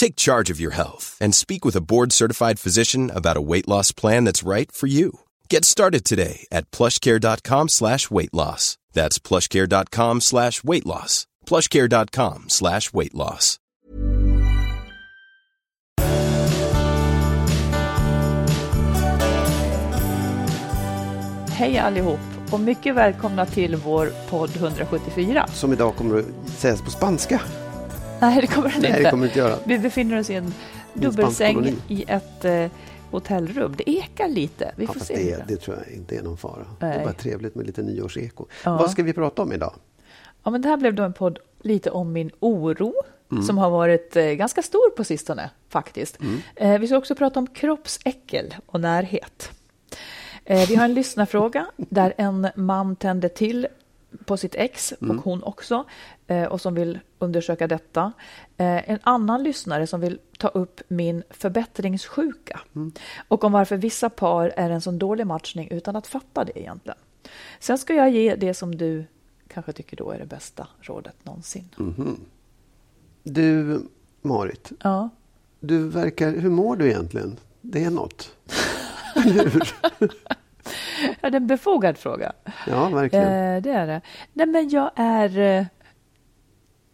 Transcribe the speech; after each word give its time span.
Take 0.00 0.16
charge 0.16 0.48
of 0.48 0.58
your 0.58 0.70
health 0.72 1.18
and 1.20 1.34
speak 1.34 1.62
with 1.62 1.76
a 1.76 1.82
board-certified 1.82 2.58
physician 2.58 3.10
about 3.10 3.36
a 3.36 3.42
weight 3.42 3.68
loss 3.68 3.92
plan 3.92 4.24
that's 4.24 4.42
right 4.42 4.72
for 4.72 4.86
you. 4.86 5.20
Get 5.50 5.66
started 5.66 6.06
today 6.06 6.46
at 6.50 6.70
plushcare.com 6.70 7.68
slash 7.68 8.10
weight 8.10 8.32
loss. 8.32 8.78
That's 8.94 9.18
plushcare.com 9.18 10.22
slash 10.22 10.64
weight 10.64 10.86
loss. 10.86 11.26
plushcare.com 11.44 12.44
slash 12.48 12.94
weight 12.94 13.14
loss. 13.14 13.58
Hej 21.50 21.78
allihop 21.78 22.20
och 22.50 22.60
mycket 22.60 22.94
välkomna 22.94 23.46
till 23.46 23.76
vår 23.76 24.12
podd 24.30 24.50
174. 24.56 25.46
Som 25.48 25.72
idag 25.72 25.96
kommer 25.96 26.18
att 26.18 26.48
sägas 26.48 26.82
på 26.82 26.90
spanska. 26.90 27.40
Nej, 28.28 28.40
det 28.40 28.46
kommer 28.46 28.68
den 28.70 28.80
Nej, 28.80 28.90
inte. 28.90 29.02
det 29.02 29.10
kommer 29.10 29.22
det 29.24 29.28
inte 29.28 29.38
göra. 29.38 29.56
Vi 29.64 29.78
befinner 29.78 30.18
oss 30.20 30.30
i 30.30 30.34
en 30.34 30.54
dubbelsäng 30.94 31.76
i 31.88 32.04
ett 32.08 32.44
eh, 32.44 32.66
hotellrum. 33.10 33.74
Det 33.78 33.90
ekar 33.90 34.28
lite. 34.28 34.72
Vi 34.76 34.84
Ja, 34.84 34.92
får 34.92 35.00
se. 35.00 35.14
det, 35.14 35.44
det 35.48 35.56
tror 35.56 35.76
jag 35.86 35.96
inte 35.96 36.16
är 36.16 36.22
någon 36.22 36.36
fara. 36.36 36.66
Det 36.80 36.86
Nej. 36.86 36.98
är 36.98 37.04
bara 37.04 37.12
trevligt 37.12 37.54
med 37.54 37.66
lite 37.66 37.82
nyårseko. 37.82 38.46
Ja. 38.64 38.76
Vad 38.76 38.90
ska 38.90 39.02
vi 39.02 39.12
prata 39.12 39.42
om 39.42 39.52
idag? 39.52 39.74
Ja, 40.42 40.50
men 40.50 40.62
det 40.62 40.68
här 40.68 40.76
blev 40.76 40.94
då 40.94 41.02
en 41.02 41.12
podd 41.12 41.38
lite 41.62 41.90
om 41.90 42.12
min 42.12 42.30
oro 42.40 42.94
Mm. 43.32 43.42
som 43.42 43.58
har 43.58 43.70
varit 43.70 44.16
eh, 44.16 44.24
ganska 44.24 44.62
stor 44.62 44.90
på 44.96 45.04
sistone 45.04 45.50
faktiskt. 45.68 46.18
Mm. 46.20 46.40
Eh, 46.56 46.78
vi 46.80 46.86
ska 46.86 46.96
också 46.96 47.14
prata 47.14 47.38
om 47.38 47.46
kroppsäckel 47.46 48.54
och 48.66 48.80
närhet. 48.80 49.50
Eh, 50.44 50.68
vi 50.68 50.74
har 50.76 50.84
en 50.84 50.94
lyssnarfråga 50.94 51.66
där 51.76 52.14
en 52.16 52.48
man 52.54 52.96
tände 52.96 53.28
till 53.28 53.66
på 54.24 54.36
sitt 54.36 54.54
ex 54.54 54.94
Mm. 55.00 55.18
och 55.18 55.24
hon 55.24 55.42
också 55.42 55.84
eh, 56.26 56.44
och 56.44 56.60
som 56.60 56.74
vill 56.74 56.98
undersöka 57.18 57.66
detta. 57.66 58.12
Eh, 58.56 58.90
en 58.90 58.98
annan 59.02 59.42
lyssnare 59.42 59.86
som 59.86 60.00
vill 60.00 60.18
ta 60.38 60.48
upp 60.48 60.80
min 60.88 61.22
förbättringssjuka 61.30 62.60
Mm. 62.74 62.92
och 63.28 63.44
om 63.44 63.52
varför 63.52 63.76
vissa 63.76 64.10
par 64.10 64.52
är 64.56 64.70
en 64.70 64.80
sån 64.80 64.98
dålig 64.98 65.26
matchning 65.26 65.68
utan 65.70 65.96
att 65.96 66.06
fatta 66.06 66.44
det 66.44 66.58
egentligen. 66.60 66.98
Sen 67.60 67.78
ska 67.78 67.94
jag 67.94 68.10
ge 68.10 68.34
det 68.34 68.54
som 68.54 68.74
du 68.74 69.04
kanske 69.48 69.72
tycker 69.72 69.96
då 69.96 70.10
är 70.10 70.18
det 70.18 70.26
bästa 70.26 70.66
rådet 70.80 71.16
någonsin. 71.24 71.68
Du, 73.22 73.80
Marit, 74.22 74.72
Ja. 74.82 75.08
du 75.60 75.88
verkar, 75.88 76.30
hur 76.32 76.50
mår 76.50 76.76
du 76.76 76.86
egentligen? 76.88 77.36
Det 77.60 77.84
är 77.84 77.90
något. 77.90 78.30
Hur? 79.14 79.62
ja, 81.20 81.30
det 81.30 81.36
är 81.36 81.40
en 81.40 81.46
befogad 81.46 81.98
fråga. 81.98 82.32
Ja, 82.66 82.88
verkligen. 82.88 83.24
Eh, 83.56 83.62
det 83.62 83.70
är 83.70 83.86
det. 83.86 84.00
Nej, 84.32 84.46
men 84.46 84.68
jag 84.68 84.90
är... 84.96 85.38
Eh, 85.38 85.64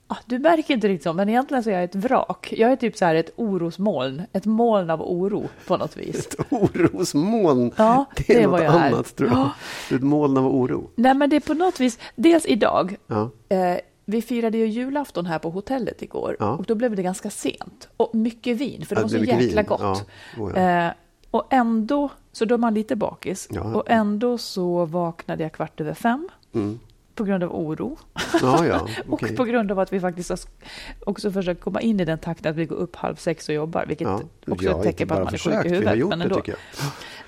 ah, 0.07 0.17
du 0.27 0.39
märker 0.39 0.75
inte 0.75 0.89
riktigt 0.89 1.05
så, 1.05 1.13
men 1.13 1.29
egentligen 1.29 1.63
så 1.63 1.71
är 1.71 1.75
jag 1.75 1.85
ett 1.85 1.95
vrak. 1.95 2.53
Jag 2.57 2.73
är 2.73 2.77
typ 2.77 2.97
så 2.97 3.05
här 3.05 3.15
ett 3.15 3.31
orosmoln, 3.37 4.23
ett 4.33 4.45
moln 4.45 4.91
av 4.91 5.03
oro 5.03 5.49
på 5.67 5.77
något 5.77 5.97
vis. 6.01 6.27
Ett 6.27 6.53
orosmoln. 6.53 7.73
Ja, 7.77 8.05
det 8.17 8.31
är 8.35 8.41
det 8.41 8.47
något 8.47 8.63
jag 8.63 8.75
är. 8.75 8.87
annat, 8.93 9.17
tror 9.17 9.29
jag. 9.31 9.39
Ja. 9.39 9.97
Ett 9.97 10.03
moln 10.03 10.37
av 10.37 10.47
oro. 10.47 10.91
Nej, 10.97 11.15
men 11.15 11.31
det 11.31 11.37
är 11.37 11.41
på 11.41 11.55
något 11.55 11.81
vis, 11.81 11.99
dels 12.15 12.47
idag, 12.47 12.97
Ja. 13.07 13.31
eh, 13.49 13.77
vi 14.09 14.23
firade 14.23 14.59
ju 14.59 14.67
julafton 14.67 15.27
här 15.27 15.39
på 15.39 15.51
hotellet 15.51 16.03
igår 16.03 16.37
Ja. 16.41 16.51
och 16.51 16.65
då 16.65 16.75
blev 16.75 16.97
det 16.97 17.03
ganska 17.03 17.31
sent. 17.31 17.89
Och 17.97 18.15
mycket 18.15 18.57
vin, 18.57 18.87
för 18.87 18.97
det 18.97 19.03
var 19.03 19.09
så 19.09 19.17
jäkla 19.19 19.63
vin. 19.63 19.65
gott. 19.69 20.07
Oh. 20.39 20.59
Eh, 20.59 20.93
och 21.31 21.47
ändå, 21.51 22.09
så 22.37 22.45
då 22.45 22.55
är 22.55 22.59
man 22.59 22.75
lite 22.75 22.97
bakis. 22.97 23.49
Ja. 23.51 23.63
Och 23.63 23.83
ändå 23.91 24.39
så 24.39 24.85
vaknade 24.85 25.43
jag 25.43 25.53
kvart 25.53 25.81
över 25.81 25.95
fem 25.95 26.29
Mm. 26.55 26.81
på 27.15 27.25
grund 27.25 27.45
av 27.45 27.55
oro. 27.57 27.99
Ja, 28.43 28.67
ja. 28.67 28.89
Och 29.09 29.23
på 29.37 29.45
grund 29.45 29.73
av 29.73 29.79
att 29.79 29.93
vi 29.93 30.01
faktiskt 30.01 30.49
också 31.07 31.31
försökt 31.33 31.61
komma 31.61 31.81
in 31.81 32.01
i 32.01 32.05
den 32.05 32.19
takten 32.19 32.51
att 32.51 32.57
vi 32.57 32.65
går 32.67 32.77
upp 32.77 32.97
halv 32.97 33.15
sex 33.17 33.49
och 33.49 33.55
jobbar, 33.55 33.87
vilket 33.87 34.09
också 34.49 34.69
är 34.69 34.77
ett 34.79 34.83
tecken 34.83 35.09
på 35.09 35.15
att 35.15 35.25
man 35.25 35.35
är 35.35 35.39
sjuk 35.39 35.53
i 35.55 35.57
vi 35.57 35.69
har 35.69 35.75
huvudet. 35.75 35.97
gjort 35.99 36.09
Men 36.11 36.19
det, 36.19 36.25
ändå. 36.25 36.37
tycker 36.37 36.53
jag. 36.53 36.59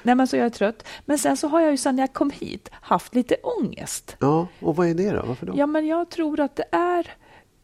Nej, 0.03 0.15
men 0.15 0.27
så 0.27 0.37
jag 0.37 0.47
är 0.47 0.51
trött. 0.51 0.85
Men 1.05 1.19
sen 1.19 1.37
så 1.37 1.49
har 1.49 1.61
jag 1.61 1.71
ju 1.71 1.77
sedan 1.77 1.99
jag 1.99 2.13
kom 2.13 2.31
hit 2.31 2.69
haft 2.73 3.15
lite 3.15 3.37
ångest. 3.43 4.17
Ja, 4.21 4.47
och 4.61 4.77
vad 4.77 4.89
är 4.89 4.95
det 4.95 5.11
då? 5.11 5.23
Varför 5.27 5.47
då? 5.47 5.53
Ja, 5.57 5.67
men 5.67 5.87
jag 5.87 6.11
tror 6.11 6.41
att 6.41 6.57
det 6.57 6.65
är... 6.73 7.07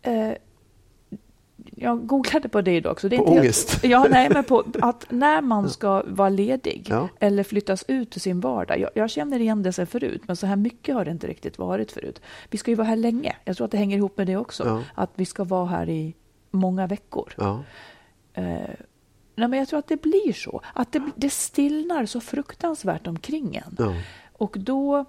Eh, 0.03 0.33
jag 1.77 2.07
googlade 2.07 2.49
på 2.49 2.61
det 2.61 2.77
idag 2.77 2.93
också. 2.93 3.09
Det 3.09 3.17
är 3.17 3.19
På 3.19 3.25
inte 3.25 3.33
helt- 3.33 3.43
ångest? 3.45 3.85
Ja, 3.85 4.07
nej, 4.11 4.29
men 4.31 4.45
på 4.45 4.65
att 4.81 5.07
när 5.11 5.41
man 5.41 5.71
ska 5.71 6.03
vara 6.07 6.29
ledig 6.29 6.87
Ja. 6.91 7.09
eller 7.21 7.45
flyttas 7.45 7.85
ut 7.89 8.17
ur 8.17 8.21
sin 8.21 8.41
vardag. 8.41 8.79
Jag, 8.81 8.91
jag 8.95 9.11
känner 9.11 9.41
igen 9.41 9.63
det 9.63 9.73
sen 9.73 9.87
förut, 9.87 10.23
men 10.27 10.37
så 10.37 10.47
här 10.47 10.57
mycket 10.57 10.95
har 10.95 11.05
det 11.05 11.11
inte 11.11 11.27
riktigt 11.27 11.59
varit 11.59 11.93
förut. 11.93 12.21
Vi 12.51 12.59
ska 12.59 12.71
ju 12.71 12.75
vara 12.75 12.87
här 12.89 12.97
länge. 12.97 13.37
Jag 13.45 13.57
tror 13.57 13.65
att 13.65 13.71
det 13.71 13.79
hänger 13.79 13.97
ihop 13.97 14.17
med 14.19 14.27
det 14.27 14.37
också. 14.37 14.65
Ja. 14.67 14.83
Att 14.95 15.11
vi 15.15 15.25
ska 15.27 15.45
vara 15.45 15.67
här 15.67 15.89
i 15.89 16.15
många 16.51 16.87
veckor. 16.87 17.35
Ja. 17.37 17.63
Eh, 18.35 18.45
nej, 19.37 19.49
men 19.49 19.53
jag 19.59 19.69
tror 19.69 19.79
att 19.79 19.89
det 19.89 20.03
blir 20.03 20.33
så. 20.33 20.61
Att 20.75 20.93
det, 20.93 21.03
det 21.17 21.31
stillnar 21.31 22.07
så 22.07 22.21
fruktansvärt 22.21 23.07
omkring 23.07 23.57
en. 23.67 23.95
Och 24.33 24.57
då... 24.59 25.05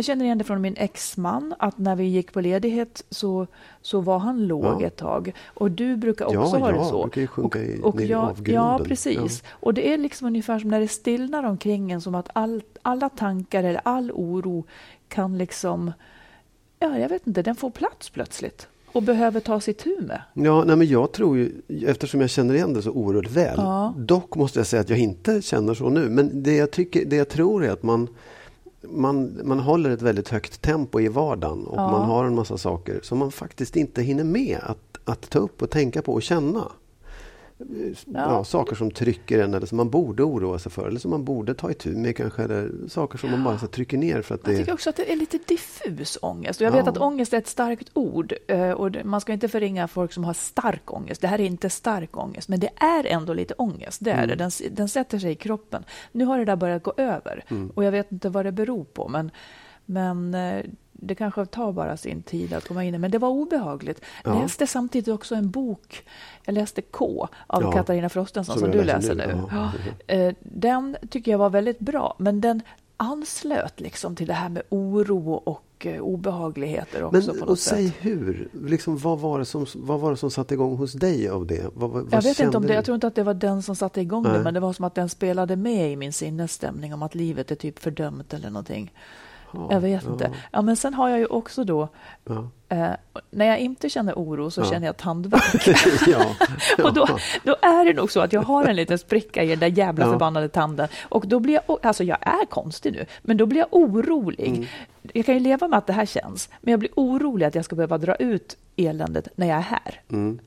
Jag 0.00 0.04
känner 0.04 0.24
igen 0.24 0.38
det 0.38 0.44
från 0.44 0.60
min 0.60 0.76
exman, 0.76 1.54
att 1.58 1.78
när 1.78 1.96
vi 1.96 2.04
gick 2.04 2.32
på 2.32 2.40
ledighet 2.40 3.04
så, 3.10 3.46
så 3.82 4.00
var 4.00 4.18
han 4.18 4.46
låg 4.46 4.64
Ja. 4.64 4.86
ett 4.86 4.96
tag. 4.96 5.32
Och 5.46 5.70
du 5.70 5.96
brukar 5.96 6.24
också 6.24 6.36
Ja, 6.58 6.58
ha 6.58 6.70
det 6.70 6.76
ja, 6.76 6.84
så. 6.84 7.02
brukar 7.02 7.20
ju 7.20 7.26
sjunka 7.26 7.58
och, 7.58 7.64
i- 7.64 7.80
och 7.82 7.96
ner 7.96 8.06
jag, 8.06 8.20
avgrunden. 8.24 8.54
Ja, 8.54 8.80
precis. 8.84 9.42
Och 9.50 9.74
det 9.74 9.92
är 9.92 9.98
liksom 9.98 10.26
ungefär 10.26 10.58
som 10.58 10.70
när 10.70 10.80
det 10.80 10.88
stillnar 10.88 11.44
omkring 11.44 11.90
en, 11.92 12.00
som 12.00 12.14
att 12.14 12.28
all, 12.32 12.62
alla 12.82 13.08
tankar 13.08 13.64
eller 13.64 13.80
all 13.84 14.10
oro 14.14 14.64
kan 15.08 15.38
liksom... 15.38 15.92
Ja, 16.78 16.98
jag 16.98 17.08
vet 17.08 17.26
inte, 17.26 17.42
den 17.42 17.56
får 17.56 17.70
plats 17.70 18.10
plötsligt 18.10 18.68
och 18.92 19.02
behöver 19.02 19.40
ta 19.40 19.60
sitt 19.60 19.78
tur 19.78 20.00
med. 20.02 20.22
Ja, 20.34 20.64
nej, 20.64 20.76
men 20.76 20.86
jag 20.86 21.12
tror 21.12 21.36
ju, 21.38 21.52
eftersom 21.86 22.20
jag 22.20 22.30
känner 22.30 22.54
igen 22.54 22.74
det 22.74 22.82
så 22.82 22.90
oerhört 22.90 23.30
väl. 23.30 23.54
Ja. 23.56 23.94
Dock 23.96 24.36
måste 24.36 24.58
jag 24.58 24.66
säga 24.66 24.80
att 24.80 24.90
jag 24.90 24.98
inte 24.98 25.42
känner 25.42 25.74
så 25.74 25.88
nu. 25.88 26.08
Men 26.08 26.42
det 26.42 26.56
jag, 26.56 26.70
tycker, 26.70 27.04
det 27.04 27.16
jag 27.16 27.28
tror 27.28 27.64
är 27.64 27.70
att 27.70 27.82
man, 27.82 28.08
man, 28.82 29.40
man 29.44 29.60
håller 29.60 29.90
ett 29.90 30.02
väldigt 30.02 30.28
högt 30.28 30.62
tempo 30.62 31.00
i 31.00 31.08
vardagen. 31.08 31.66
Och 31.66 31.78
Ja. 31.78 31.90
man 31.90 32.02
har 32.08 32.24
en 32.24 32.34
massa 32.34 32.58
saker 32.58 33.00
som 33.02 33.18
man 33.18 33.32
faktiskt 33.32 33.76
inte 33.76 34.02
hinner 34.02 34.24
med 34.24 34.58
att, 34.62 34.98
att 35.04 35.30
ta 35.30 35.38
upp 35.38 35.62
och 35.62 35.70
tänka 35.70 36.02
på 36.02 36.12
och 36.12 36.22
känna. 36.22 36.72
Ja. 38.06 38.44
saker 38.44 38.76
som 38.76 38.90
trycker 38.90 39.38
en 39.38 39.54
eller 39.54 39.66
som 39.66 39.76
man 39.76 39.90
borde 39.90 40.22
oroa 40.22 40.58
sig 40.58 40.72
för 40.72 40.88
eller 40.88 41.00
som 41.00 41.10
man 41.10 41.24
borde 41.24 41.54
ta 41.54 41.70
itu 41.70 41.90
med 41.96 42.16
kanske. 42.16 42.42
Eller 42.42 42.70
saker 42.88 43.18
som 43.18 43.30
man 43.30 43.44
bara 43.44 43.58
så 43.58 43.66
trycker 43.66 43.98
ner. 43.98 44.22
För 44.22 44.34
att 44.34 44.44
det... 44.44 44.50
Jag 44.50 44.60
tycker 44.60 44.72
också 44.72 44.90
att 44.90 44.96
det 44.96 45.12
är 45.12 45.16
lite 45.16 45.38
diffus 45.46 46.18
ångest. 46.22 46.60
Och 46.60 46.66
jag 46.66 46.72
vet 46.72 46.88
att 46.88 46.98
ångest 46.98 47.32
är 47.32 47.38
ett 47.38 47.48
starkt 47.48 47.90
ord. 47.94 48.34
Eh, 48.46 48.70
och 48.70 48.96
man 49.04 49.20
ska 49.20 49.32
inte 49.32 49.48
förringa 49.48 49.88
folk 49.88 50.12
som 50.12 50.24
har 50.24 50.34
stark 50.34 50.92
ångest. 50.92 51.20
Det 51.20 51.28
här 51.28 51.40
är 51.40 51.44
inte 51.44 51.70
stark 51.70 52.16
ångest, 52.16 52.48
men 52.48 52.60
det 52.60 52.70
är 52.76 53.06
ändå 53.06 53.32
lite 53.32 53.54
ångest. 53.54 54.04
Det 54.04 54.10
är 54.10 54.24
mm. 54.24 54.28
det. 54.28 54.34
Den, 54.34 54.50
den 54.70 54.88
sätter 54.88 55.18
sig 55.18 55.32
i 55.32 55.34
kroppen. 55.34 55.84
Nu 56.12 56.24
har 56.24 56.38
det 56.38 56.44
där 56.44 56.56
börjat 56.56 56.82
gå 56.82 56.92
över 56.96 57.44
mm. 57.48 57.70
och 57.70 57.84
jag 57.84 57.92
vet 57.92 58.12
inte 58.12 58.28
vad 58.28 58.44
det 58.44 58.52
beror 58.52 58.84
på. 58.84 59.08
Men, 59.08 59.30
men 59.90 60.34
eh, 60.34 60.64
det 60.92 61.14
kanske 61.14 61.46
tar 61.46 61.72
bara 61.72 61.96
sin 61.96 62.22
tid 62.22 62.52
att 62.52 62.68
komma 62.68 62.84
in 62.84 63.00
Men 63.00 63.10
det 63.10 63.18
var 63.18 63.28
obehagligt. 63.28 64.00
Jag 64.24 64.36
ja. 64.36 64.42
läste 64.42 64.66
samtidigt 64.66 65.08
också 65.08 65.34
en 65.34 65.50
bok, 65.50 66.04
jag 66.44 66.52
läste 66.52 66.82
K 66.82 67.28
av 67.46 67.62
ja. 67.62 67.72
Katarina 67.72 68.08
Frostenson 68.08 68.58
som, 68.58 68.62
som 68.62 68.70
du 68.70 68.84
läser 68.84 69.14
nu. 69.14 69.26
nu. 69.26 69.42
Ja. 69.50 69.72
Eh, 70.14 70.34
den 70.40 70.96
tycker 71.10 71.30
jag 71.30 71.38
var 71.38 71.50
väldigt 71.50 71.78
bra, 71.78 72.14
men 72.18 72.40
den 72.40 72.62
anslöt 72.96 73.80
liksom 73.80 74.16
till 74.16 74.26
det 74.26 74.34
här 74.34 74.48
med 74.48 74.62
oro 74.68 75.32
och 75.32 75.86
eh, 75.86 76.00
obehagligheter 76.00 77.02
också. 77.04 77.16
Men, 77.16 77.26
på 77.26 77.44
något 77.44 77.48
och 77.48 77.58
säg 77.58 77.86
sätt. 77.86 77.96
hur, 78.00 78.48
liksom, 78.52 78.98
vad, 78.98 79.18
var 79.18 79.38
det 79.38 79.44
som, 79.44 79.66
vad 79.74 80.00
var 80.00 80.10
det 80.10 80.16
som 80.16 80.30
satte 80.30 80.54
igång 80.54 80.76
hos 80.76 80.92
dig 80.92 81.28
av 81.28 81.46
det? 81.46 81.70
Vad, 81.74 81.90
vad 81.90 82.06
jag 82.10 82.22
vet 82.22 82.40
inte 82.40 82.56
om 82.56 82.66
det, 82.66 82.74
jag 82.74 82.84
tror 82.84 82.94
inte 82.94 83.06
att 83.06 83.14
det 83.14 83.22
var 83.22 83.34
den 83.34 83.62
som 83.62 83.76
satte 83.76 84.00
igång 84.00 84.22
Nej. 84.22 84.32
det, 84.32 84.38
men 84.38 84.54
det 84.54 84.60
var 84.60 84.72
som 84.72 84.84
att 84.84 84.94
den 84.94 85.08
spelade 85.08 85.56
med 85.56 85.92
i 85.92 85.96
min 85.96 86.12
sinnesstämning 86.12 86.94
om 86.94 87.02
att 87.02 87.14
livet 87.14 87.50
är 87.50 87.54
typ 87.54 87.78
fördömt 87.78 88.34
eller 88.34 88.50
någonting. 88.50 88.92
Ja, 89.52 89.68
jag 89.70 89.80
vet 89.80 90.04
ja. 90.04 90.12
inte. 90.12 90.30
Ja, 90.50 90.62
men 90.62 90.76
sen 90.76 90.94
har 90.94 91.08
jag 91.08 91.18
ju 91.18 91.26
också 91.26 91.64
då... 91.64 91.88
Ja. 92.24 92.50
Eh, 92.68 92.90
när 93.30 93.46
jag 93.46 93.58
inte 93.58 93.88
känner 93.90 94.14
oro 94.14 94.50
så 94.50 94.64
känner 94.64 94.86
jag 94.86 94.96
tandvärk. 94.96 95.68
och 96.84 96.94
då, 96.94 97.06
då 97.42 97.56
är 97.62 97.84
det 97.84 97.92
nog 97.92 98.12
så 98.12 98.20
att 98.20 98.32
jag 98.32 98.42
har 98.42 98.64
en 98.64 98.76
liten 98.76 98.98
spricka 98.98 99.42
i 99.42 99.48
den 99.48 99.58
där 99.58 99.66
jävla 99.66 100.04
förbannade 100.04 100.48
tanden. 100.48 100.88
Och 101.08 101.26
då 101.26 101.40
blir 101.40 101.54
jag... 101.54 101.78
Alltså 101.82 102.04
jag 102.04 102.18
är 102.20 102.46
konstig 102.46 102.92
nu, 102.92 103.06
men 103.22 103.36
då 103.36 103.46
blir 103.46 103.58
jag 103.58 103.68
orolig. 103.70 104.48
Mm. 104.48 104.66
Jag 105.12 105.26
kan 105.26 105.34
ju 105.34 105.40
leva 105.40 105.68
med 105.68 105.78
att 105.78 105.86
det 105.86 105.92
här 105.92 106.06
känns, 106.06 106.48
men 106.60 106.70
jag 106.70 106.80
blir 106.80 106.90
orolig 106.96 107.46
att 107.46 107.54
jag 107.54 107.64
ska 107.64 107.76
behöva 107.76 107.98
dra 107.98 108.14
ut 108.14 108.56
eländet 108.76 109.28
när 109.36 109.46
jag 109.46 109.58
är 109.58 109.62
här. 109.62 110.00
Mm. 110.10 110.38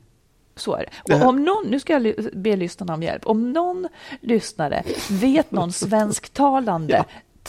Så 0.56 0.74
är 0.74 0.86
det. 1.04 1.14
Och 1.14 1.28
om 1.28 1.44
någon, 1.44 1.66
nu 1.66 1.80
ska 1.80 1.92
jag 1.92 2.14
be 2.32 2.56
lyssnarna 2.56 2.94
om 2.94 3.02
hjälp. 3.02 3.26
Om 3.26 3.52
någon 3.52 3.88
lyssnare 4.20 4.82
vet 5.10 5.50
någon 5.50 5.72
svensktalande 5.82 7.04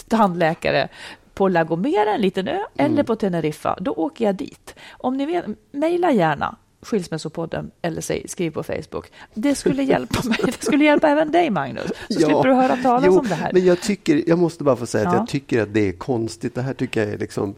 tandläkare 0.08 0.90
på 1.36 1.48
La 1.48 1.64
Gomera, 1.64 2.14
en 2.14 2.22
liten 2.22 2.48
ö, 2.48 2.52
mm. 2.52 2.92
eller 2.92 3.04
på 3.04 3.16
Teneriffa, 3.16 3.78
då 3.82 3.92
åker 3.92 4.26
jag 4.26 4.36
dit. 4.36 4.76
Om 4.92 5.18
ni 5.18 5.26
vet, 5.26 5.46
mejla 5.72 6.12
gärna 6.12 6.56
Skilsmässopodden 6.82 7.72
eller 7.82 8.02
säg, 8.02 8.28
skriv 8.28 8.52
på 8.52 8.64
Facebook. 8.64 9.12
Det 9.34 9.56
skulle 9.56 9.84
hjälpa 9.94 10.28
mig. 10.28 10.38
Det 10.46 10.64
skulle 10.64 10.86
hjälpa 10.86 11.10
även 11.10 11.32
dig, 11.32 11.50
Magnus. 11.50 11.88
Så 11.88 11.94
ja, 12.10 12.20
slipper 12.20 12.44
du 12.44 12.54
höra 12.54 12.78
talas 12.78 13.06
jo, 13.06 13.20
om 13.20 13.28
det 13.28 13.36
här. 13.36 13.54
Men 13.54 13.66
jag, 13.66 13.82
tycker, 13.82 14.24
jag 14.28 14.40
måste 14.40 14.64
bara 14.64 14.76
få 14.76 14.86
säga 14.86 15.04
ja. 15.04 15.10
att 15.10 15.16
jag 15.16 15.28
tycker 15.28 15.62
att 15.62 15.74
det 15.74 15.90
är 15.90 15.94
konstigt. 15.94 16.56
Det 16.56 16.62
här 16.62 16.74
tycker 16.74 17.04
jag 17.04 17.14
är 17.14 17.18
liksom 17.18 17.56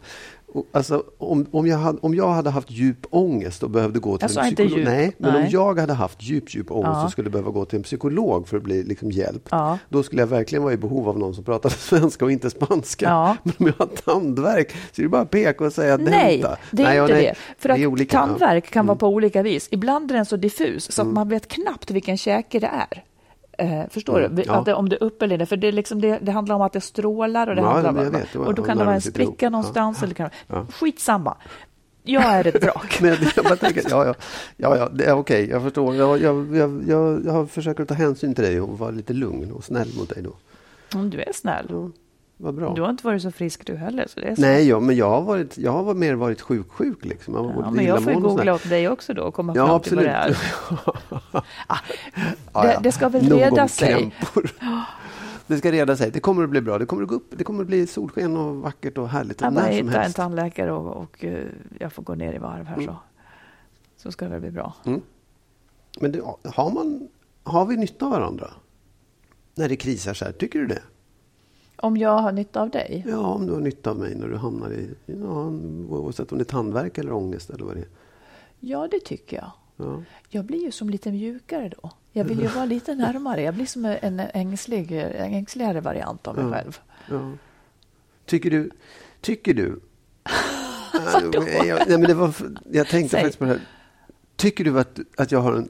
Alltså, 0.72 1.04
om, 1.18 1.46
om, 1.50 1.66
jag 1.66 1.78
hade, 1.78 1.98
om 1.98 2.14
jag 2.14 2.28
hade 2.28 2.50
haft 2.50 2.70
djup 2.70 3.06
ångest 3.10 3.62
och 3.62 3.70
behövde 3.70 3.98
gå 3.98 4.18
till 4.18 4.28
jag 4.34 4.46
en 4.46 4.54
psykolog. 4.54 4.84
Nej, 4.84 5.12
men 5.18 5.32
Nej. 5.32 5.42
om 5.44 5.48
jag 5.50 5.78
hade 5.78 5.92
haft 5.92 6.22
djup, 6.22 6.54
djup 6.54 6.70
ångest 6.70 6.90
ja. 6.94 7.04
och 7.04 7.10
skulle 7.10 7.30
behöva 7.30 7.50
gå 7.50 7.64
till 7.64 7.76
en 7.76 7.82
psykolog 7.82 8.48
för 8.48 8.56
att 8.56 8.62
bli 8.62 8.82
liksom, 8.82 9.10
hjälp. 9.10 9.48
Ja. 9.50 9.78
Då 9.88 10.02
skulle 10.02 10.22
jag 10.22 10.26
verkligen 10.26 10.62
vara 10.62 10.72
i 10.72 10.76
behov 10.76 11.08
av 11.08 11.18
någon 11.18 11.34
som 11.34 11.44
pratar 11.44 11.68
svenska 11.78 12.24
och 12.24 12.32
inte 12.32 12.50
spanska. 12.50 13.06
Ja. 13.06 13.36
Men 13.42 13.54
om 13.58 13.66
jag 13.66 13.74
har 13.78 13.86
tandvärk 13.86 14.72
så 14.92 15.00
är 15.00 15.02
det 15.02 15.08
bara 15.08 15.22
att 15.22 15.30
peka 15.30 15.64
och 15.64 15.72
säga 15.72 15.96
Nej, 15.96 16.44
det 16.70 16.82
är 16.82 16.86
nej, 16.86 16.98
inte 17.00 17.12
nej. 17.12 17.22
det. 17.22 17.34
För 17.58 17.68
att 17.68 17.78
olika, 17.78 18.18
tandvärk 18.18 18.70
kan 18.70 18.80
mm. 18.80 18.86
vara 18.86 18.98
på 18.98 19.08
olika 19.08 19.42
vis. 19.42 19.68
Ibland 19.70 20.10
är 20.10 20.14
den 20.14 20.26
så 20.26 20.36
diffus 20.36 20.92
så 20.92 21.02
att 21.02 21.06
mm. 21.06 21.14
man 21.14 21.28
vet 21.28 21.48
knappt 21.48 21.90
vilken 21.90 22.16
käke 22.16 22.58
det 22.58 22.66
är. 22.66 23.04
Eh, 23.60 23.82
förstår 23.90 24.20
mm, 24.20 24.34
du? 24.34 24.42
Ja. 24.46 24.62
Det, 24.66 24.74
om 24.74 24.88
det 24.88 24.96
är 24.96 25.02
upp 25.02 25.22
eller 25.22 25.38
ner. 25.38 25.44
För 25.44 25.56
det, 25.56 25.72
liksom 25.72 26.00
det, 26.00 26.18
det, 26.22 26.32
handlar 26.32 26.54
om 26.54 26.62
att 26.62 26.72
det 26.72 26.80
strålar 26.80 27.46
och 27.46 27.56
det 27.56 27.62
ja, 27.62 27.68
handlar 27.68 28.06
om, 28.06 28.10
vet, 28.10 28.36
och 28.36 28.54
då 28.54 28.62
kan 28.62 28.78
det 28.78 28.84
vara 28.84 28.94
en 28.94 29.00
spricka 29.00 29.46
ihop. 29.46 29.52
någonstans. 29.52 29.98
Ja. 30.00 30.04
Eller 30.04 30.14
kan, 30.14 30.30
ja. 30.46 30.66
Skitsamma. 30.72 31.36
Jag 32.02 32.24
är 32.24 32.46
ett 32.46 32.64
vrak. 32.64 32.98
Men 33.02 33.16
jag 33.36 33.60
tänker, 33.60 33.82
ja, 33.90 34.06
ja, 34.06 34.14
ja, 34.56 34.76
ja, 34.76 34.88
okej, 34.88 35.14
okay, 35.14 35.46
jag 35.46 35.62
förstår. 35.62 35.94
Jag, 35.94 36.20
jag, 36.22 36.56
jag, 36.56 36.82
jag, 36.86 37.26
jag 37.26 37.50
försöker 37.50 37.84
ta 37.84 37.94
hänsyn 37.94 38.34
till 38.34 38.44
dig 38.44 38.60
och 38.60 38.78
vara 38.78 38.90
lite 38.90 39.12
lugn 39.12 39.52
och 39.52 39.64
snäll 39.64 39.88
mot 39.98 40.08
dig 40.08 40.22
då. 40.22 40.32
Om 40.98 41.10
du 41.10 41.20
är 41.20 41.32
snäll. 41.32 41.90
Vad 42.40 42.54
bra. 42.54 42.74
Du 42.74 42.82
har 42.82 42.90
inte 42.90 43.06
varit 43.06 43.22
så 43.22 43.30
frisk 43.30 43.66
du 43.66 43.76
heller. 43.76 44.06
Så 44.08 44.20
det 44.20 44.26
är 44.26 44.34
så. 44.34 44.40
Nej, 44.40 44.68
ja, 44.68 44.80
men 44.80 44.96
jag 44.96 45.10
har, 45.10 45.22
varit, 45.22 45.58
jag 45.58 45.72
har 45.72 45.94
mer 45.94 46.14
varit 46.14 46.40
sjuk-sjuk. 46.40 47.04
Liksom. 47.04 47.34
Jag 47.34 47.64
ja, 47.64 47.70
men 47.70 47.84
jag 47.84 48.04
får 48.04 48.12
ju 48.12 48.20
googla 48.20 48.54
åt 48.54 48.68
dig 48.68 48.88
också 48.88 49.14
då 49.14 49.22
och 49.22 49.34
komma 49.34 49.52
ja, 49.56 49.66
fram 49.66 49.76
absolut. 49.76 50.04
till 50.04 50.12
vad 50.12 50.94
det 51.32 51.36
är. 51.36 51.42
ah, 52.52 52.62
det, 52.62 52.78
det, 52.82 52.92
ska 52.92 53.08
väl 53.08 53.30
reda 53.30 53.68
sig. 53.68 54.14
Det 55.46 55.58
ska 55.58 55.72
reda 55.72 55.96
sig. 55.96 56.10
Det 56.10 56.20
kommer 56.20 56.44
att 56.44 56.50
bli 56.50 56.60
bra. 56.60 56.78
Det 56.78 56.86
kommer 56.86 57.02
att 57.02 57.08
gå 57.08 57.14
upp. 57.14 57.32
Det 57.36 57.44
kommer 57.44 57.60
att 57.60 57.66
bli 57.66 57.86
solsken 57.86 58.36
och 58.36 58.56
vackert 58.56 58.98
och 58.98 59.08
härligt. 59.08 59.40
Jag 59.40 59.54
bara 59.54 59.64
hitta 59.64 60.02
en 60.02 60.12
tandläkare 60.12 60.72
och, 60.72 60.96
och 60.96 61.24
uh, 61.24 61.44
jag 61.78 61.92
får 61.92 62.02
gå 62.02 62.14
ner 62.14 62.32
i 62.32 62.38
varv 62.38 62.66
här 62.66 62.74
mm. 62.74 62.86
så. 62.86 62.96
Så 63.96 64.12
ska 64.12 64.24
det 64.24 64.30
väl 64.30 64.40
bli 64.40 64.50
bra. 64.50 64.74
Mm. 64.86 65.00
Men 66.00 66.12
det, 66.12 66.20
har, 66.44 66.70
man, 66.70 67.08
har 67.42 67.66
vi 67.66 67.76
nytta 67.76 68.04
av 68.04 68.10
varandra? 68.10 68.50
När 69.54 69.68
det 69.68 69.76
krisar 69.76 70.14
så 70.14 70.24
här, 70.24 70.32
tycker 70.32 70.58
du 70.58 70.66
det? 70.66 70.82
Om 71.80 71.96
jag 71.96 72.18
har 72.18 72.32
nytta 72.32 72.60
av 72.60 72.70
dig? 72.70 73.04
Ja, 73.08 73.18
om 73.18 73.46
du 73.46 73.52
har 73.52 73.60
nytta 73.60 73.90
av 73.90 73.98
mig 73.98 74.14
när 74.14 74.28
du 74.28 74.36
hamnar 74.36 74.70
i, 74.72 74.90
ja, 75.06 75.50
oavsett 75.88 76.32
om 76.32 76.38
det 76.38 76.42
är 76.42 76.44
tandvärk 76.44 76.98
eller 76.98 77.12
ångest 77.12 77.50
eller 77.50 77.64
vad 77.64 77.76
det 77.76 77.80
är. 77.80 77.88
Ja, 78.60 78.88
det 78.90 79.00
tycker 79.00 79.36
jag. 79.36 79.50
Ja. 79.76 80.02
Jag 80.28 80.44
blir 80.44 80.64
ju 80.64 80.70
som 80.70 80.90
lite 80.90 81.12
mjukare 81.12 81.72
då. 81.82 81.90
Jag 82.12 82.24
vill 82.24 82.40
ju 82.40 82.46
vara 82.46 82.64
lite 82.64 82.94
närmare. 82.94 83.42
Jag 83.42 83.54
blir 83.54 83.66
som 83.66 83.84
en 83.84 84.20
ängslig, 84.20 84.92
en 84.92 85.34
ängsligare 85.34 85.80
variant 85.80 86.26
av 86.26 86.34
mig 86.36 86.44
ja. 86.44 86.52
själv. 86.52 86.80
Ja. 87.10 87.32
Tycker 88.26 88.50
du... 88.50 88.70
Tycker 89.20 89.54
du 89.54 89.80
Vadå? 91.12 91.44
jag, 91.66 91.88
nej, 91.88 91.98
men 91.98 92.02
det 92.02 92.14
var, 92.14 92.34
jag 92.70 92.88
tänkte 92.88 93.10
Säg. 93.10 93.20
faktiskt 93.20 93.38
på 93.38 93.44
det 93.44 93.50
här. 93.50 93.60
Tycker 94.36 94.64
du 94.64 94.80
att, 94.80 94.98
att 95.16 95.32
jag 95.32 95.40
har 95.40 95.52
en 95.52 95.68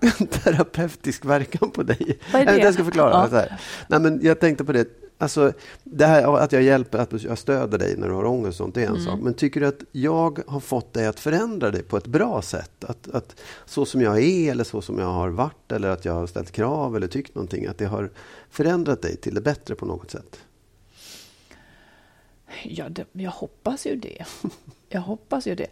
terapeutisk 0.30 1.24
verkan 1.24 1.70
på 1.70 1.82
dig? 1.82 2.18
Vad 2.32 2.42
är 2.42 2.46
det? 2.46 2.58
Jag 2.58 2.74
ska 2.74 2.84
förklara. 2.84 3.28
Ja. 3.32 3.44
Nej, 3.88 4.00
men 4.00 4.20
jag 4.22 4.40
tänkte 4.40 4.64
på 4.64 4.72
det. 4.72 4.99
Alltså, 5.20 5.52
det 5.84 6.06
här 6.06 6.36
att 6.36 6.52
jag 6.52 6.62
hjälper, 6.62 6.98
att 6.98 7.22
jag 7.22 7.38
stöder 7.38 7.78
dig 7.78 7.96
när 7.96 8.08
du 8.08 8.14
har 8.14 8.24
ångest, 8.24 8.58
sånt, 8.58 8.74
det 8.74 8.80
är 8.80 8.86
en 8.86 8.92
mm. 8.92 9.04
sak. 9.04 9.20
Men 9.20 9.34
tycker 9.34 9.60
du 9.60 9.66
att 9.66 9.80
jag 9.92 10.42
har 10.46 10.60
fått 10.60 10.92
dig 10.92 11.06
att 11.06 11.20
förändra 11.20 11.70
dig 11.70 11.82
på 11.82 11.96
ett 11.96 12.06
bra 12.06 12.42
sätt? 12.42 12.84
Att, 12.84 13.10
att 13.10 13.40
så 13.64 13.84
som 13.84 14.00
jag 14.00 14.22
är 14.22 14.50
eller 14.50 14.64
så 14.64 14.82
som 14.82 14.98
jag 14.98 15.06
har 15.06 15.28
varit 15.28 15.72
eller 15.72 15.88
att 15.88 16.04
jag 16.04 16.12
har 16.12 16.26
ställt 16.26 16.50
krav 16.50 16.96
eller 16.96 17.06
tyckt 17.06 17.34
någonting, 17.34 17.66
att 17.66 17.78
det 17.78 17.84
har 17.84 18.10
förändrat 18.50 19.02
dig 19.02 19.16
till 19.16 19.34
det 19.34 19.40
bättre 19.40 19.74
på 19.74 19.86
något 19.86 20.10
sätt? 20.10 20.40
Ja, 22.64 22.88
det, 22.88 23.04
jag 23.12 23.30
hoppas 23.30 23.86
ju 23.86 23.96
det. 23.96 24.24
Jag 24.92 25.00
hoppas 25.00 25.46
ju 25.46 25.54
det. 25.54 25.68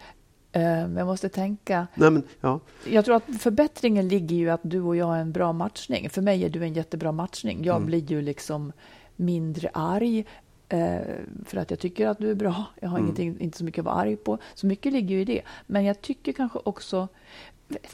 Men 0.52 0.96
jag 0.96 1.06
måste 1.06 1.28
tänka. 1.28 1.86
Nej, 1.94 2.10
men, 2.10 2.22
ja. 2.40 2.60
Jag 2.84 3.04
tror 3.04 3.16
att 3.16 3.24
förbättringen 3.40 4.08
ligger 4.08 4.36
ju 4.36 4.50
att 4.50 4.60
du 4.62 4.80
och 4.80 4.96
jag 4.96 5.16
är 5.16 5.20
en 5.20 5.32
bra 5.32 5.52
matchning. 5.52 6.10
För 6.10 6.22
mig 6.22 6.44
är 6.44 6.48
du 6.48 6.62
en 6.62 6.74
jättebra 6.74 7.12
matchning. 7.12 7.64
Jag 7.64 7.76
mm. 7.76 7.86
blir 7.86 8.10
ju 8.10 8.22
liksom 8.22 8.72
mindre 9.18 9.70
arg 9.74 10.24
eh, 10.68 10.98
för 11.44 11.56
att 11.56 11.70
jag 11.70 11.80
tycker 11.80 12.06
att 12.06 12.18
du 12.18 12.30
är 12.30 12.34
bra. 12.34 12.64
Jag 12.80 12.88
har 12.88 12.98
mm. 12.98 13.36
inte 13.40 13.58
så 13.58 13.64
mycket 13.64 13.78
att 13.78 13.84
vara 13.84 13.94
arg 13.94 14.16
på. 14.16 14.38
Så 14.54 14.66
mycket 14.66 14.92
ligger 14.92 15.14
ju 15.14 15.20
i 15.20 15.24
det. 15.24 15.42
Men 15.66 15.84
jag 15.84 16.00
tycker 16.00 16.32
kanske 16.32 16.58
också... 16.64 17.08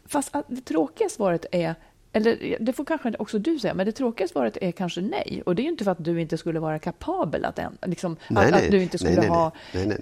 Fast 0.06 0.32
det 0.48 0.60
tråkiga 0.60 1.08
svaret 1.08 1.46
är 1.50 1.74
eller 2.16 2.56
det 2.60 2.72
får 2.72 2.84
kanske 2.84 3.14
också 3.18 3.38
du 3.38 3.58
säga, 3.58 3.74
men 3.74 3.86
det 3.86 3.92
tråkiga 3.92 4.28
svaret 4.28 4.58
är 4.60 4.72
kanske 4.72 5.00
nej. 5.00 5.42
Och 5.46 5.54
det 5.54 5.62
är 5.62 5.64
ju 5.64 5.70
inte 5.70 5.84
för 5.84 5.90
att 5.90 6.04
du 6.04 6.20
inte 6.20 6.38
skulle 6.38 6.60
vara 6.60 6.78
kapabel 6.78 7.44
att, 7.44 7.60
liksom, 7.86 8.16
nej, 8.28 8.44
att, 8.44 8.50
nej. 8.50 8.64
att 8.64 8.70
du 8.70 8.82
inte 8.82 8.98
skulle 8.98 9.16
nej, 9.16 9.28
ha 9.28 9.52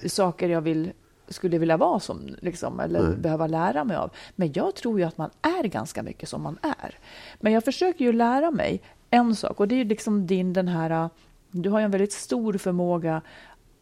saker 0.07 0.49
jag 0.49 0.61
vill, 0.61 0.93
skulle 1.29 1.59
vilja 1.59 1.77
vara 1.77 2.01
som, 2.01 2.37
liksom, 2.41 2.81
eller 2.81 3.17
behöva 3.17 3.47
lära 3.47 3.85
mig 3.85 3.97
av. 3.97 4.11
Men 4.37 4.53
jag 4.53 4.75
tror 4.75 4.99
ju 4.99 5.05
att 5.05 5.19
man 5.19 5.31
är 5.43 5.65
ganska 5.65 6.03
mycket 6.03 6.29
som 6.29 6.43
man 6.43 6.59
är. 6.63 6.99
Men 7.41 7.53
jag 7.53 7.65
försöker 7.65 8.05
ju 8.05 8.13
lära 8.13 8.51
mig 8.51 8.83
en 9.13 9.37
sak 9.37 9.61
och 9.61 9.69
det 9.69 9.81
är 9.81 9.85
liksom 9.85 10.27
din 10.27 10.53
den 10.53 10.69
här... 10.69 11.11
Du 11.51 11.71
har 11.71 11.79
ju 11.79 11.85
en 11.85 11.91
väldigt 11.91 12.13
stor 12.13 12.53
förmåga 12.53 13.23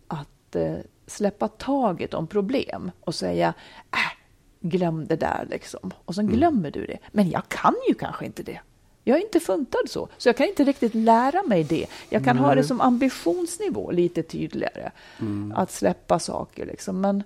att 0.09 0.57
eh, 0.57 0.77
släppa 1.07 1.49
taget 1.49 2.15
om 2.15 2.27
problem 2.27 2.91
och 3.01 3.15
säga 3.15 3.55
äh, 3.91 4.21
glöm 4.61 5.07
det 5.07 5.17
där 5.17 5.47
liksom. 5.51 5.91
Och 6.05 6.15
sen 6.15 6.25
mm. 6.25 6.37
glömmer 6.37 6.71
du 6.71 6.87
det. 6.87 6.99
Men 7.13 7.31
jag 7.31 7.49
kan 7.49 7.75
ju 7.89 7.95
kanske 7.95 8.27
inte 8.27 8.43
det. 8.43 8.61
Jag 9.05 9.19
är 9.19 9.23
inte 9.23 9.41
funtad 9.41 9.81
så, 9.87 10.09
så 10.19 10.29
jag 10.29 10.37
kan 10.37 10.47
inte 10.47 10.65
riktigt 10.65 10.95
lära 10.95 11.43
mig 11.43 11.65
det. 11.65 11.87
Jag 12.09 12.25
kan 12.25 12.37
mm. 12.37 12.45
ha 12.45 12.55
det 12.55 12.65
som 12.65 12.81
ambitionsnivå 12.81 13.91
lite 13.91 14.23
tydligare, 14.23 14.93
mm. 15.21 15.53
att 15.57 15.71
släppa 15.71 16.19
saker. 16.19 16.67
Liksom. 16.67 17.01
Men, 17.01 17.23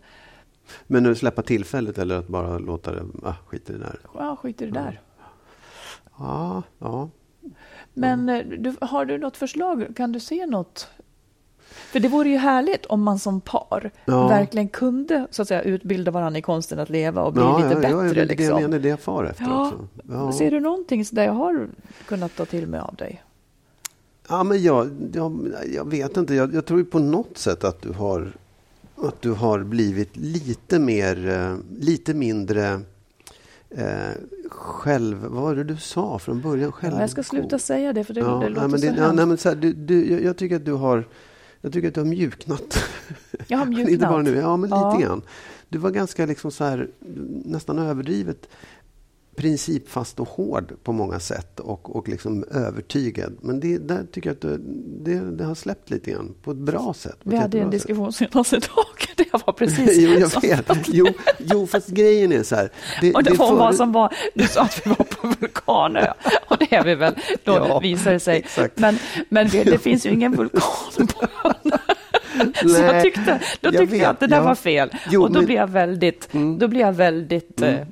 men 0.87 1.02
nu 1.02 1.14
släppa 1.14 1.42
tillfället 1.42 1.99
eller 1.99 2.18
att 2.18 2.28
bara 2.28 2.58
låta 2.58 2.92
det, 2.92 3.04
ah, 3.23 3.34
skit 3.46 3.70
i 3.70 3.73
det 3.73 3.78
där? 3.78 3.99
Ja, 4.14 4.37
skit 4.37 4.62
i 4.62 4.64
det 4.64 4.70
där. 4.70 5.00
Ja, 6.18 6.62
ja. 6.78 7.08
Men 7.94 8.28
mm. 8.28 8.62
du, 8.62 8.74
har 8.80 9.04
du 9.04 9.18
något 9.18 9.36
förslag? 9.36 9.96
Kan 9.96 10.12
du 10.12 10.20
se 10.20 10.46
något? 10.46 10.88
För 11.66 12.00
det 12.00 12.08
vore 12.08 12.28
ju 12.28 12.36
härligt 12.36 12.86
om 12.86 13.02
man 13.02 13.18
som 13.18 13.40
par 13.40 13.90
ja. 14.04 14.28
verkligen 14.28 14.68
kunde 14.68 15.26
så 15.30 15.42
att 15.42 15.48
säga, 15.48 15.62
utbilda 15.62 16.10
varandra 16.10 16.38
i 16.38 16.42
konsten 16.42 16.78
att 16.78 16.90
leva 16.90 17.22
och 17.22 17.32
bli 17.32 17.42
ja, 17.42 17.58
lite 17.58 17.70
ja, 17.70 17.80
bättre. 17.80 18.06
Ja, 18.06 18.14
det 18.14 18.20
är 18.20 18.26
liksom. 18.26 18.56
det 18.56 18.62
jag 18.62 18.82
det 18.82 18.88
jag 18.88 19.00
far 19.00 19.24
efter 19.24 19.44
ja. 19.44 19.66
också. 19.66 19.88
Ja. 20.08 20.32
Ser 20.32 20.50
du 20.50 20.60
någonting 20.60 21.04
där 21.12 21.24
jag 21.24 21.32
har 21.32 21.68
kunnat 22.06 22.36
ta 22.36 22.44
till 22.44 22.66
mig 22.66 22.80
av 22.80 22.94
dig? 22.94 23.22
Ja, 24.28 24.44
men 24.44 24.62
jag, 24.62 24.90
jag, 25.12 25.52
jag 25.74 25.90
vet 25.90 26.16
inte. 26.16 26.34
Jag, 26.34 26.54
jag 26.54 26.66
tror 26.66 26.84
på 26.84 26.98
något 26.98 27.38
sätt 27.38 27.64
att 27.64 27.82
du 27.82 27.92
har 27.92 28.32
att 28.96 29.22
du 29.22 29.32
har 29.32 29.60
blivit 29.64 30.16
lite 30.16 30.78
mer, 30.78 31.28
eh, 31.28 31.56
lite 31.80 32.14
mindre 32.14 32.80
eh, 33.76 34.12
själv... 34.48 35.24
Vad 35.24 35.42
var 35.42 35.54
det 35.54 35.64
du 35.64 35.76
sa 35.76 36.18
från 36.18 36.40
början? 36.40 36.72
Själv, 36.72 36.94
ja, 36.94 37.00
jag 37.00 37.10
ska 37.10 37.22
sluta 37.22 37.58
säga 37.58 37.92
det, 37.92 38.04
för 38.04 38.14
det, 38.14 38.20
ja, 38.20 38.26
det 38.26 38.48
låter 38.48 38.68
men 38.68 38.80
det, 38.80 38.94
så 38.94 39.00
ja, 39.00 39.12
nej, 39.12 39.26
men 39.26 39.38
så 39.38 39.48
här, 39.48 39.56
du, 39.56 39.72
du, 39.72 40.12
jag, 40.12 40.22
jag, 40.22 40.36
tycker 40.36 40.56
att 40.56 40.64
du 40.64 40.72
har... 40.72 41.08
Jag 41.60 41.72
tycker 41.72 41.88
att 41.88 41.94
du 41.94 42.00
har 42.00 42.06
mjuknat. 42.06 42.84
Jag 43.46 43.58
har 43.58 43.66
mjuknat? 43.66 43.88
Inte 43.92 44.06
bara 44.06 44.22
nu, 44.22 44.36
ja 44.36 44.56
men 44.56 44.70
ja. 44.70 44.92
lite 44.92 45.06
grann. 45.06 45.22
Du 45.68 45.78
var 45.78 45.90
ganska 45.90 46.26
liksom 46.26 46.50
så 46.50 46.64
här, 46.64 46.88
nästan 47.44 47.78
överdrivet 47.78 48.48
principfast 49.36 50.20
och 50.20 50.28
hård 50.28 50.72
på 50.82 50.92
många 50.92 51.20
sätt 51.20 51.60
och, 51.60 51.96
och 51.96 52.08
liksom 52.08 52.44
övertygad. 52.50 53.36
Men 53.40 53.60
det, 53.60 53.78
där 53.78 54.06
tycker 54.12 54.28
jag 54.30 54.34
att 54.34 54.60
det, 55.04 55.18
det, 55.18 55.44
har 55.44 55.54
släppt 55.54 55.90
lite 55.90 56.10
grann 56.10 56.34
på 56.42 56.50
ett 56.50 56.56
bra 56.56 56.94
sätt. 56.94 57.16
Vi 57.22 57.36
hade 57.36 57.60
en 57.60 57.70
diskussion 57.70 58.12
senaste 58.12 58.56
dagen. 58.56 58.84
Det 59.16 59.32
var 59.32 59.52
precis 59.58 59.98
jo, 59.98 60.10
jag 60.10 60.42
vet. 60.42 60.88
Jo, 60.88 61.06
jo, 61.38 61.66
fast 61.66 61.88
grejen 61.88 62.32
är 62.32 62.42
så 62.42 62.56
här. 62.56 62.70
Det, 63.00 63.14
och 63.14 63.22
det, 63.22 63.30
det 63.30 63.36
var 63.36 63.48
för... 63.48 63.56
vad 63.56 63.74
som 63.74 63.92
var, 63.92 64.14
du 64.34 64.46
sa 64.46 64.62
att 64.62 64.86
vi 64.86 64.90
var 64.90 65.04
på 65.04 65.26
vulkanö 65.40 66.12
och 66.48 66.56
det 66.58 66.74
är 66.74 66.84
vi 66.84 66.94
väl, 66.94 67.14
då 67.44 67.52
ja, 67.52 67.78
visar 67.78 68.12
det 68.12 68.20
sig. 68.20 68.38
Exakt. 68.38 68.78
Men, 68.78 68.98
men 69.28 69.48
det, 69.48 69.64
det 69.64 69.78
finns 69.78 70.06
ju 70.06 70.10
ingen 70.10 70.32
vulkan 70.36 71.06
på 71.06 71.26
Så 72.68 72.82
jag 72.82 73.02
tyckte, 73.02 73.40
då 73.60 73.70
tyckte 73.70 73.82
jag, 73.82 73.86
vet, 73.86 74.00
jag 74.00 74.10
att 74.10 74.20
det 74.20 74.26
där 74.26 74.36
ja. 74.36 74.42
var 74.42 74.54
fel. 74.54 74.90
Jo, 75.10 75.22
och 75.22 75.28
då 75.28 75.38
men... 75.38 75.46
blev 75.46 75.58
jag 75.58 75.70
väldigt, 75.70 76.34
mm. 76.34 76.58
då 76.58 76.68
blev 76.68 76.80
jag 76.80 76.92
väldigt 76.92 77.62
mm. 77.62 77.74
eh, 77.74 77.86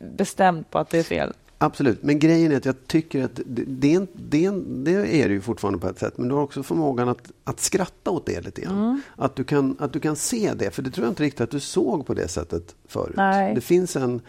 bestämt 0.00 0.70
på 0.70 0.78
att 0.78 0.90
det 0.90 0.98
är 0.98 1.02
fel. 1.02 1.32
Absolut, 1.60 2.02
men 2.02 2.18
grejen 2.18 2.52
är 2.52 2.56
att 2.56 2.64
jag 2.64 2.86
tycker 2.86 3.24
att 3.24 3.40
det, 3.46 3.64
det, 3.66 3.98
det, 4.14 4.50
det 4.66 5.22
är 5.22 5.28
det 5.28 5.34
ju 5.34 5.40
fortfarande 5.40 5.78
på 5.78 5.88
ett 5.88 5.98
sätt, 5.98 6.18
men 6.18 6.28
du 6.28 6.34
har 6.34 6.42
också 6.42 6.62
förmågan 6.62 7.08
att, 7.08 7.32
att 7.44 7.60
skratta 7.60 8.10
åt 8.10 8.26
det 8.26 8.40
lite 8.40 8.60
grann. 8.60 8.78
Mm. 8.78 9.00
Att, 9.16 9.36
du 9.36 9.44
kan, 9.44 9.76
att 9.78 9.92
du 9.92 10.00
kan 10.00 10.16
se 10.16 10.54
det, 10.54 10.70
för 10.70 10.82
det 10.82 10.90
tror 10.90 11.06
jag 11.06 11.10
inte 11.10 11.22
riktigt 11.22 11.40
att 11.40 11.50
du 11.50 11.60
såg 11.60 12.06
på 12.06 12.14
det 12.14 12.28
sättet 12.28 12.74
förut. 12.88 13.16
Nej. 13.16 13.54
Det 13.54 13.60
finns 13.60 13.96
en, 13.96 14.20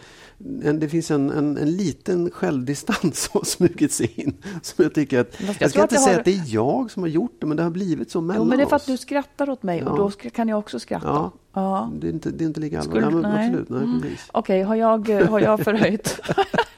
en, 0.64 0.80
det 0.80 0.88
finns 0.88 1.10
en, 1.10 1.30
en, 1.30 1.56
en 1.56 1.76
liten 1.76 2.30
självdistans 2.30 3.22
som 3.22 3.38
har 3.38 3.44
smugit 3.44 3.92
sig 3.92 4.12
in. 4.20 4.34
Som 4.62 4.82
jag 4.82 4.94
tycker 4.94 5.20
att, 5.20 5.40
jag, 5.40 5.56
jag 5.58 5.70
ska 5.70 5.82
inte 5.82 5.96
säga 5.96 6.12
har... 6.12 6.18
att 6.18 6.24
det 6.24 6.34
är 6.34 6.44
jag 6.46 6.90
som 6.90 7.02
har 7.02 7.10
gjort 7.10 7.36
det, 7.40 7.46
men 7.46 7.56
det 7.56 7.62
har 7.62 7.70
blivit 7.70 8.10
så 8.10 8.20
mellan 8.20 8.42
jo, 8.42 8.48
men 8.48 8.58
Det 8.58 8.64
är 8.64 8.68
för 8.68 8.76
att 8.76 8.86
du 8.86 8.96
skrattar 8.96 9.50
åt 9.50 9.62
mig 9.62 9.78
ja. 9.78 9.90
och 9.90 9.98
då 9.98 10.10
kan 10.10 10.48
jag 10.48 10.58
också 10.58 10.78
skratta. 10.78 11.06
Ja. 11.06 11.32
Ja. 11.52 11.90
Det, 12.00 12.06
är 12.06 12.12
inte, 12.12 12.30
det 12.30 12.44
är 12.44 12.46
inte 12.46 12.60
lika 12.60 12.80
allvarligt. 12.80 13.12
Ja, 13.12 13.20
nej. 13.20 13.46
Absolut, 13.46 13.68
nej, 13.68 13.82
mm. 13.82 13.98
Okej, 13.98 14.16
okay, 14.32 14.62
har, 14.62 14.74
jag, 14.74 15.08
har 15.08 15.40
jag 15.40 15.60
förhöjt 15.60 16.20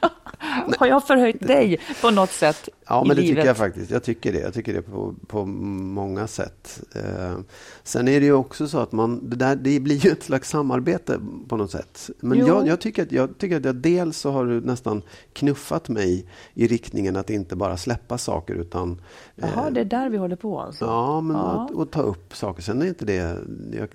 Har 0.79 0.87
jag 0.87 1.07
förhöjt 1.07 1.47
dig 1.47 1.79
på 2.01 2.11
något 2.11 2.31
sätt? 2.31 2.69
Ja, 2.93 3.03
men 3.03 3.15
det 3.15 3.21
livet? 3.21 3.35
tycker 3.35 3.47
jag 3.47 3.57
faktiskt. 3.57 3.91
Jag 3.91 4.03
tycker 4.03 4.33
det. 4.33 4.39
Jag 4.39 4.53
tycker 4.53 4.73
det 4.73 4.81
på, 4.81 5.15
på 5.27 5.45
många 5.45 6.27
sätt. 6.27 6.83
Eh, 6.95 7.37
sen 7.83 8.07
är 8.07 8.19
det 8.19 8.25
ju 8.25 8.33
också 8.33 8.67
så 8.67 8.77
att 8.77 8.91
man, 8.91 9.29
det, 9.29 9.35
där, 9.35 9.55
det 9.55 9.79
blir 9.79 10.05
ju 10.05 10.11
ett 10.11 10.23
slags 10.23 10.49
samarbete 10.49 11.19
på 11.47 11.57
något 11.57 11.71
sätt. 11.71 12.09
Men 12.19 12.37
jag, 12.37 12.67
jag, 12.67 12.81
tycker 12.81 13.03
att, 13.03 13.11
jag 13.11 13.37
tycker 13.37 13.57
att 13.57 13.65
jag 13.65 13.75
dels 13.75 14.17
så 14.17 14.31
har 14.31 14.45
du 14.45 14.61
nästan 14.61 15.01
knuffat 15.33 15.89
mig 15.89 16.25
i 16.53 16.67
riktningen 16.67 17.15
att 17.15 17.29
inte 17.29 17.55
bara 17.55 17.77
släppa 17.77 18.17
saker 18.17 18.53
utan... 18.53 19.01
Jaha, 19.35 19.67
eh, 19.67 19.73
det 19.73 19.81
är 19.81 19.85
där 19.85 20.09
vi 20.09 20.17
håller 20.17 20.35
på 20.35 20.59
alltså? 20.59 20.85
Ja, 20.85 21.21
men 21.21 21.35
ja. 21.35 21.41
Att, 21.41 21.77
att, 21.77 21.91
ta 21.91 22.01
upp 22.01 22.35
saker. 22.35 22.61
Sen 22.61 22.81
är 22.81 22.85
inte 22.85 23.05
det... 23.05 23.37
Jag, 23.71 23.87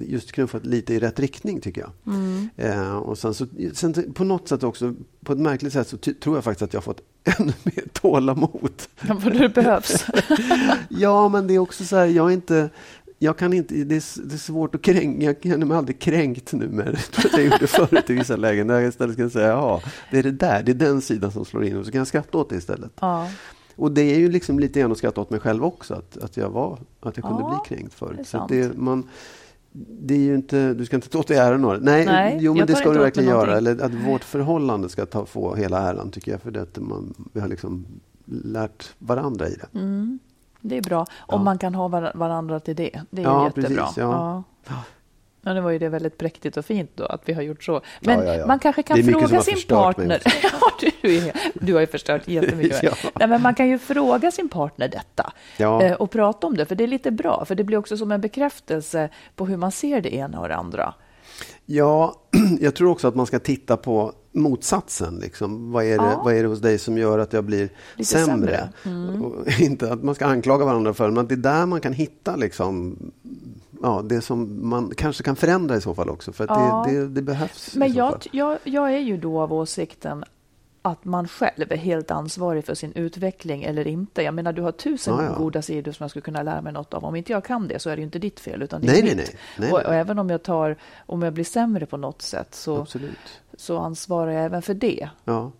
just 0.00 0.32
knuffat 0.32 0.66
lite 0.66 0.94
i 0.94 0.98
rätt 0.98 1.20
riktning 1.20 1.60
tycker 1.60 1.80
jag. 1.80 2.14
Mm. 2.14 2.48
Eh, 2.56 2.96
och 2.96 3.18
sen, 3.18 3.34
så, 3.34 3.46
sen 3.72 4.12
på 4.12 4.24
något 4.24 4.48
sätt 4.48 4.62
också, 4.62 4.94
på 5.24 5.32
ett 5.32 5.38
märkligt 5.38 5.72
sätt 5.72 5.88
så 5.88 5.96
tror 5.96 6.36
jag 6.36 6.44
faktiskt 6.44 6.62
att 6.62 6.72
jag 6.72 6.80
har 6.80 6.84
fått 6.84 7.00
ännu 7.26 7.52
mer 7.62 7.84
tålamod. 7.92 8.82
Ja, 9.08 9.20
för 9.20 9.30
det 9.30 9.48
behövs. 9.48 10.06
ja, 10.88 11.28
men 11.28 11.46
det 11.46 11.54
är 11.54 11.58
också 11.58 11.84
så 11.84 11.96
här, 11.96 12.06
jag 12.06 12.28
är 12.28 12.34
inte... 12.34 12.70
Jag 13.18 13.38
kan 13.38 13.52
inte, 13.52 13.74
det, 13.74 13.80
är, 13.96 14.26
det 14.28 14.34
är 14.34 14.38
svårt 14.38 14.74
att 14.74 14.82
kränka, 14.82 15.26
jag 15.26 15.36
känner 15.42 15.66
mig 15.66 15.76
aldrig 15.76 15.98
kränkt 15.98 16.52
nu 16.52 16.66
det 16.66 16.96
jag 17.32 17.44
gjorde 17.44 17.66
förut 17.66 18.10
i 18.10 18.14
vissa 18.14 18.36
lägen. 18.36 18.66
Där 18.66 18.74
jag 18.74 18.88
istället 18.88 19.16
kan 19.16 19.30
säga, 19.30 19.48
ja, 19.48 19.82
det 20.10 20.18
är 20.18 20.22
det 20.22 20.30
där, 20.30 20.62
det 20.62 20.72
är 20.72 20.74
den 20.74 21.00
sidan 21.00 21.32
som 21.32 21.44
slår 21.44 21.64
in 21.64 21.76
och 21.76 21.84
så 21.84 21.92
kan 21.92 21.98
jag 21.98 22.06
skratta 22.06 22.38
åt 22.38 22.50
det 22.50 22.56
istället. 22.56 22.92
Ja. 23.00 23.28
Och 23.76 23.92
det 23.92 24.02
är 24.02 24.18
ju 24.18 24.30
liksom 24.30 24.58
lite 24.58 24.80
grann 24.80 24.92
att 24.92 24.98
skratta 24.98 25.20
åt 25.20 25.30
mig 25.30 25.40
själv 25.40 25.64
också, 25.64 25.94
att, 25.94 26.16
att 26.16 26.36
jag 26.36 26.50
var, 26.50 26.78
att 27.00 27.16
jag 27.16 27.24
kunde 27.26 27.42
ja, 27.42 27.62
bli 27.68 27.76
kränkt 27.76 27.94
förut. 27.94 28.18
Det 28.18 28.24
så 28.24 28.46
det, 28.48 28.76
man, 28.76 29.08
det 29.78 30.14
är 30.14 30.18
ju 30.18 30.34
inte, 30.34 30.74
du 30.74 30.84
ska 30.84 30.96
inte 30.96 31.08
ta 31.08 31.18
åt 31.18 31.28
dig 31.28 31.36
äran 31.36 31.64
av 31.64 31.72
det. 31.72 31.84
Nej, 31.84 32.06
Nej 32.06 32.38
jo, 32.40 32.54
men 32.54 32.66
det 32.66 32.74
ska 32.74 32.92
du 32.92 32.98
verkligen 32.98 33.28
göra. 33.28 33.56
Eller 33.56 33.82
att 33.82 33.94
vårt 33.94 34.24
förhållande 34.24 34.88
ska 34.88 35.06
ta, 35.06 35.26
få 35.26 35.54
hela 35.54 35.78
äran, 35.78 36.10
tycker 36.10 36.32
jag. 36.32 36.40
För 36.40 36.50
det 36.50 36.62
att 36.62 36.78
man, 36.78 37.14
vi 37.32 37.40
har 37.40 37.48
liksom 37.48 37.86
lärt 38.24 38.94
varandra 38.98 39.48
i 39.48 39.54
det. 39.54 39.78
Mm. 39.78 40.18
Det 40.60 40.76
är 40.76 40.82
bra. 40.82 41.00
Om 41.00 41.06
ja. 41.28 41.38
man 41.38 41.58
kan 41.58 41.74
ha 41.74 41.88
varandra 42.14 42.60
till 42.60 42.76
det. 42.76 43.00
Det 43.10 43.22
är 43.22 43.26
ja, 43.26 43.44
jättebra. 43.44 43.68
Precis, 43.68 43.96
ja. 43.96 44.42
ja. 44.68 44.74
Ja, 45.46 45.54
nu 45.54 45.60
var 45.60 45.70
ju 45.70 45.78
det 45.78 45.88
väldigt 45.88 46.18
präktigt 46.18 46.56
och 46.56 46.64
fint 46.64 46.90
då 46.94 47.04
att 47.04 47.22
vi 47.24 47.32
har 47.32 47.42
gjort 47.42 47.64
så. 47.64 47.80
Men 48.00 48.18
ja, 48.18 48.24
ja, 48.24 48.34
ja. 48.34 48.46
man 48.46 48.58
kanske 48.58 48.82
kan 48.82 49.04
fråga 49.04 49.42
sin 49.42 49.62
partner. 49.68 50.22
ja, 50.42 50.90
du, 51.02 51.16
är, 51.16 51.32
du 51.54 51.74
har 51.74 51.80
ju 51.80 51.86
förstört 51.86 52.28
jättemycket. 52.28 52.82
ja. 52.82 52.92
Nej, 53.14 53.28
men 53.28 53.42
man 53.42 53.54
kan 53.54 53.68
ju 53.68 53.78
fråga 53.78 54.30
sin 54.30 54.48
partner 54.48 54.88
detta 54.88 55.32
eh, 55.58 55.92
och 55.92 56.10
prata 56.10 56.46
om 56.46 56.56
det, 56.56 56.66
för 56.66 56.74
det 56.74 56.84
är 56.84 56.88
lite 56.88 57.10
bra. 57.10 57.44
För 57.44 57.54
det 57.54 57.64
blir 57.64 57.78
också 57.78 57.96
som 57.96 58.12
en 58.12 58.20
bekräftelse 58.20 59.08
på 59.36 59.46
hur 59.46 59.56
man 59.56 59.72
ser 59.72 60.00
det 60.00 60.14
ena 60.14 60.40
och 60.40 60.48
det 60.48 60.56
andra. 60.56 60.94
Ja, 61.66 62.14
jag 62.60 62.74
tror 62.74 62.90
också 62.90 63.08
att 63.08 63.14
man 63.14 63.26
ska 63.26 63.38
titta 63.38 63.76
på 63.76 64.12
motsatsen. 64.32 65.18
Liksom. 65.18 65.72
Vad, 65.72 65.84
är 65.84 65.98
det, 65.98 66.04
ja. 66.04 66.22
vad 66.24 66.34
är 66.34 66.42
det 66.42 66.48
hos 66.48 66.60
dig 66.60 66.78
som 66.78 66.98
gör 66.98 67.18
att 67.18 67.32
jag 67.32 67.44
blir 67.44 67.68
Lite 67.96 68.10
sämre? 68.10 68.26
sämre. 68.26 68.68
Mm. 68.84 69.34
inte 69.60 69.92
att 69.92 70.02
man 70.02 70.14
ska 70.14 70.26
anklaga 70.26 70.64
varandra 70.64 70.94
för 70.94 71.08
det, 71.08 71.14
men 71.14 71.26
det 71.26 71.34
är 71.34 71.36
där 71.36 71.66
man 71.66 71.80
kan 71.80 71.92
hitta 71.92 72.36
liksom, 72.36 72.96
ja, 73.82 74.02
det 74.04 74.20
som 74.20 74.68
man 74.68 74.92
kanske 74.96 75.22
kan 75.22 75.36
förändra 75.36 75.76
i 75.76 75.80
så 75.80 75.94
fall 75.94 76.10
också. 76.10 76.32
För 76.32 76.46
ja. 76.48 76.84
det, 76.88 77.00
det, 77.00 77.08
det, 77.08 77.22
behövs. 77.22 77.74
Men 77.74 77.92
jag, 77.92 78.26
jag, 78.32 78.58
jag 78.64 78.94
är 78.94 78.98
ju 78.98 79.16
då 79.16 79.40
av 79.40 79.52
åsikten 79.52 80.24
att 80.82 81.04
man 81.04 81.28
själv 81.28 81.72
är 81.72 81.76
helt 81.76 82.10
ansvarig 82.10 82.64
för 82.64 82.74
sin 82.74 82.92
utveckling 82.92 83.62
eller 83.62 83.86
inte. 83.86 84.22
Jag 84.22 84.34
menar, 84.34 84.52
du 84.52 84.62
har 84.62 84.72
tusen 84.72 85.14
ja, 85.14 85.24
ja. 85.24 85.38
goda 85.38 85.62
sidor 85.62 85.92
som 85.92 86.04
jag 86.04 86.10
skulle 86.10 86.22
kunna 86.22 86.42
lära 86.42 86.62
mig 86.62 86.72
något 86.72 86.94
av. 86.94 87.04
Om 87.04 87.16
inte 87.16 87.32
jag 87.32 87.44
kan 87.44 87.68
det 87.68 87.78
så 87.78 87.90
är 87.90 87.96
det 87.96 88.00
ju 88.00 88.04
inte 88.04 88.18
ditt 88.18 88.40
fel, 88.40 88.62
utan 88.62 88.80
det 88.80 88.86
nej, 88.86 89.00
är 89.00 89.04
nej, 89.04 89.16
mitt. 89.16 89.36
Nej, 89.58 89.72
och, 89.72 89.78
och, 89.78 89.94
även 89.94 90.18
om 90.18 90.30
jag, 90.30 90.42
tar, 90.42 90.76
om 91.06 91.22
jag 91.22 91.32
blir 91.32 91.44
sämre 91.44 91.86
på 91.86 91.96
något 91.96 92.22
sätt 92.22 92.54
så, 92.54 92.86
så 93.56 93.78
ansvarar 93.78 94.30
jag 94.30 94.44
även 94.44 94.62
för 94.62 94.74
det. 94.74 95.08
Ja. 95.24 95.52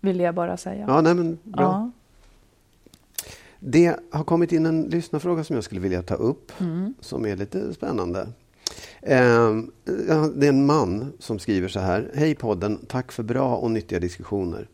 Vill 0.00 0.20
jag 0.20 0.34
bara 0.34 0.56
säga. 0.56 0.84
Ja, 0.88 1.00
nej, 1.00 1.14
men 1.14 1.38
bra. 1.42 1.62
Ja. 1.62 1.90
Det 3.68 3.96
har 4.10 4.24
kommit 4.24 4.52
in 4.52 4.66
en 4.66 4.82
lyssnarfråga 4.82 5.44
som 5.44 5.54
jag 5.54 5.64
skulle 5.64 5.80
vilja 5.80 6.02
ta 6.02 6.14
upp, 6.14 6.52
mm. 6.60 6.94
som 7.00 7.26
är 7.26 7.36
lite 7.36 7.74
spännande. 7.74 8.28
Ehm, 9.02 9.70
det 10.34 10.46
är 10.46 10.48
en 10.48 10.66
man 10.66 11.12
som 11.18 11.38
skriver 11.38 11.68
så 11.68 11.80
här. 11.80 12.10
Hej 12.14 12.34
podden, 12.34 12.78
tack 12.88 13.12
för 13.12 13.22
bra 13.22 13.56
och 13.56 13.70
nyttiga 13.70 14.00
diskussioner. 14.00 14.68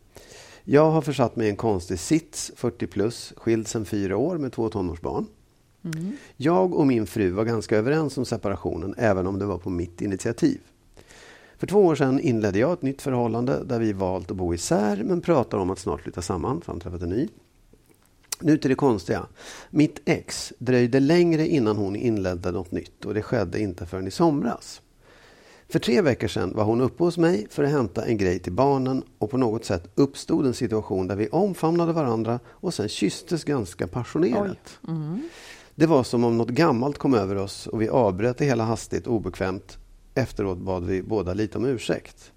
Jag 0.65 0.91
har 0.91 1.03
försatt 1.03 1.37
mig 1.37 1.47
i 1.47 1.51
en 1.51 1.57
konstig 1.57 1.99
sits, 1.99 2.53
40 2.57 2.87
plus, 2.87 3.33
skild 3.37 3.69
sedan 3.69 3.85
fyra 3.85 4.17
år 4.17 4.39
med 4.39 4.53
två 4.53 4.69
tonårsbarn. 4.69 5.27
Mm. 5.85 6.17
Jag 6.37 6.75
och 6.75 6.87
min 6.87 7.07
fru 7.07 7.31
var 7.31 7.45
ganska 7.45 7.77
överens 7.77 8.19
om 8.19 8.25
separationen, 8.25 8.95
även 8.99 9.27
om 9.27 9.39
det 9.39 9.45
var 9.45 9.59
på 9.59 9.71
mitt 9.71 10.01
initiativ. 10.01 10.61
För 11.59 11.67
två 11.67 11.85
år 11.85 11.95
sedan 11.95 12.21
inledde 12.21 12.59
jag 12.59 12.73
ett 12.73 12.83
nytt 12.83 13.03
förhållande 13.03 13.65
där 13.65 13.79
vi 13.79 13.93
valt 13.93 14.31
att 14.31 14.37
bo 14.37 14.55
isär 14.55 15.03
men 15.05 15.21
pratar 15.21 15.59
om 15.59 15.71
att 15.71 15.79
snart 15.79 16.01
flytta 16.01 16.23
samman, 16.23 16.61
för 16.61 16.73
han 16.73 16.81
träffat 16.81 17.03
en 17.03 17.09
ny. 17.09 17.29
Nu 18.43 18.59
till 18.59 18.71
det 18.71 18.75
konstiga. 18.75 19.27
Mitt 19.71 20.01
ex 20.05 20.53
dröjde 20.59 21.01
längre 21.01 21.49
innan 21.49 21.77
hon 21.77 21.97
inledde 21.97 22.51
något 22.51 22.73
nytt 22.73 23.05
och 23.05 23.15
det 23.15 23.23
skedde 23.23 23.61
inte 23.61 23.87
förrän 23.87 24.07
i 24.07 24.11
somras. 24.11 24.83
För 25.69 25.79
tre 25.79 26.01
veckor 26.01 26.29
sedan 26.29 26.53
var 26.55 26.65
hon 26.65 26.81
uppe 26.81 27.05
hos 27.05 27.19
mig 27.19 27.47
för 27.51 27.65
att 27.65 27.71
hämta 27.71 28.05
en 28.05 28.17
grej 28.17 28.39
till 28.39 28.53
barnen 28.53 29.03
och 29.19 29.31
på 29.31 29.37
något 29.37 29.65
sätt 29.65 29.91
uppstod 29.95 30.47
en 30.47 30.55
situation 30.55 31.07
där 31.07 31.17
vi 31.17 31.29
omfamnade 31.29 31.93
varandra 31.93 32.41
och 32.47 32.75
sen 32.75 32.89
kysstes 32.89 33.45
ganska 33.45 33.87
passionerat. 33.87 34.79
Mm. 34.89 35.29
Det 35.75 35.87
var 35.87 36.03
som 36.03 36.25
om 36.25 36.39
något 36.39 36.49
gammalt 36.49 36.99
kom 36.99 37.15
över 37.15 37.37
oss 37.37 37.67
och 37.67 37.83
vi 37.83 37.89
avbröt 37.89 38.39
det 38.39 38.45
hela 38.45 38.65
hastigt 38.65 39.07
och 39.07 39.15
obekvämt. 39.15 39.79
Efteråt 40.15 40.59
bad 40.59 40.85
vi 40.85 41.03
båda 41.03 41.35
lite 41.35 41.59
om 41.59 41.65
ursäkt. 41.65 42.33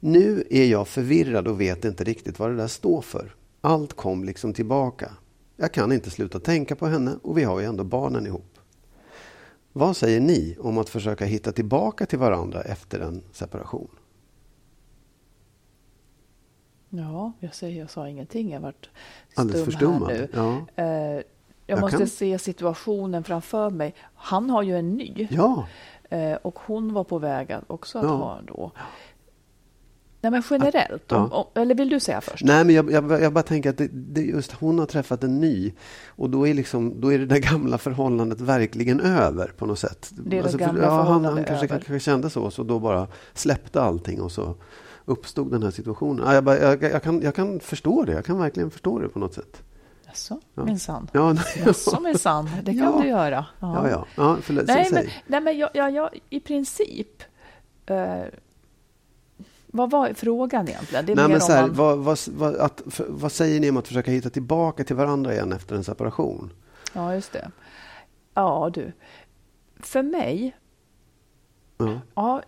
Nu 0.00 0.44
är 0.50 0.64
jag 0.64 0.88
förvirrad 0.88 1.48
och 1.48 1.60
vet 1.60 1.84
inte 1.84 2.04
riktigt 2.04 2.38
vad 2.38 2.50
det 2.50 2.56
där 2.56 2.68
står 2.68 3.02
för. 3.02 3.34
Allt 3.64 3.92
kom 3.92 4.24
liksom 4.24 4.54
tillbaka. 4.54 5.12
Jag 5.56 5.72
kan 5.72 5.92
inte 5.92 6.10
sluta 6.10 6.40
tänka 6.40 6.76
på 6.76 6.86
henne 6.86 7.16
och 7.22 7.38
vi 7.38 7.44
har 7.44 7.60
ju 7.60 7.66
ändå 7.66 7.84
barnen 7.84 8.26
ihop. 8.26 8.58
Vad 9.72 9.96
säger 9.96 10.20
ni 10.20 10.56
om 10.60 10.78
att 10.78 10.88
försöka 10.88 11.24
hitta 11.24 11.52
tillbaka 11.52 12.06
till 12.06 12.18
varandra 12.18 12.62
efter 12.62 13.00
en 13.00 13.22
separation? 13.32 13.88
Ja, 16.88 17.32
jag, 17.40 17.54
säger, 17.54 17.80
jag 17.80 17.90
sa 17.90 18.08
ingenting. 18.08 18.50
Jag 18.50 18.60
varit 18.60 18.90
stum 19.30 19.42
Alldeles 19.42 19.64
förstummad. 19.64 20.10
här 20.10 20.18
nu. 20.18 20.28
Ja. 20.32 20.84
Uh, 20.84 20.84
Jag, 20.86 21.24
jag 21.66 21.80
måste 21.80 21.98
kan... 21.98 22.06
se 22.08 22.38
situationen 22.38 23.24
framför 23.24 23.70
mig. 23.70 23.94
Han 24.14 24.50
har 24.50 24.62
ju 24.62 24.78
en 24.78 24.96
ny. 24.96 25.28
Ja. 25.30 25.66
Eh, 26.10 26.34
och 26.34 26.58
hon 26.58 26.92
var 26.92 27.04
på 27.04 27.18
väg 27.18 27.52
att 27.52 27.64
också 27.66 27.98
att 27.98 28.04
ja. 28.04 28.10
ha 28.10 28.40
då. 28.46 28.72
Nej, 30.22 30.30
men 30.30 30.42
generellt, 30.50 31.04
ja. 31.08 31.16
om, 31.16 31.32
om, 31.32 31.46
eller 31.54 31.74
vill 31.74 31.88
du 31.88 32.00
säga 32.00 32.20
först? 32.20 32.44
Nej, 32.44 32.64
men 32.64 32.74
jag, 32.74 32.92
jag, 32.92 33.22
jag 33.22 33.32
bara 33.32 33.42
tänker 33.42 33.70
att 33.70 33.78
det, 33.78 33.88
det, 33.92 34.20
just 34.20 34.52
hon 34.52 34.78
har 34.78 34.86
träffat 34.86 35.24
en 35.24 35.40
ny 35.40 35.72
och 36.06 36.30
då 36.30 36.48
är, 36.48 36.54
liksom, 36.54 37.00
då 37.00 37.12
är 37.12 37.18
det 37.18 37.26
där 37.26 37.38
gamla 37.38 37.78
förhållandet 37.78 38.40
verkligen 38.40 39.00
över 39.00 39.46
på 39.46 39.66
något 39.66 39.78
sätt. 39.78 40.10
Det 40.10 40.38
är 40.38 40.42
alltså, 40.42 40.58
det 40.58 40.64
gamla 40.64 40.82
för, 40.82 40.88
ja, 40.88 41.02
han, 41.02 41.24
han 41.24 41.44
kanske, 41.44 41.68
kanske 41.68 42.00
kände 42.00 42.30
så, 42.30 42.50
så 42.50 42.62
då 42.62 42.78
bara 42.78 43.06
släppte 43.34 43.82
allting 43.82 44.22
och 44.22 44.32
så 44.32 44.54
uppstod 45.04 45.50
den 45.50 45.62
här 45.62 45.70
situationen. 45.70 46.24
Ja, 46.26 46.34
jag, 46.34 46.44
bara, 46.44 46.58
jag, 46.58 46.82
jag, 46.82 47.02
kan, 47.02 47.22
jag 47.22 47.34
kan 47.34 47.60
förstå 47.60 48.04
det, 48.04 48.12
jag 48.12 48.24
kan 48.24 48.38
verkligen 48.38 48.70
förstå 48.70 48.98
det 48.98 49.08
på 49.08 49.18
något 49.18 49.34
sätt. 49.34 49.62
Jaså, 50.06 50.40
ja. 50.54 50.64
minsann. 50.64 51.08
Ja, 51.12 51.36
Jaså, 51.66 52.00
minsann. 52.00 52.50
Det 52.62 52.74
kan 52.74 52.82
ja. 52.94 53.00
du 53.02 53.08
göra. 53.08 53.46
Ja, 53.60 53.88
ja. 53.88 53.90
ja. 53.90 54.06
ja 54.16 54.36
förlåt, 54.42 54.66
nej, 54.66 54.88
men, 54.92 55.06
nej, 55.26 55.40
men 55.40 55.58
jag, 55.58 55.70
jag, 55.74 55.90
jag, 55.94 56.10
i 56.30 56.40
princip... 56.40 57.22
Eh, 57.86 58.22
vad 59.74 59.90
var 59.90 60.12
frågan 60.14 60.68
egentligen? 60.68 61.06
Det 61.06 61.12
är 61.12 61.16
Nej, 61.16 61.28
men 61.28 61.40
så 61.40 61.52
här, 61.52 61.62
man... 61.62 61.74
vad, 61.74 61.98
vad, 61.98 62.18
vad, 62.28 62.56
att, 62.56 62.82
för, 62.86 63.06
vad 63.08 63.32
säger 63.32 63.60
ni 63.60 63.70
om 63.70 63.76
att 63.76 63.88
försöka 63.88 64.10
hitta 64.10 64.30
tillbaka 64.30 64.84
till 64.84 64.96
varandra 64.96 65.32
igen 65.32 65.52
efter 65.52 65.76
en 65.76 65.84
separation? 65.84 66.52
Ja, 66.92 67.14
just 67.14 67.32
det. 67.32 67.50
Ja, 68.34 68.70
du. 68.74 68.92
För 69.80 70.02
mig... 70.02 70.56
Ja. 71.78 72.00
ja 72.14 72.42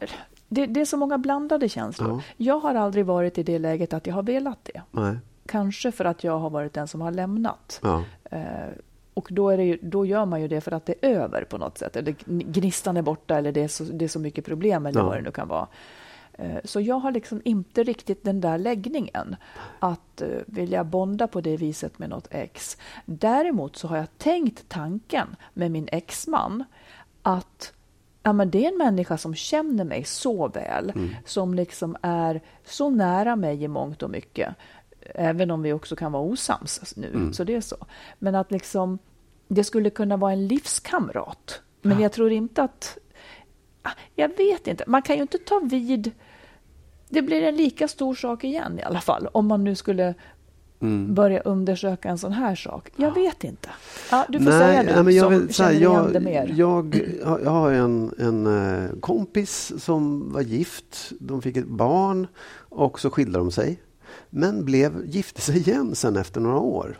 det, 0.48 0.66
det, 0.66 0.80
är 0.80 0.84
så 0.84 0.96
många 0.96 1.18
blandade 1.18 1.68
känslor. 1.68 2.10
Ja. 2.10 2.20
Jag 2.36 2.58
har 2.58 2.74
aldrig 2.74 3.06
varit 3.06 3.38
i 3.38 3.42
det 3.42 3.58
läget 3.58 3.92
att 3.92 4.06
jag 4.06 4.14
har 4.14 4.22
velat 4.22 4.58
det. 4.62 4.82
Nej. 4.90 5.16
Kanske 5.46 5.92
för 5.92 6.04
att 6.04 6.24
jag 6.24 6.38
har 6.38 6.50
varit 6.50 6.72
den 6.72 6.88
som 6.88 7.00
har 7.00 7.10
lämnat. 7.10 7.80
Ja. 7.82 8.04
Eh, 8.24 8.40
och 9.14 9.28
då, 9.30 9.50
är 9.50 9.58
ju, 9.58 9.78
då, 9.82 10.06
gör 10.06 10.26
man 10.26 10.40
ju 10.40 10.48
det 10.48 10.60
för 10.60 10.72
att 10.72 10.86
det 10.86 10.94
är 11.00 11.10
över 11.10 11.44
på 11.44 11.58
något 11.58 11.78
sätt. 11.78 11.96
Eller 11.96 12.14
gnistan 12.26 12.96
är 12.96 13.02
borta 13.02 13.38
eller 13.38 13.52
det 13.52 13.62
är 13.62 13.68
så, 13.68 13.84
det 13.84 14.04
är 14.04 14.08
så 14.08 14.18
mycket 14.18 14.44
problem 14.44 14.86
eller 14.86 15.00
ja. 15.00 15.06
vad 15.06 15.16
det 15.16 15.22
nu 15.22 15.30
kan 15.30 15.48
vara. 15.48 15.66
Eh, 16.38 16.56
så 16.64 16.80
jag 16.80 16.94
har 16.96 17.12
liksom 17.12 17.40
inte 17.44 17.82
riktigt 17.82 18.24
den 18.24 18.40
där 18.40 18.58
läggningen 18.58 19.36
att 19.78 20.22
uh, 20.22 20.40
vilja 20.46 20.84
bonda 20.84 21.26
på 21.26 21.40
det 21.40 21.56
viset 21.56 21.98
med 21.98 22.10
något 22.10 22.28
ex. 22.30 22.76
Däremot 23.04 23.76
så 23.76 23.88
har 23.88 23.96
jag 23.96 24.18
tänkt 24.18 24.68
tanken 24.68 25.36
med 25.54 25.70
min 25.70 25.88
exman 25.92 26.64
att 27.22 27.72
ja, 28.22 28.32
men 28.32 28.50
det 28.50 28.64
är 28.64 28.72
en 28.72 28.78
människa 28.78 29.18
som 29.18 29.34
känner 29.34 29.84
mig 29.84 30.04
så 30.04 30.48
väl, 30.48 30.92
mm. 30.94 31.10
som 31.24 31.54
liksom 31.54 31.96
är 32.02 32.40
så 32.64 32.90
nära 32.90 33.36
mig 33.36 33.62
i 33.62 33.68
mångt 33.68 34.02
och 34.02 34.10
mycket. 34.10 34.54
Även 35.00 35.50
om 35.50 35.62
vi 35.62 35.72
också 35.72 35.96
kan 35.96 36.12
vara 36.12 36.22
osams 36.22 36.96
nu, 36.96 37.08
mm. 37.08 37.32
så 37.32 37.44
det 37.44 37.54
är 37.54 37.60
så. 37.60 37.76
Men 38.18 38.34
att 38.34 38.50
liksom, 38.50 38.98
det 39.48 39.64
skulle 39.64 39.90
kunna 39.90 40.16
vara 40.16 40.32
en 40.32 40.46
livskamrat. 40.46 41.60
Men 41.82 41.96
ja. 41.96 42.02
jag 42.02 42.12
tror 42.12 42.32
inte 42.32 42.62
att 42.62 42.98
jag 44.14 44.36
vet 44.36 44.66
inte. 44.66 44.84
Man 44.86 45.02
kan 45.02 45.16
ju 45.16 45.22
inte 45.22 45.38
ta 45.38 45.58
vid... 45.58 46.12
Det 47.08 47.22
blir 47.22 47.42
en 47.42 47.56
lika 47.56 47.88
stor 47.88 48.14
sak 48.14 48.44
igen 48.44 48.78
i 48.78 48.82
alla 48.82 49.00
fall, 49.00 49.28
om 49.32 49.46
man 49.46 49.64
nu 49.64 49.74
skulle 49.74 50.14
mm. 50.80 51.14
börja 51.14 51.40
undersöka 51.40 52.08
en 52.08 52.18
sån 52.18 52.32
här 52.32 52.54
sak. 52.54 52.90
Jag 52.96 53.14
vet 53.14 53.44
inte. 53.44 53.68
Ja, 54.10 54.26
du 54.28 54.38
får 54.38 54.50
nej, 54.50 54.60
säga 54.60 54.96
du 54.96 55.02
men 55.02 55.14
jag 55.14 55.24
som 55.24 55.40
vill, 55.40 55.54
känner 55.54 55.72
här, 55.72 55.80
jag, 55.80 55.92
igen 55.92 56.12
det 56.12 56.20
mer. 56.20 56.54
Jag, 56.56 57.00
jag 57.22 57.50
har 57.50 57.72
en, 57.72 58.14
en 58.18 58.46
eh, 58.46 58.90
kompis 59.00 59.72
som 59.78 60.32
var 60.32 60.40
gift. 60.40 61.12
De 61.20 61.42
fick 61.42 61.56
ett 61.56 61.68
barn 61.68 62.26
och 62.68 63.00
så 63.00 63.10
skilde 63.10 63.38
de 63.38 63.50
sig. 63.50 63.80
Men 64.30 64.64
blev, 64.64 65.06
gifte 65.06 65.40
sig 65.40 65.56
igen 65.56 65.94
sen 65.94 66.16
efter 66.16 66.40
några 66.40 66.58
år. 66.58 66.98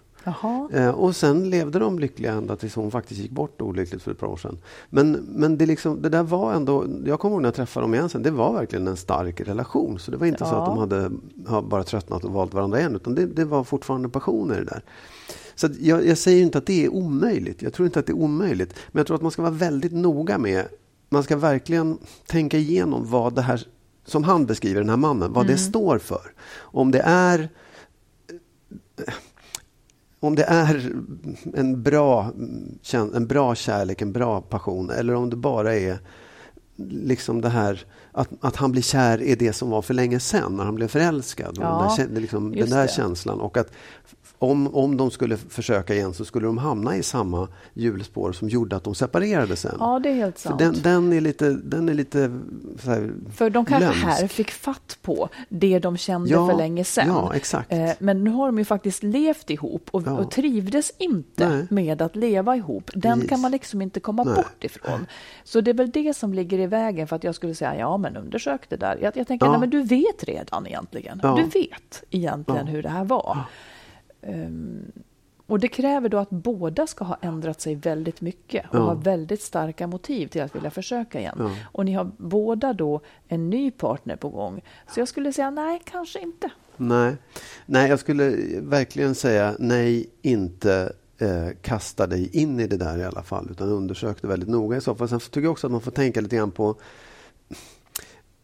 Eh, 0.73 0.88
och 0.88 1.16
sen 1.16 1.50
levde 1.50 1.78
de 1.78 1.99
lyckliga 1.99 2.33
ända 2.33 2.57
tills 2.57 2.75
hon 2.75 2.90
faktiskt 2.90 3.21
gick 3.21 3.31
bort 3.31 3.62
olyckligt 3.62 4.02
för 4.02 4.11
ett 4.11 4.19
par 4.19 4.26
år 4.26 4.37
sedan. 4.37 4.59
Men, 4.90 5.12
men 5.12 5.59
det, 5.59 5.66
liksom, 5.66 6.02
det 6.02 6.09
där 6.09 6.23
var 6.23 6.52
ändå, 6.52 6.87
jag 7.04 7.21
kommer 7.21 7.35
ihåg 7.35 7.43
när 7.43 7.47
jag 7.47 7.54
träffade 7.54 7.85
dem 7.85 7.95
igen 7.95 8.09
sen, 8.09 8.23
det 8.23 8.31
var 8.31 8.52
verkligen 8.52 8.88
en 8.88 8.97
stark 8.97 9.40
relation. 9.40 9.99
Så 9.99 10.11
det 10.11 10.16
var 10.16 10.26
inte 10.26 10.45
ja. 10.45 10.50
så 10.50 10.57
att 10.57 10.66
de 10.66 10.78
hade, 10.78 11.11
hade 11.47 11.69
bara 11.69 11.85
tröttnat 11.85 12.25
och 12.25 12.33
valt 12.33 12.54
varandra 12.54 12.78
igen, 12.78 12.97
utan 12.97 13.14
det, 13.14 13.26
det 13.26 13.45
var 13.45 13.64
fortfarande 13.64 14.09
passioner 14.09 14.59
det 14.59 14.64
där. 14.64 14.83
Så 15.54 15.69
jag, 15.81 16.07
jag, 16.07 16.19
säger 16.19 16.43
inte 16.43 16.59
att 16.59 16.66
det 16.66 16.85
är 16.85 16.88
omöjligt. 16.88 17.62
Jag 17.62 17.73
tror 17.73 17.87
inte 17.87 17.99
att 17.99 18.07
det 18.07 18.12
är 18.12 18.19
omöjligt. 18.19 18.75
Men 18.93 19.00
jag 19.00 19.07
tror 19.07 19.16
att 19.16 19.23
man 19.23 19.31
ska 19.31 19.43
vara 19.43 19.52
väldigt 19.52 19.93
noga 19.93 20.38
med, 20.38 20.64
man 21.09 21.23
ska 21.23 21.37
verkligen 21.37 21.99
tänka 22.26 22.59
igenom 22.59 23.11
vad 23.11 23.35
det 23.35 23.43
här, 23.43 23.66
som 24.04 24.25
han 24.25 24.47
beskriver, 24.47 24.81
den 24.81 24.90
här 24.90 24.97
mannen, 24.97 25.33
vad 25.33 25.45
mm. 25.45 25.57
det 25.57 25.59
står 25.59 25.99
för. 25.99 26.33
Om 26.57 26.90
det 26.90 27.02
är 27.04 27.49
om 30.26 30.35
det 30.35 30.45
är 30.45 30.93
en 31.54 31.83
bra, 31.83 32.33
en 32.93 33.26
bra 33.26 33.54
kärlek, 33.54 34.02
en 34.02 34.12
bra 34.12 34.40
passion 34.40 34.90
eller 34.90 35.14
om 35.14 35.31
det 35.31 35.37
bara 35.37 35.76
är 35.76 35.99
liksom 36.77 37.40
det 37.40 37.49
här 37.49 37.85
att, 38.12 38.29
att 38.40 38.57
han 38.57 38.72
blir 38.72 38.83
kär 38.83 39.22
är 39.22 39.37
det 39.37 39.53
som 39.53 39.70
var 39.70 39.83
för 39.83 39.94
länge 39.94 40.20
sedan 40.20 40.57
när 40.57 40.64
han 40.64 40.75
blev 40.75 40.88
förälskad. 40.88 41.59
Ja, 41.61 41.94
den 41.99 42.14
där, 42.14 42.20
liksom, 42.20 42.53
den 42.53 42.70
där 42.70 42.87
känslan. 42.87 43.40
Och 43.40 43.57
att 43.57 43.72
om, 44.44 44.74
om 44.74 44.96
de 44.96 45.11
skulle 45.11 45.37
försöka 45.37 45.94
igen 45.94 46.14
så 46.14 46.24
skulle 46.24 46.46
de 46.46 46.59
hamna 46.59 46.96
i 46.96 47.02
samma 47.02 47.48
hjulspår 47.74 48.33
som 48.33 48.48
gjorde 48.48 48.76
att 48.76 48.85
de 48.85 48.94
separerade 48.94 49.57
sen. 49.57 49.76
Ja, 49.78 49.98
det 49.98 50.09
är 50.09 50.14
helt 50.14 50.38
sant. 50.38 50.59
den, 50.59 50.74
den, 50.83 51.12
är 51.12 51.20
lite, 51.20 51.50
den 51.50 51.88
är 51.88 51.94
lite 51.94 52.18
här, 52.85 53.12
För 53.35 53.50
de 53.50 53.64
kanske 53.64 53.88
glömsk. 53.88 54.04
här 54.04 54.28
fick 54.28 54.50
fatt 54.50 54.98
på 55.02 55.28
det 55.48 55.78
de 55.78 55.96
kände 55.96 56.30
ja, 56.30 56.48
för 56.48 56.57
länge 56.57 56.85
sedan. 56.85 57.09
Ja, 57.09 57.35
exakt. 57.35 57.72
Eh, 57.72 57.90
men 57.98 58.24
nu 58.24 58.30
har 58.30 58.46
de 58.46 58.59
ju 58.59 58.64
faktiskt 58.64 59.02
levt 59.02 59.50
ihop 59.50 59.88
och, 59.90 60.02
ja. 60.07 60.12
och 60.12 60.30
trivdes 60.30 60.92
inte 60.98 61.48
Nej. 61.48 61.66
med 61.70 62.02
att 62.02 62.16
leva 62.16 62.57
ihop. 62.57 62.90
Den 62.94 63.14
Precis. 63.14 63.30
kan 63.30 63.40
man 63.40 63.50
liksom 63.50 63.83
inte 63.83 64.00
komma 64.00 64.24
Nej. 64.24 64.35
bort 64.35 64.64
ifrån. 64.64 65.07
Så 65.44 65.61
det 65.61 65.70
är 65.70 65.74
väl 65.74 65.90
det 65.90 66.16
som 66.16 66.35
ligger 66.35 66.59
i 66.59 66.66
vägen 66.66 67.09
för 67.09 67.16
att 67.16 67.24
jag 67.24 67.35
skulle 67.35 67.54
säga 67.54 67.76
ja, 67.76 67.96
men 67.96 68.16
undersök 68.16 68.68
det 68.68 68.76
där. 68.76 68.98
Jag, 69.02 69.16
jag 69.16 69.26
tänker, 69.26 69.46
ja. 69.46 69.50
nej, 69.52 69.61
men 69.61 69.70
du 69.70 69.83
vet 69.83 70.24
redan 70.24 70.66
egentligen. 70.66 71.20
Du 71.37 71.42
vet 71.42 72.02
egentligen 72.11 72.66
hur 72.66 72.83
det 72.83 72.88
här 72.88 73.04
var. 73.04 73.38
Um, 74.27 74.93
och 75.47 75.61
det 75.61 75.69
kräver 75.69 76.09
då 76.09 76.19
att 76.19 76.31
båda 76.31 76.87
ska 76.87 77.05
ha 77.05 77.19
ändrat 77.21 77.61
sig 77.61 77.75
väldigt 77.75 78.21
mycket 78.21 78.67
och 78.71 78.77
ja. 78.77 78.81
ha 78.81 78.95
väldigt 78.95 79.43
starka 79.43 79.87
motiv 79.87 80.27
till 80.27 80.43
att 80.43 80.57
vilja 80.57 80.71
försöka 80.71 81.21
igen. 81.21 81.37
Ja. 81.39 81.51
Och 81.73 81.85
ni 81.85 81.93
har 81.93 82.11
båda 82.17 82.73
då 82.73 83.01
en 83.29 83.51
ny 83.51 83.71
partner 83.71 84.17
på 84.17 84.29
gång. 84.29 84.63
Så 84.95 85.01
jag 85.01 85.09
skulle 85.09 85.33
säga 85.33 85.51
nej, 85.51 85.81
kanske 85.85 86.21
inte. 86.21 86.51
Nej, 86.77 87.17
nej 87.67 87.89
jag 87.89 87.99
skulle 87.99 88.37
verkligen 88.61 89.15
säga 89.15 89.57
nej, 89.59 90.11
inte 90.23 90.93
eh, 91.19 91.49
kasta 91.63 92.07
dig 92.07 92.37
in 92.37 92.61
i 92.61 92.67
det 92.67 92.77
där 92.77 92.99
i 92.99 93.05
alla 93.05 93.23
fall, 93.23 93.49
utan 93.51 93.69
undersök 93.69 94.23
det 94.23 94.29
väldigt 94.29 94.49
noga 94.49 94.77
i 94.77 94.81
så 94.81 94.95
fall. 94.95 95.09
Sen 95.09 95.21
tycker 95.21 95.41
jag 95.41 95.53
också 95.53 95.67
att 95.67 95.73
man 95.73 95.81
får 95.81 95.91
tänka 95.91 96.21
lite 96.21 96.37
grann 96.37 96.51
på 96.51 96.77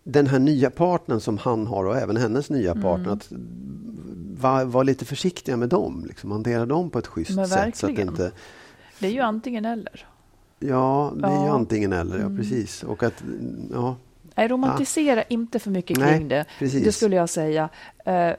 den 0.04 0.26
här 0.26 0.38
nya 0.38 0.70
partnern 0.70 1.20
som 1.20 1.38
han 1.38 1.66
har 1.66 1.84
och 1.84 1.96
även 1.96 2.16
hennes 2.16 2.50
nya 2.50 2.74
partner. 2.74 3.04
Mm. 3.04 3.12
Att 3.12 3.28
var, 4.40 4.64
var 4.64 4.84
lite 4.84 5.04
försiktiga 5.04 5.56
med 5.56 5.68
dem. 5.68 6.04
Liksom. 6.08 6.30
Hantera 6.30 6.66
dem 6.66 6.90
på 6.90 6.98
ett 6.98 7.06
schysst 7.06 7.30
Men 7.30 7.48
sätt. 7.48 7.76
Så 7.76 7.86
att 7.86 7.96
det, 7.96 8.02
inte... 8.02 8.32
det 8.98 9.06
är 9.06 9.10
ju 9.10 9.20
antingen 9.20 9.64
eller. 9.64 10.06
Ja, 10.58 11.12
det 11.16 11.26
är 11.26 11.44
ju 11.44 11.50
antingen 11.50 11.92
eller. 11.92 12.18
Ja, 12.18 12.24
mm. 12.24 12.36
precis. 12.36 12.82
Och 12.82 13.02
att, 13.02 13.24
ja. 13.72 13.96
Nej, 14.34 14.48
romantisera 14.48 15.20
ja. 15.20 15.24
inte 15.28 15.58
för 15.58 15.70
mycket 15.70 15.96
kring 15.96 16.06
Nej, 16.06 16.24
det. 16.24 16.44
Precis. 16.58 16.84
Det 16.84 16.92
skulle 16.92 17.16
jag 17.16 17.28
säga. 17.28 17.68
Eh, 18.04 18.32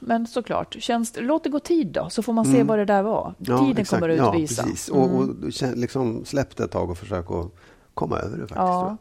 men 0.00 0.26
såklart, 0.26 0.76
känns, 0.80 1.12
låt 1.16 1.44
det 1.44 1.50
gå 1.50 1.58
tid 1.58 1.86
då, 1.86 2.10
så 2.10 2.22
får 2.22 2.32
man 2.32 2.44
se 2.44 2.54
mm. 2.54 2.66
vad 2.66 2.78
det 2.78 2.84
där 2.84 3.02
var. 3.02 3.34
Ja, 3.38 3.58
Tiden 3.58 3.78
exakt. 3.78 4.00
kommer 4.00 4.08
att 4.08 4.34
utvisa. 4.34 4.62
Ja, 4.62 4.68
precis. 4.68 4.90
Mm. 4.90 5.00
Och, 5.00 5.20
och 5.20 5.28
liksom 5.76 6.24
släpp 6.24 6.56
det 6.56 6.64
ett 6.64 6.70
tag 6.70 6.90
och 6.90 6.98
försök 6.98 7.30
att 7.30 7.50
komma 7.94 8.18
över 8.18 8.36
det 8.36 8.42
faktiskt. 8.42 8.56
Ja. 8.56 8.96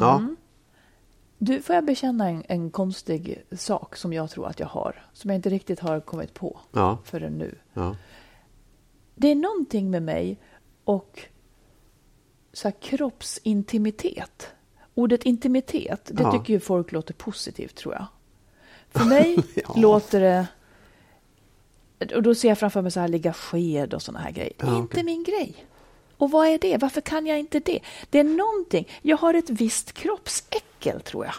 ja. 0.00 0.16
Mm. 0.16 0.36
Du, 1.38 1.62
får 1.62 1.74
jag 1.74 1.84
bekänna 1.84 2.28
en, 2.28 2.42
en, 2.48 2.70
konstig 2.70 3.44
sak 3.52 3.96
som 3.96 4.12
jag 4.12 4.30
tror 4.30 4.46
att 4.46 4.60
jag 4.60 4.66
har, 4.66 5.06
som 5.12 5.30
jag 5.30 5.38
inte 5.38 5.48
riktigt 5.48 5.80
har 5.80 6.00
kommit 6.00 6.34
på 6.34 6.60
ja. 6.72 6.98
förrän 7.04 7.38
nu. 7.38 7.54
Ja. 7.72 7.96
Det 9.14 9.28
är 9.28 9.34
någonting 9.34 9.90
med 9.90 10.02
mig 10.02 10.38
och 10.84 11.20
så 12.52 12.68
här, 12.68 12.74
kroppsintimitet. 12.80 14.48
Ordet 14.94 15.24
intimitet, 15.24 16.10
det 16.12 16.22
ja. 16.22 16.32
tycker 16.32 16.52
ju 16.52 16.60
folk 16.60 16.92
låter 16.92 17.14
positivt, 17.14 17.74
tror 17.74 17.94
jag. 17.94 18.06
För 18.90 19.04
mig 19.04 19.36
ja. 19.54 19.74
låter 19.76 20.20
det... 20.20 20.46
Och 22.14 22.22
då 22.22 22.34
ser 22.34 22.48
jag 22.48 22.58
framför 22.58 22.82
mig 22.82 22.90
så 22.90 23.00
här 23.00 23.08
ligga 23.08 23.32
sked 23.32 23.94
och 23.94 24.02
såna 24.02 24.18
här 24.18 24.30
grejer. 24.30 24.52
Är 24.58 24.78
inte 24.78 25.02
min 25.02 25.24
grej. 25.24 25.66
Och 26.18 26.30
vad 26.30 26.48
är 26.48 26.58
det? 26.58 26.76
Varför 26.76 27.00
kan 27.00 27.26
jag 27.26 27.38
inte 27.38 27.60
det? 27.60 27.80
Det 28.10 28.18
är 28.18 28.24
någonting. 28.24 28.88
Jag 29.02 29.16
har 29.16 29.34
ett 29.34 29.50
visst 29.50 29.92
kroppsäckel, 29.92 31.00
tror 31.00 31.24
jag. 31.24 31.34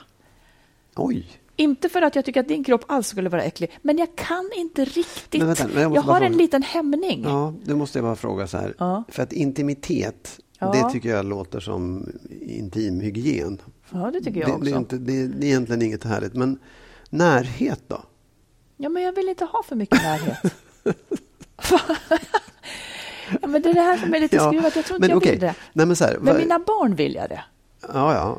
Oj. 0.95 1.27
Inte 1.55 1.89
för 1.89 2.01
att 2.01 2.15
jag 2.15 2.25
tycker 2.25 2.39
att 2.39 2.47
din 2.47 2.63
kropp 2.63 2.83
alls 2.87 3.07
skulle 3.07 3.29
vara 3.29 3.43
äcklig, 3.43 3.79
men 3.81 3.97
jag 3.97 4.15
kan 4.15 4.49
inte 4.55 4.85
riktigt. 4.85 5.41
Men 5.41 5.47
vänta, 5.47 5.67
men 5.73 5.83
jag, 5.83 5.95
jag 5.95 6.01
har 6.01 6.21
en 6.21 6.37
liten 6.37 6.63
hämning. 6.63 7.23
Ja, 7.23 7.53
då 7.63 7.75
måste 7.75 7.97
jag 7.97 8.05
bara 8.05 8.15
fråga 8.15 8.47
så 8.47 8.57
här. 8.57 8.75
Ja. 8.77 9.03
För 9.09 9.23
att 9.23 9.33
intimitet, 9.33 10.39
ja. 10.59 10.71
det 10.71 10.91
tycker 10.91 11.09
jag 11.09 11.25
låter 11.25 11.59
som 11.59 12.09
intimhygien. 12.41 13.61
Ja, 13.89 14.11
det 14.13 14.21
tycker 14.21 14.39
jag 14.39 14.49
det, 14.49 14.53
också. 14.53 14.65
Det 14.65 14.71
är, 14.71 14.77
inte, 14.77 14.97
det 14.97 15.13
är 15.13 15.43
egentligen 15.43 15.81
inget 15.81 16.03
härligt. 16.03 16.33
Men 16.33 16.59
närhet 17.09 17.81
då? 17.87 18.03
Ja, 18.77 18.89
men 18.89 19.03
jag 19.03 19.13
vill 19.13 19.29
inte 19.29 19.45
ha 19.45 19.63
för 19.63 19.75
mycket 19.75 20.03
närhet. 20.03 20.37
Ja, 23.41 23.47
men 23.47 23.61
det 23.61 23.69
är 23.69 23.73
det 23.73 23.81
här 23.81 23.97
som 23.97 24.13
är 24.13 24.19
lite 24.19 24.39
skruvat. 24.39 24.75
Jag 24.75 24.85
tror 24.85 24.97
inte 24.97 24.99
men, 24.99 25.09
jag 25.09 25.17
okay. 25.17 25.31
vill 25.31 25.39
det. 25.39 25.55
Nej, 25.73 25.85
men, 25.85 25.95
så 25.95 26.05
här, 26.05 26.17
men 26.21 26.37
mina 26.37 26.59
barn 26.59 26.95
vill 26.95 27.15
jag 27.15 27.29
det. 27.29 27.43
Ja, 27.93 28.13
ja. 28.13 28.37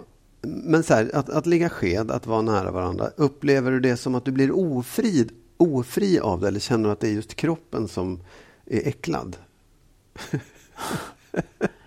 Men 0.49 0.83
så 0.83 0.95
här, 0.95 1.11
att, 1.15 1.31
att 1.31 1.47
ligga 1.47 1.69
sked, 1.69 2.11
att 2.11 2.27
vara 2.27 2.43
nära 2.43 2.71
varandra. 2.71 3.11
Upplever 3.17 3.71
du 3.71 3.81
det 3.81 3.97
som 3.97 4.15
att 4.15 4.25
du 4.25 4.33
blir 4.33 4.53
ofri, 4.53 5.29
ofri 5.57 6.19
av 6.21 6.41
det? 6.41 6.49
Eller 6.49 6.61
känner 6.61 6.85
du 6.85 6.93
att 6.93 7.01
det 7.01 7.09
är 7.09 7.13
just 7.13 7.35
kroppen 7.35 7.89
som 7.89 8.21
är 8.67 8.89
äcklad? 8.89 9.37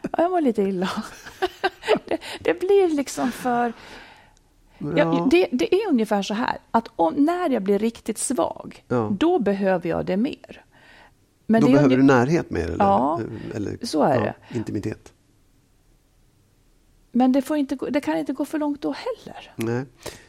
ja, 0.02 0.18
jag 0.18 0.32
mår 0.32 0.42
lite 0.42 0.62
illa. 0.62 0.90
det, 2.06 2.18
det 2.40 2.60
blir 2.60 2.96
liksom 2.96 3.32
för... 3.32 3.74
Ja. 4.78 4.98
Ja, 4.98 5.28
det, 5.32 5.48
det, 5.52 5.76
är 5.76 5.90
ungefär 5.90 6.22
så 6.22 6.34
här, 6.34 6.58
att 6.72 6.88
om, 6.96 7.14
när 7.14 7.50
jag 7.50 7.64
blir 7.64 7.80
riktigt 7.80 8.18
svag, 8.18 8.84
ja. 8.88 9.10
då 9.20 9.40
behöver 9.40 9.90
jag 9.90 10.06
det 10.06 10.18
mer. 10.18 10.66
Men 11.52 11.62
då 11.62 11.68
behöver 11.68 11.98
du 11.98 12.04
närhet 12.04 12.50
mer? 12.50 12.64
Eller, 12.64 12.78
ja, 12.80 13.22
eller, 13.56 13.78
så 13.82 14.04
är 14.04 14.22
det. 14.22 14.58
Intimitet? 14.58 15.14
Men 17.12 17.32
det, 17.32 17.42
får 17.42 17.58
inte, 17.58 17.78
det 17.90 18.02
kan 18.02 18.18
inte 18.18 18.34
gå 18.34 18.46
för 18.46 18.60
långt 18.60 18.82
då 18.82 18.92
heller. 18.92 19.52
Nej. 19.56 19.86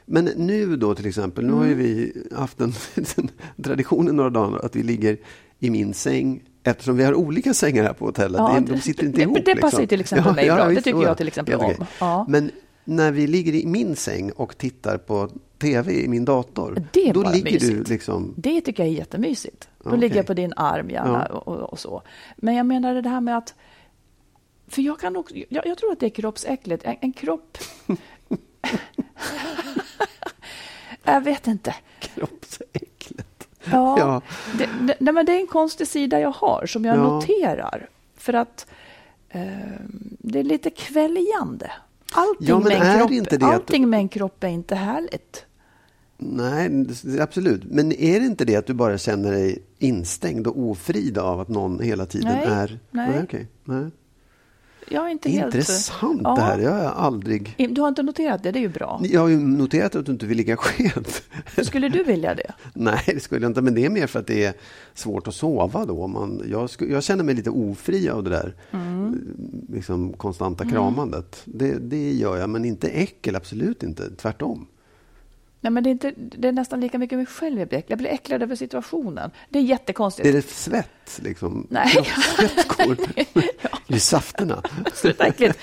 Men 0.07 0.25
nu 0.25 0.77
då 0.77 0.95
till 0.95 1.07
exempel, 1.07 1.45
nu 1.45 1.53
mm. 1.53 1.69
har 1.69 1.75
vi 1.75 2.13
haft 2.37 2.61
en, 2.61 2.73
en 3.17 3.63
tradition 3.63 4.09
i 4.09 4.13
några 4.13 4.31
dagar 4.31 4.59
att 4.65 4.77
vi 4.77 4.83
ligger 4.83 5.19
i 5.59 5.71
min 5.71 5.95
säng 5.95 6.43
Eftersom 6.63 6.97
vi 6.97 7.05
har 7.05 7.15
olika 7.15 7.55
sängar 7.55 7.85
här 7.85 7.93
på 7.93 8.07
hotellet. 8.07 8.39
Ja, 8.39 8.61
de 8.61 8.81
sitter 8.81 9.05
inte 9.05 9.19
det, 9.19 9.23
ihop. 9.23 9.39
Det 9.45 9.55
passar 9.55 9.67
liksom. 9.67 9.87
till 9.87 10.01
exempel 10.01 10.35
mig 10.35 10.47
ja, 10.47 10.55
bra. 10.55 10.69
det 10.69 10.83
tycker 10.83 11.03
jag 11.03 11.17
till 11.17 11.29
exempel 11.29 11.59
ja, 11.61 11.67
om. 11.67 11.87
Ja. 12.01 12.27
Men 12.29 12.51
när 12.85 13.13
vi 13.13 13.27
ligger 13.27 13.53
i 13.53 13.67
min 13.67 13.97
säng 13.97 14.31
och 14.31 14.59
tittar 14.59 14.99
på 14.99 15.31
tv 15.61 15.93
i 15.93 16.09
min 16.09 16.25
dator. 16.25 16.83
Det 16.93 17.13
då 17.13 17.23
ligger 17.23 17.53
mysigt. 17.53 17.87
du 17.87 17.93
liksom... 17.93 18.35
Det 18.37 18.61
tycker 18.61 18.83
jag 18.83 18.93
är 18.93 18.97
jättemysigt. 18.97 19.69
Då 19.79 19.89
okay. 19.89 20.01
ligger 20.01 20.17
jag 20.17 20.27
på 20.27 20.35
din 20.35 20.53
arm 20.57 20.91
gärna 20.91 21.27
och, 21.27 21.49
och, 21.49 21.73
och, 21.73 21.79
så. 21.79 22.03
Men 22.37 22.55
jag 22.55 22.67
menar 22.67 23.03
det 23.03 23.09
här 23.09 23.21
med 23.21 23.37
att 23.37 23.55
för 24.69 24.83
jag 24.83 25.01
kan 25.01 25.17
också, 25.17 25.35
jag, 25.49 25.67
jag 25.67 25.79
tror 25.79 25.93
att 25.93 26.01
det 26.01 26.07
är 26.07 26.11
kroppsäckligt. 26.11 26.85
En, 26.85 26.97
en 27.01 27.13
kropp... 27.13 27.59
jag 31.05 31.21
vet 31.21 31.47
inte. 31.47 31.75
Kroppsäckligt. 31.99 33.49
Ja, 33.65 33.99
ja. 33.99 34.23
Det, 34.59 34.69
det, 34.81 34.97
nej, 35.01 35.15
men 35.15 35.27
det 35.27 35.33
är 35.33 35.41
en 35.41 35.47
konstig 35.47 35.87
sida 35.87 36.21
jag 36.21 36.31
har 36.31 36.67
som 36.67 36.85
jag 36.85 36.97
ja. 36.97 37.03
noterar. 37.03 37.89
För 38.17 38.33
att 38.33 38.67
eh, 39.29 39.43
det 40.19 40.39
är 40.39 40.45
lite 40.45 40.71
kväljande. 40.71 41.73
Allting, 42.13 42.49
ja, 42.49 42.59
med, 42.59 42.73
en 42.73 42.99
kropp, 42.99 43.43
allting 43.43 43.91
med 43.91 44.01
en 44.01 44.09
kropp 44.09 44.45
är 44.45 44.49
inte 44.49 44.75
härligt. 44.75 45.47
Nej, 46.23 46.87
absolut. 47.21 47.65
Men 47.65 47.93
är 47.93 48.21
det 48.21 48.27
inte 48.27 48.45
det 48.45 48.57
att 48.57 48.67
du 48.67 48.75
bara 48.75 48.99
känner 48.99 49.33
dig 49.33 49.59
instängd 49.79 50.47
och 50.47 50.59
ofrid 50.59 51.19
av 51.19 51.41
att 51.41 51.49
någon 51.49 51.81
hela 51.81 52.07
tiden 52.07 52.33
nej, 52.35 52.47
är... 52.47 52.79
Nej. 52.91 53.11
nej, 53.11 53.23
okay. 53.23 53.47
nej 53.65 53.91
jag 54.93 55.07
är 55.07 55.11
inte 55.11 55.31
helt... 55.31 55.55
Intressant 55.55 56.21
ja. 56.25 56.35
det 56.35 56.43
här. 56.43 56.59
Jag 56.59 56.71
har 56.71 56.85
aldrig... 56.85 57.69
Du 57.71 57.81
har 57.81 57.89
inte 57.89 58.03
noterat 58.03 58.43
det? 58.43 58.53
Det 58.53 58.59
är 58.59 58.61
ju 58.61 58.69
bra. 58.69 59.01
Jag 59.05 59.21
har 59.21 59.29
ju 59.29 59.39
noterat 59.39 59.97
att 59.97 60.07
du 60.07 60.13
inte 60.13 60.27
vill 60.27 60.37
ligga 60.37 60.57
sked. 60.57 61.09
Skulle 61.67 61.89
du 61.89 62.05
vilja 62.05 62.35
det? 62.35 62.53
Nej, 62.75 63.03
det 63.07 63.21
skulle 63.21 63.45
jag 63.45 63.51
inte. 63.51 63.63
Men 63.63 63.75
det 63.75 63.85
är 63.85 63.91
mer 63.91 64.07
för 64.07 64.21
att 64.21 64.27
det 64.27 64.45
är 64.45 64.55
svårt 64.95 65.29
att 65.29 65.35
sova 65.35 65.85
då. 65.85 66.07
Man, 66.07 66.43
jag, 66.51 66.71
jag 66.79 67.03
känner 67.03 67.25
mig 67.25 67.35
lite 67.35 67.51
ofri 67.51 68.09
av 68.09 68.23
det 68.25 68.31
där 68.31 68.55
mm. 68.71 69.21
liksom, 69.69 70.13
konstanta 70.13 70.65
kramandet. 70.65 71.43
Mm. 71.47 71.59
Det, 71.59 71.79
det 71.79 72.13
gör 72.13 72.37
jag, 72.37 72.51
men 72.51 72.65
inte 72.65 72.89
äckel. 72.89 73.37
Absolut 73.37 73.83
inte. 73.83 74.11
Tvärtom. 74.17 74.67
Nej, 75.61 75.71
men 75.71 75.83
det 75.83 75.89
är, 75.89 75.93
inte, 75.93 76.13
det 76.17 76.49
är 76.49 76.53
nästan 76.53 76.81
lika 76.81 76.99
mycket 76.99 77.19
mig 77.19 77.27
själv 77.27 77.59
jag 77.59 77.69
blir 77.69 77.79
äcklad. 77.79 77.93
Jag 77.93 77.99
blir 77.99 78.11
äcklad 78.11 78.43
över 78.43 78.57
situationen. 78.57 79.31
Det 79.49 79.59
är 79.59 79.63
jättekonstigt. 79.63 80.29
Är 80.29 80.33
det 80.33 80.51
svett? 80.51 81.21
Liksom? 81.23 81.67
Nej. 81.71 81.89
Svettskor? 82.37 82.97
ja. 83.63 83.79
I 83.87 84.01
safterna? 84.01 84.63
Äckligt. 85.19 85.59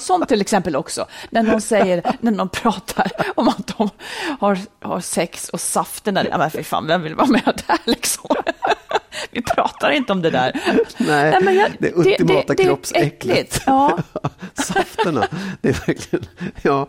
Sånt 0.00 0.28
till 0.28 0.40
exempel 0.40 0.76
också. 0.76 1.06
När 1.30 1.42
någon 1.42 1.60
säger, 1.60 2.16
när 2.20 2.32
någon 2.32 2.48
pratar 2.48 3.12
om 3.34 3.48
att 3.48 3.66
de 3.78 3.90
har, 4.40 4.58
har 4.80 5.00
sex 5.00 5.48
och 5.48 5.60
safterna. 5.60 6.24
Ja, 6.30 6.38
men 6.38 6.50
fy 6.50 6.62
fan, 6.62 6.86
vem 6.86 7.02
vill 7.02 7.14
vara 7.14 7.26
med 7.26 7.62
där 7.66 7.78
liksom? 7.84 8.36
Vi 9.30 9.42
pratar 9.42 9.90
inte 9.90 10.12
om 10.12 10.22
det 10.22 10.30
där. 10.30 10.60
Nej, 10.98 11.38
Nej 11.42 11.56
jag, 11.56 11.70
det 11.78 11.92
ultimata 11.94 12.46
det, 12.46 12.54
det, 12.54 12.64
kroppsäcklet. 12.64 13.62
Ja. 13.66 13.98
Safterna. 14.54 15.28
Det 15.60 15.68
är 15.68 15.86
verkligen... 15.86 16.26
Ja. 16.62 16.86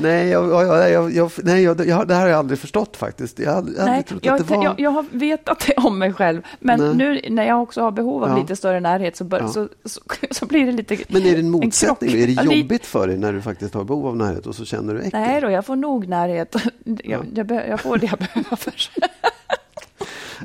Nej, 0.00 0.28
jag, 0.28 0.66
jag, 0.92 1.12
jag, 1.12 1.30
nej 1.36 1.62
jag, 1.62 1.76
det 1.76 2.14
här 2.14 2.20
har 2.20 2.28
jag 2.28 2.38
aldrig 2.38 2.58
förstått 2.58 2.96
faktiskt. 2.96 3.38
Jag 3.38 3.50
har 3.50 3.56
aldrig, 3.56 3.78
nej, 3.78 4.02
trott 4.02 4.24
jag, 4.24 4.40
att 4.40 4.48
det 4.48 4.54
var... 4.54 4.64
jag, 4.64 4.80
jag 4.80 4.90
har 4.90 5.04
vetat 5.10 5.64
det 5.66 5.74
om 5.76 5.98
mig 5.98 6.12
själv. 6.12 6.42
Men 6.60 6.80
nej. 6.80 6.94
nu 6.94 7.20
när 7.34 7.44
jag 7.44 7.62
också 7.62 7.82
har 7.82 7.90
behov 7.90 8.24
av 8.24 8.30
ja. 8.30 8.38
lite 8.38 8.56
större 8.56 8.80
närhet 8.80 9.16
så, 9.16 9.24
bör, 9.24 9.40
ja. 9.40 9.48
så, 9.48 9.68
så, 9.84 10.00
så, 10.30 10.46
blir 10.46 10.66
det 10.66 10.72
lite 10.72 10.98
Men 11.08 11.22
är 11.22 11.32
det 11.32 11.40
en 11.40 11.50
motsättning? 11.50 12.10
En 12.10 12.18
är 12.18 12.26
det 12.26 12.54
jobbigt 12.54 12.86
för 12.86 13.06
dig 13.06 13.18
när 13.18 13.32
du 13.32 13.42
faktiskt 13.42 13.74
har 13.74 13.84
behov 13.84 14.06
av 14.06 14.16
närhet 14.16 14.46
och 14.46 14.54
så 14.54 14.64
känner 14.64 14.94
du 14.94 15.00
äckel? 15.00 15.20
Nej 15.20 15.40
då, 15.40 15.50
jag 15.50 15.66
får 15.66 15.76
nog 15.76 16.08
närhet. 16.08 16.56
Jag, 16.84 17.26
jag, 17.34 17.50
jag 17.68 17.80
får 17.80 17.98
det 17.98 18.06
jag 18.06 18.18
behöver. 18.18 18.90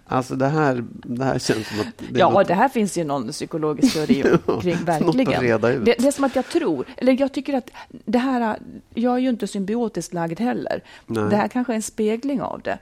Alltså 0.05 0.35
det 0.35 0.47
här, 0.47 0.83
det 0.89 1.23
här 1.23 1.39
känns 1.39 1.67
som 1.67 1.79
att... 1.79 1.87
Det 1.97 2.19
ja, 2.19 2.29
något... 2.29 2.47
det 2.47 2.53
här 2.53 2.69
finns 2.69 2.97
ju 2.97 3.03
någon 3.03 3.31
psykologisk 3.31 3.93
teori 3.93 4.23
kring, 4.61 4.85
verkligen. 4.85 5.61
Det, 5.61 5.79
det, 5.83 6.07
är 6.07 6.11
som 6.11 6.23
att 6.23 6.35
jag 6.35 6.45
tror, 6.45 6.85
eller 6.97 7.19
jag 7.19 7.33
tycker 7.33 7.53
att 7.53 7.69
det 8.05 8.17
här, 8.17 8.59
jag 8.93 9.13
är 9.13 9.19
ju 9.19 9.29
inte 9.29 9.47
symbiotiskt 9.47 10.13
lagd 10.13 10.39
heller. 10.39 10.83
Nej. 11.05 11.29
Det 11.29 11.35
här 11.35 11.47
kanske 11.47 11.73
är 11.73 11.75
en 11.75 11.81
spegling 11.81 12.41
av 12.41 12.61
det. 12.61 12.77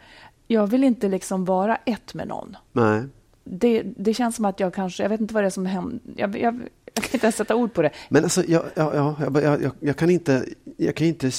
Jag 0.48 0.68
vill 0.68 0.84
inte 0.84 1.08
liksom 1.08 1.46
vara 1.46 1.76
ett 1.76 2.14
med 2.14 2.28
någon. 2.28 2.58
Nej. 2.72 3.04
Det, 3.44 3.84
det 3.98 4.14
känns 4.14 4.36
som 4.36 4.46
att 4.46 4.60
jag 4.60 4.74
kanske, 4.74 5.04
jag 5.04 5.10
vet 5.10 5.22
inte 5.22 5.34
vad 5.34 5.44
det 5.44 5.48
är 5.48 5.50
som 5.52 5.66
händer. 5.66 6.00
Jag, 6.16 6.40
jag, 6.40 6.62
jag 6.94 7.04
kan 7.04 7.14
inte 7.14 7.26
ens 7.26 7.36
sätta 7.36 7.56
ord 7.56 7.74
på 7.74 7.82
det. 7.82 7.90
Men 8.10 8.24
alltså, 8.24 8.44
jag, 8.48 8.64
ja, 8.76 9.16
jag, 9.20 9.44
jag, 9.44 9.72
jag 9.80 9.98
kan 9.98 10.10
inte... 10.10 10.46
Jag 10.78 10.96
kan 10.96 11.08
inte 11.08 11.32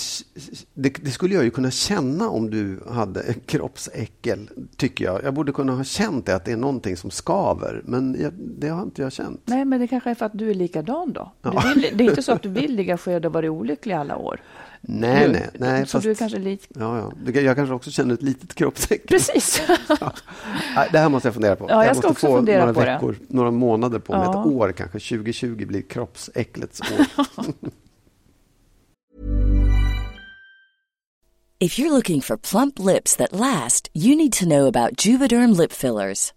det, 0.74 0.88
det, 0.88 1.10
skulle 1.10 1.34
jag 1.34 1.44
ju 1.44 1.50
kunna 1.50 1.70
känna 1.70 2.28
om 2.28 2.50
du 2.50 2.80
hade 2.90 3.34
kroppsäckel, 3.46 4.50
tycker 4.76 5.04
jag. 5.04 5.24
Jag 5.24 5.34
borde 5.34 5.52
kunna 5.52 5.72
ha 5.72 5.84
känt 5.84 6.26
det, 6.26 6.34
att 6.34 6.44
det 6.44 6.52
är 6.52 6.56
någonting 6.56 6.96
som 6.96 7.10
skaver. 7.10 7.82
Men 7.84 8.32
det 8.58 8.68
har 8.68 8.82
inte 8.82 9.02
jag 9.02 9.12
känt. 9.12 9.40
Nej, 9.44 9.64
men 9.64 9.80
det 9.80 9.86
kanske 9.86 10.10
är 10.10 10.14
för 10.14 10.26
att 10.26 10.38
du 10.38 10.50
är 10.50 10.54
likadan 10.54 11.12
då. 11.12 11.32
Ja. 11.42 11.62
Vill, 11.74 11.88
det 11.94 12.04
är 12.04 12.08
inte 12.08 12.22
så 12.22 12.32
att 12.32 12.42
du 12.42 12.48
vill 12.48 12.74
ligga 12.74 12.98
sked 12.98 13.26
och 13.26 13.32
vara 13.32 13.50
olycklig 13.50 13.94
alla 13.94 14.16
år. 14.16 14.40
Nej, 14.88 15.28
nej. 15.28 15.50
nej 15.58 15.86
så 15.86 15.90
fast, 15.90 16.04
du 16.04 16.14
kanske 16.14 16.38
lik... 16.38 16.68
Ja, 16.68 17.12
ja. 17.24 17.40
Jag 17.40 17.56
kanske 17.56 17.74
också 17.74 17.90
känner 17.90 18.14
ett 18.14 18.22
litet 18.22 18.54
kroppsäckel. 18.54 19.06
Precis. 19.06 19.62
ja. 20.00 20.12
Det 20.92 20.98
här 20.98 21.08
måste 21.08 21.28
jag 21.28 21.34
fundera 21.34 21.56
på. 21.56 21.66
Ja, 21.68 21.74
jag, 21.74 21.86
jag 21.86 21.96
ska 21.96 22.08
också 22.08 22.36
fundera 22.36 22.60
några 22.60 22.74
på 22.74 22.80
veckor, 22.80 23.16
det. 23.20 23.34
Några 23.34 23.50
månader 23.50 23.98
på 23.98 24.12
mig, 24.12 24.22
ett 24.22 24.46
år 24.46 24.72
kanske. 24.72 24.98
2020 24.98 25.66
blir 25.66 25.82
kroppsäcklets 25.82 26.80
år. 26.80 27.06
If 31.60 31.78
you're 31.78 31.92
looking 31.92 32.20
for 32.20 32.36
plump 32.36 32.78
lips 32.78 33.16
that 33.16 33.32
last, 33.32 33.88
you 33.94 34.16
need 34.16 34.32
to 34.32 34.44
know 34.44 34.66
about 34.66 35.06
Juvederm 35.06 35.52
lip 35.56 35.72
fillers. 35.72 36.32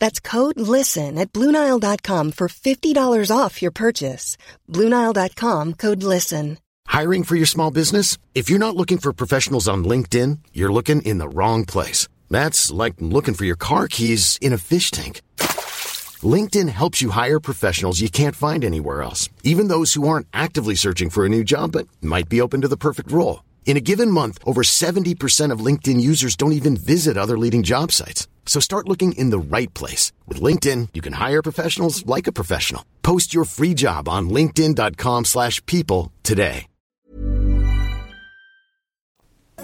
That's 0.00 0.20
code 0.20 0.58
LISTEN 0.58 1.18
at 1.18 1.32
Bluenile.com 1.32 2.32
for 2.32 2.48
$50 2.48 3.30
off 3.36 3.62
your 3.62 3.70
purchase. 3.70 4.36
Bluenile.com 4.70 5.74
code 5.74 6.02
LISTEN. 6.02 6.58
Hiring 6.86 7.24
for 7.24 7.36
your 7.36 7.46
small 7.46 7.70
business? 7.70 8.18
If 8.34 8.50
you're 8.50 8.58
not 8.58 8.76
looking 8.76 8.98
for 8.98 9.12
professionals 9.12 9.68
on 9.68 9.84
LinkedIn, 9.84 10.38
you're 10.52 10.72
looking 10.72 11.02
in 11.02 11.18
the 11.18 11.28
wrong 11.28 11.64
place. 11.64 12.08
That's 12.30 12.70
like 12.70 12.94
looking 13.00 13.34
for 13.34 13.44
your 13.44 13.56
car 13.56 13.88
keys 13.88 14.38
in 14.40 14.52
a 14.52 14.58
fish 14.58 14.90
tank. 14.90 15.22
LinkedIn 16.22 16.68
helps 16.68 17.02
you 17.02 17.10
hire 17.10 17.40
professionals 17.40 18.00
you 18.00 18.08
can't 18.08 18.36
find 18.36 18.64
anywhere 18.64 19.02
else, 19.02 19.28
even 19.42 19.68
those 19.68 19.94
who 19.94 20.08
aren't 20.08 20.28
actively 20.32 20.74
searching 20.74 21.10
for 21.10 21.26
a 21.26 21.28
new 21.28 21.44
job 21.44 21.72
but 21.72 21.88
might 22.00 22.28
be 22.28 22.40
open 22.40 22.60
to 22.60 22.68
the 22.68 22.76
perfect 22.76 23.10
role. 23.10 23.42
In 23.66 23.76
a 23.76 23.80
given 23.80 24.10
month, 24.10 24.38
over 24.46 24.62
70% 24.62 25.52
of 25.52 25.64
LinkedIn 25.66 26.00
users 26.00 26.36
don't 26.36 26.52
even 26.52 26.76
visit 26.76 27.16
other 27.16 27.36
leading 27.36 27.64
job 27.64 27.90
sites. 27.90 28.28
So 28.46 28.60
start 28.60 28.88
looking 28.88 29.12
in 29.18 29.30
the 29.30 29.56
right 29.56 29.74
place. 29.74 30.12
With 30.28 30.40
LinkedIn, 30.40 30.88
you 30.94 31.02
can 31.02 31.14
hire 31.14 31.42
professionals 31.42 32.06
like 32.06 32.28
a 32.28 32.32
professional. 32.32 32.82
Post 33.02 33.34
your 33.34 33.44
free 33.46 33.74
job 33.74 34.08
on 34.08 34.30
linkedin.com 34.30 35.24
slash 35.24 35.64
people 35.66 36.12
today. 36.22 36.66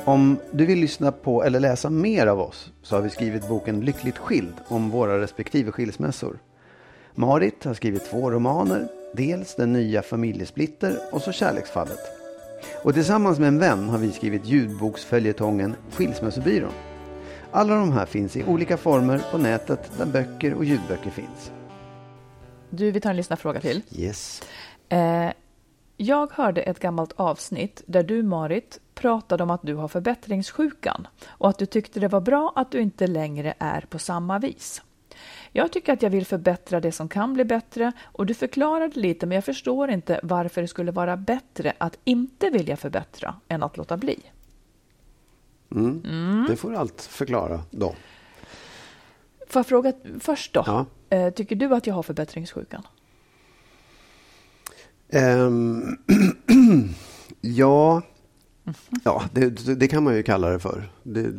Om 0.05 0.39
du 0.53 0.67
vill 0.67 0.79
lyssna 0.79 1.13
på 1.13 1.45
eller 1.45 1.61
läsa 1.61 1.91
mer 1.91 2.27
av 2.27 2.41
oss 2.41 2.73
så 2.83 2.97
har 2.97 3.03
vi 3.03 3.11
skrivit 3.11 3.49
boken 3.49 3.81
Lyckligt 3.81 4.19
skild 4.19 4.55
om 4.69 4.91
våra 4.91 5.21
respektive 5.21 5.71
skilsmässor. 5.73 6.39
Marit 7.15 7.65
har 7.65 7.75
skrivit 7.75 8.11
två 8.11 8.31
romaner, 8.31 8.89
dels 9.17 9.55
Den 9.55 9.73
nya 9.73 10.03
familjesplitter 10.03 10.99
och 11.13 11.23
så 11.23 11.33
Kärleksfallet. 11.33 12.20
Och 12.85 12.95
tillsammans 12.95 13.39
med 13.39 13.49
en 13.49 13.59
vän 13.59 13.89
har 13.89 13.99
vi 13.99 14.13
skrivit 14.13 14.47
ljudboksföljetongen 14.47 15.77
Skilsmässobyrån. 15.91 16.73
Alla 17.51 17.75
de 17.75 17.93
här 17.93 18.07
finns 18.07 18.37
i 18.37 18.45
olika 18.45 18.77
former 18.77 19.23
på 19.31 19.39
nätet 19.39 19.93
där 19.99 20.07
böcker 20.07 20.55
och 20.55 20.65
ljudböcker 20.65 21.11
finns. 21.11 21.53
Du, 22.71 22.91
vi 22.91 23.01
tar 23.01 23.11
en 23.11 23.17
lyssnarfråga 23.17 23.61
till. 23.61 23.83
Yes. 23.91 24.43
Eh, 24.89 25.31
jag 25.97 26.33
hörde 26.33 26.63
ett 26.63 26.81
gammalt 26.81 27.13
avsnitt 27.17 27.83
där 27.87 28.03
du, 28.03 28.23
Marit, 28.23 28.81
pratade 28.95 29.43
om 29.43 29.51
att 29.51 29.63
du 29.63 29.75
har 29.75 29.89
förbättringssjukan 29.89 31.07
och 31.27 31.49
att 31.49 31.59
du 31.59 31.67
tyckte 31.67 32.01
det 32.01 32.09
var 32.09 32.21
bra 32.21 32.53
att 32.57 32.71
du 32.71 32.81
inte 32.81 33.07
längre 33.07 33.55
är 33.59 33.81
på 33.81 33.99
samma 33.99 34.39
vis. 34.39 34.83
Jag 35.53 35.73
tycker 35.73 35.93
att 35.93 36.03
jag 36.03 36.11
vill 36.11 36.27
förbättra 36.27 36.81
det 36.81 36.93
som 36.93 37.09
kan 37.09 37.35
bli 37.35 37.45
bättre 37.45 37.93
och 38.03 38.27
du 38.27 38.35
förklarade 38.35 39.01
lite 39.01 39.27
men 39.27 39.35
jag 39.35 39.45
förstår 39.45 39.91
inte 39.91 40.21
varför 40.23 40.63
det 40.63 40.69
skulle 40.69 40.93
vara 40.93 41.17
bättre 41.17 41.73
att 41.79 41.99
inte 42.05 42.51
vilja 42.51 42.77
förbättra 42.77 43.35
än 43.49 43.63
att 43.63 43.77
låta 43.77 43.97
bli. 43.97 44.21
Mm. 45.71 46.03
Mm. 46.05 46.47
Det 46.49 46.57
får 46.57 46.75
allt 46.75 47.03
förklara 47.03 47.63
då. 47.71 47.95
Får 49.49 49.59
jag 49.61 49.67
fråga 49.67 49.93
först 50.21 50.55
då? 50.55 50.63
Ja. 50.67 50.87
Eh, 51.17 51.31
tycker 51.31 51.57
du 51.57 51.75
att 51.75 51.87
jag 51.87 51.95
har 51.95 52.03
förbättringssjukan? 52.03 52.83
Um, 55.13 55.99
ja, 57.41 58.03
Ja, 59.05 59.23
det, 59.33 59.75
det, 59.81 59.89
kan 59.89 60.05
man 60.05 60.17
ju 60.17 60.23
kalla 60.23 60.51
det 60.51 60.59
för. 60.59 60.93
Det, 61.03 61.33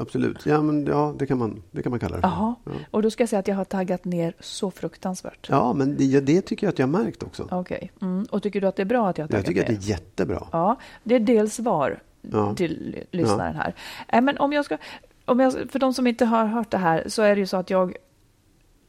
absolut. 0.00 0.46
Ja, 0.46 0.62
men, 0.62 0.86
ja 0.86 1.14
det, 1.18 1.26
kan 1.26 1.38
man, 1.38 1.62
det 1.70 1.82
kan 1.82 1.90
man 1.90 2.00
kalla 2.00 2.16
det 2.16 2.22
för. 2.22 2.28
Jaha. 2.28 2.54
Ja. 2.64 2.72
Och 2.90 3.02
då 3.02 3.10
ska 3.10 3.22
jag 3.22 3.28
säga 3.28 3.40
att 3.40 3.48
jag 3.48 3.56
har 3.56 3.64
taggat 3.64 4.04
ner 4.04 4.34
så 4.40 4.70
fruktansvärt. 4.70 5.46
Ja, 5.50 5.72
men 5.72 5.96
det, 5.96 6.20
det 6.20 6.40
tycker 6.42 6.66
jag 6.66 6.72
att 6.72 6.78
jag 6.78 6.86
har 6.86 7.04
märkt 7.04 7.22
också. 7.22 7.48
Okej. 7.50 7.90
Okay. 7.98 8.08
Mm. 8.08 8.26
Och 8.30 8.42
tycker 8.42 8.60
du 8.60 8.66
att 8.66 8.76
det 8.76 8.82
är 8.82 8.86
bra 8.86 9.08
att 9.08 9.18
jag 9.18 9.24
har 9.24 9.28
taggat 9.28 9.32
ner? 9.32 9.38
Jag 9.38 9.66
tycker 9.66 9.72
ner? 9.72 9.78
att 9.78 9.84
det 9.84 9.88
är 9.88 9.90
jättebra. 9.90 10.48
Ja, 10.52 10.76
det 11.04 11.14
är 11.14 11.20
dels 11.20 11.54
svar 11.54 12.02
ja. 12.20 12.54
till 12.54 13.04
lyssnaren 13.10 13.54
här. 13.54 13.74
Äh, 14.08 14.20
men 14.20 14.38
om 14.38 14.52
jag 14.52 14.64
ska, 14.64 14.78
om 15.24 15.40
jag, 15.40 15.52
för 15.52 15.78
de 15.78 15.94
som 15.94 16.06
inte 16.06 16.24
har 16.24 16.46
hört 16.46 16.70
det 16.70 16.78
här 16.78 17.04
så 17.06 17.22
är 17.22 17.34
det 17.34 17.40
ju 17.40 17.46
så 17.46 17.56
att 17.56 17.70
jag 17.70 17.96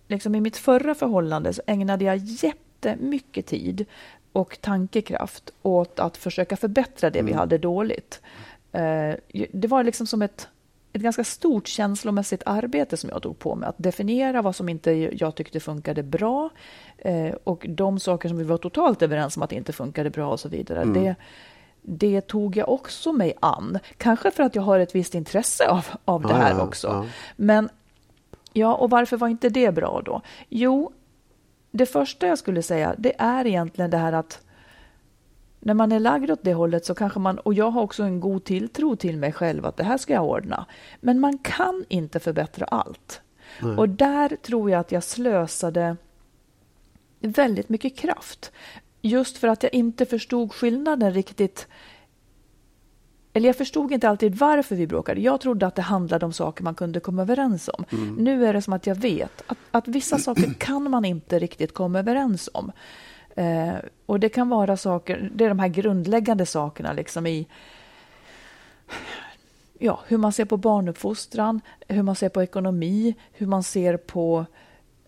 liksom 0.08 0.36
i 0.36 0.42
mitt 0.42 0.58
förra 0.58 0.96
förhållande 0.96 1.54
så 1.54 1.62
ägnade 1.68 2.06
jag 2.06 2.18
jättemycket 2.18 3.46
tid 3.46 3.86
och 4.32 4.62
tankekraft 4.62 5.54
åt 5.62 6.00
att 6.00 6.18
försöka 6.18 6.58
förbättra 6.58 7.10
det 7.10 7.20
mm. 7.20 7.32
vi 7.32 7.38
hade 7.38 7.58
dåligt. 7.58 8.22
Eh, 8.72 9.14
det 9.52 9.68
var 9.68 9.84
liksom 9.84 10.08
som 10.08 10.22
ett, 10.22 10.48
ett 10.94 11.02
ganska 11.02 11.24
stort 11.24 11.68
känslomässigt 11.68 12.44
arbete 12.46 12.98
som 12.98 13.10
jag 13.10 13.22
tog 13.22 13.40
på 13.40 13.56
mig. 13.56 13.70
Att 13.70 13.76
definiera 13.78 14.42
vad 14.42 14.56
som 14.56 14.70
inte 14.70 14.92
jag 14.92 15.36
tyckte 15.36 15.60
funkade 15.60 16.04
bra 16.04 16.50
eh, 16.98 17.34
och 17.44 17.66
de 17.70 18.00
saker 18.00 18.30
som 18.30 18.38
vi 18.38 18.44
var 18.44 18.58
totalt 18.58 19.02
överens 19.02 19.38
om 19.38 19.44
att 19.44 19.52
inte 19.52 19.74
funkade 19.74 20.10
bra 20.10 20.32
och 20.32 20.40
så 20.40 20.50
vidare. 20.50 20.82
Mm. 20.82 21.04
Det, 21.04 21.16
det 21.82 22.22
tog 22.22 22.58
jag 22.58 22.70
också 22.70 23.14
mig 23.14 23.34
an. 23.40 23.80
Kanske 23.98 24.32
för 24.32 24.44
att 24.44 24.56
jag 24.56 24.62
har 24.62 24.80
ett 24.80 24.96
visst 24.96 25.16
intresse 25.16 25.68
av, 25.68 25.86
av 26.06 26.22
det 26.22 26.34
här 26.34 26.52
ja, 26.52 26.62
också. 26.62 26.88
Ja. 26.88 27.06
Men 27.36 27.70
ja, 28.54 28.76
och 28.76 28.90
varför 28.90 29.18
var 29.18 29.28
inte 29.28 29.50
det 29.50 29.72
bra 29.72 30.02
då? 30.06 30.22
Jo, 30.50 30.92
det 31.72 31.86
första 31.86 32.28
jag 32.28 32.38
skulle 32.38 32.62
säga, 32.62 32.96
det 32.98 33.14
är 33.18 33.48
egentligen 33.48 33.92
det 33.92 33.98
här 33.98 34.14
att 34.14 34.42
när 35.60 35.74
man 35.74 35.92
är 35.92 36.00
lagd 36.00 36.32
åt 36.32 36.44
det 36.44 36.54
hållet 36.54 36.86
så 36.86 36.96
kanske 36.96 37.20
man, 37.20 37.40
och 37.40 37.54
jag 37.54 37.72
har 37.72 37.82
också 37.82 38.04
en 38.04 38.20
god 38.20 38.44
tilltro 38.44 38.96
till 38.96 39.18
mig 39.18 39.34
själv 39.34 39.66
att 39.66 39.78
det 39.78 39.84
här 39.84 39.98
ska 39.98 40.14
jag 40.14 40.26
ordna. 40.26 40.66
Men 41.00 41.20
man 41.20 41.38
kan 41.38 41.86
inte 41.90 42.20
förbättra 42.20 42.66
allt. 42.66 43.22
Nej. 43.62 43.78
Och 43.78 43.90
där 43.90 44.36
tror 44.36 44.72
jag 44.72 44.80
att 44.80 44.92
jag 44.92 45.04
slösade 45.04 45.98
väldigt 47.20 47.70
mycket 47.70 47.98
kraft. 47.98 48.52
Just 49.02 49.38
för 49.38 49.48
att 49.48 49.64
jag 49.64 49.74
inte 49.74 50.06
förstod 50.06 50.54
skillnaden 50.54 51.14
riktigt 51.14 51.68
eller 53.34 53.50
jag 53.50 53.56
förstod 53.56 53.92
inte 53.92 54.10
alltid 54.10 54.36
varför 54.36 54.76
vi 54.76 54.88
bråkade. 54.88 55.22
Jag 55.22 55.42
trodde 55.42 55.68
att 55.68 55.76
det 55.76 55.82
handlade 55.82 56.26
om 56.26 56.34
saker 56.34 56.64
man 56.64 56.76
kunde 56.76 57.00
komma 57.00 57.22
överens 57.22 57.70
om. 57.74 57.86
Mm. 57.92 58.16
Nu 58.16 58.46
är 58.46 58.54
det 58.54 58.62
som 58.62 58.74
att 58.74 58.88
jag 58.88 58.96
vet 58.96 59.44
att, 59.48 59.58
att 59.72 59.88
vissa 59.88 60.18
saker 60.18 60.54
kan 60.58 60.92
man 60.92 61.06
inte 61.06 61.40
riktigt 61.40 61.74
komma 61.74 62.00
överens 62.00 62.50
om. 62.54 62.72
Eh, 63.36 63.74
och 64.06 64.20
det 64.20 64.30
kan 64.30 64.50
vara 64.50 64.78
saker, 64.78 65.30
det 65.36 65.46
är 65.46 65.50
de 65.50 65.60
här 65.60 65.68
grundläggande 65.68 66.46
sakerna 66.46 66.94
liksom 66.94 67.28
i 67.28 67.48
ja, 69.80 70.00
hur 70.08 70.18
man 70.18 70.32
ser 70.32 70.46
på 70.46 70.58
barnuppfostran, 70.58 71.62
hur 71.88 72.04
man 72.04 72.16
ser 72.16 72.30
på 72.30 72.44
ekonomi, 72.44 73.16
hur 73.32 73.48
man 73.48 73.64
ser 73.64 73.98
på 73.98 74.46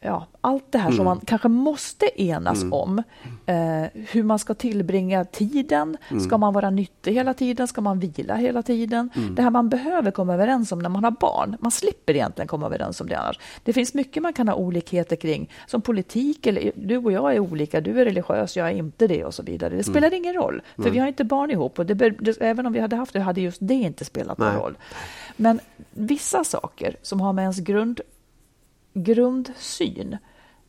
ja, 0.03 0.27
allt 0.41 0.71
det 0.71 0.77
här 0.77 0.87
mm. 0.87 0.97
som 0.97 1.05
man 1.05 1.19
kanske 1.25 1.47
måste 1.47 2.21
enas 2.21 2.61
mm. 2.61 2.73
om. 2.73 3.03
Eh, 3.45 3.83
hur 3.93 4.23
man 4.23 4.39
ska 4.39 4.53
tillbringa 4.53 5.25
tiden. 5.25 5.97
Mm. 6.09 6.23
Ska 6.23 6.37
man 6.37 6.53
vara 6.53 6.69
nyttig 6.69 7.13
hela 7.13 7.33
tiden? 7.33 7.67
Ska 7.67 7.81
man 7.81 7.99
vila 7.99 8.35
hela 8.35 8.63
tiden? 8.63 9.09
Mm. 9.15 9.35
Det 9.35 9.41
här 9.41 9.49
man 9.49 9.69
behöver 9.69 10.11
komma 10.11 10.33
överens 10.33 10.71
om 10.71 10.79
när 10.79 10.89
man 10.89 11.03
har 11.03 11.11
barn. 11.11 11.57
Man 11.59 11.71
slipper 11.71 12.13
egentligen 12.13 12.47
komma 12.47 12.65
överens 12.65 13.01
om 13.01 13.07
det 13.07 13.15
annars. 13.15 13.39
Det 13.63 13.73
finns 13.73 13.93
mycket 13.93 14.23
man 14.23 14.33
kan 14.33 14.47
ha 14.47 14.55
olikheter 14.55 15.15
kring. 15.15 15.49
Som 15.67 15.81
politik, 15.81 16.47
eller 16.47 16.71
du 16.75 16.97
och 16.97 17.11
jag 17.11 17.35
är 17.35 17.39
olika. 17.39 17.81
Du 17.81 18.01
är 18.01 18.05
religiös, 18.05 18.57
jag 18.57 18.67
är 18.67 18.73
inte 18.73 19.07
det 19.07 19.25
och 19.25 19.33
så 19.33 19.43
vidare. 19.43 19.69
Det 19.69 19.75
mm. 19.75 19.83
spelar 19.83 20.13
ingen 20.13 20.33
roll, 20.33 20.61
för 20.75 20.89
vi 20.89 20.99
har 20.99 21.07
inte 21.07 21.23
barn 21.23 21.51
ihop. 21.51 21.79
Och 21.79 21.85
det, 21.85 21.93
det, 21.93 22.41
även 22.41 22.65
om 22.65 22.73
vi 22.73 22.79
hade 22.79 22.95
haft 22.95 23.13
det 23.13 23.19
hade 23.19 23.41
just 23.41 23.57
det 23.61 23.73
inte 23.73 24.05
spelat 24.05 24.37
någon 24.37 24.55
roll. 24.55 24.77
Men 25.37 25.59
vissa 25.91 26.43
saker 26.43 26.95
som 27.01 27.21
har 27.21 27.33
med 27.33 27.41
ens 27.41 27.59
grund 27.59 28.01
grundsyn, 28.93 30.17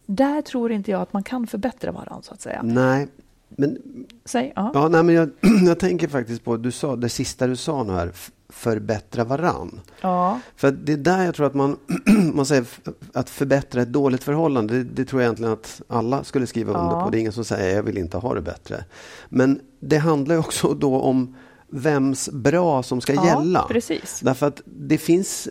där 0.06 0.42
tror 0.42 0.72
inte 0.72 0.90
jag 0.90 1.00
att 1.00 1.12
man 1.12 1.22
kan 1.22 1.46
förbättra 1.46 1.92
varandra 1.92 2.22
så 2.22 2.34
att 2.34 2.40
säga. 2.40 2.60
Nej, 2.62 3.08
men, 3.48 3.78
Säg, 4.24 4.52
ja. 4.56 4.70
Ja, 4.74 4.88
nej, 4.88 5.02
men 5.02 5.14
jag, 5.14 5.30
jag 5.66 5.78
tänker 5.78 6.08
faktiskt 6.08 6.44
på 6.44 6.56
du 6.56 6.70
sa, 6.70 6.96
det 6.96 7.08
sista 7.08 7.46
du 7.46 7.56
sa 7.56 7.84
nu 7.84 7.92
här, 7.92 8.12
förbättra 8.48 9.24
varann. 9.24 9.80
Ja. 10.00 10.40
För 10.56 10.70
det 10.70 10.92
är 10.92 10.96
där 10.96 11.24
jag 11.24 11.34
tror 11.34 11.46
att 11.46 11.54
man, 11.54 11.76
man 12.34 12.46
säger 12.46 12.64
att 13.12 13.30
förbättra 13.30 13.82
ett 13.82 13.92
dåligt 13.92 14.24
förhållande, 14.24 14.74
det, 14.74 14.84
det 14.84 15.04
tror 15.04 15.22
jag 15.22 15.26
egentligen 15.26 15.52
att 15.52 15.82
alla 15.88 16.24
skulle 16.24 16.46
skriva 16.46 16.72
under 16.72 16.96
ja. 16.96 17.04
på. 17.04 17.10
Det 17.10 17.18
är 17.18 17.20
ingen 17.20 17.32
som 17.32 17.44
säger 17.44 17.76
jag 17.76 17.82
vill 17.82 17.98
inte 17.98 18.16
ha 18.16 18.34
det 18.34 18.40
bättre. 18.40 18.84
Men 19.28 19.60
det 19.80 19.98
handlar 19.98 20.36
också 20.36 20.74
då 20.74 21.00
om 21.00 21.36
vems 21.68 22.30
bra 22.32 22.82
som 22.82 23.00
ska 23.00 23.14
ja, 23.14 23.26
gälla. 23.26 23.66
Precis. 23.68 24.20
Därför 24.20 24.46
att 24.46 24.62
det 24.64 24.98
finns, 24.98 25.48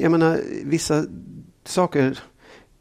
jag 0.00 0.10
menar 0.10 0.40
vissa 0.64 1.04
saker 1.64 2.18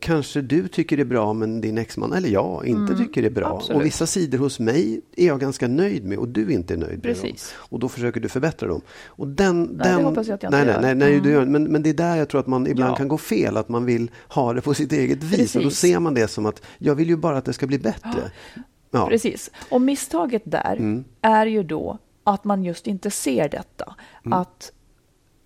kanske 0.01 0.41
du 0.41 0.67
tycker 0.67 0.97
är 0.97 1.05
bra 1.05 1.33
men 1.33 1.61
din 1.61 1.77
exman 1.77 2.13
eller 2.13 2.29
jag 2.29 2.65
inte 2.65 2.93
mm, 2.93 3.05
tycker 3.05 3.23
är 3.23 3.29
bra. 3.29 3.55
Absolut. 3.55 3.79
Och 3.79 3.85
vissa 3.85 4.05
sidor 4.05 4.37
hos 4.37 4.59
mig 4.59 5.01
är 5.15 5.27
jag 5.27 5.39
ganska 5.39 5.67
nöjd 5.67 6.05
med 6.05 6.17
och 6.17 6.27
du 6.27 6.53
inte 6.53 6.73
är 6.73 6.77
nöjd 6.77 7.03
Precis. 7.03 7.23
med 7.23 7.31
dem. 7.31 7.41
Och 7.69 7.79
då 7.79 7.89
försöker 7.89 8.19
du 8.19 8.29
förbättra 8.29 8.67
dem. 8.67 8.81
Och 9.05 9.27
den, 9.27 9.63
nej, 9.63 9.77
den, 9.83 9.97
det 9.97 10.03
hoppas 10.03 10.27
jag 10.27 10.35
att 10.35 10.43
jag 10.43 10.51
nej, 10.51 10.61
inte 10.61 10.73
nej, 10.73 10.81
nej, 10.81 10.95
nej, 10.95 11.11
mm. 11.11 11.23
du 11.23 11.31
gör, 11.31 11.45
men, 11.45 11.63
men 11.63 11.83
det 11.83 11.89
är 11.89 11.93
där 11.93 12.15
jag 12.15 12.29
tror 12.29 12.41
att 12.41 12.47
man 12.47 12.67
ibland 12.67 12.91
ja. 12.91 12.95
kan 12.95 13.07
gå 13.07 13.17
fel. 13.17 13.57
Att 13.57 13.69
man 13.69 13.85
vill 13.85 14.11
ha 14.27 14.53
det 14.53 14.61
på 14.61 14.73
sitt 14.73 14.91
eget 14.91 15.23
vis. 15.23 15.37
Precis. 15.37 15.55
Och 15.55 15.63
då 15.63 15.69
ser 15.69 15.99
man 15.99 16.13
det 16.13 16.27
som 16.27 16.45
att 16.45 16.61
jag 16.77 16.95
vill 16.95 17.09
ju 17.09 17.17
bara 17.17 17.37
att 17.37 17.45
det 17.45 17.53
ska 17.53 17.67
bli 17.67 17.79
bättre. 17.79 18.31
Ja. 18.93 19.07
Precis. 19.07 19.51
Och 19.69 19.81
misstaget 19.81 20.41
där 20.45 20.75
mm. 20.79 21.03
är 21.21 21.45
ju 21.45 21.63
då 21.63 21.97
att 22.23 22.43
man 22.43 22.63
just 22.63 22.87
inte 22.87 23.11
ser 23.11 23.49
detta. 23.49 23.95
Mm. 24.25 24.39
Att 24.39 24.71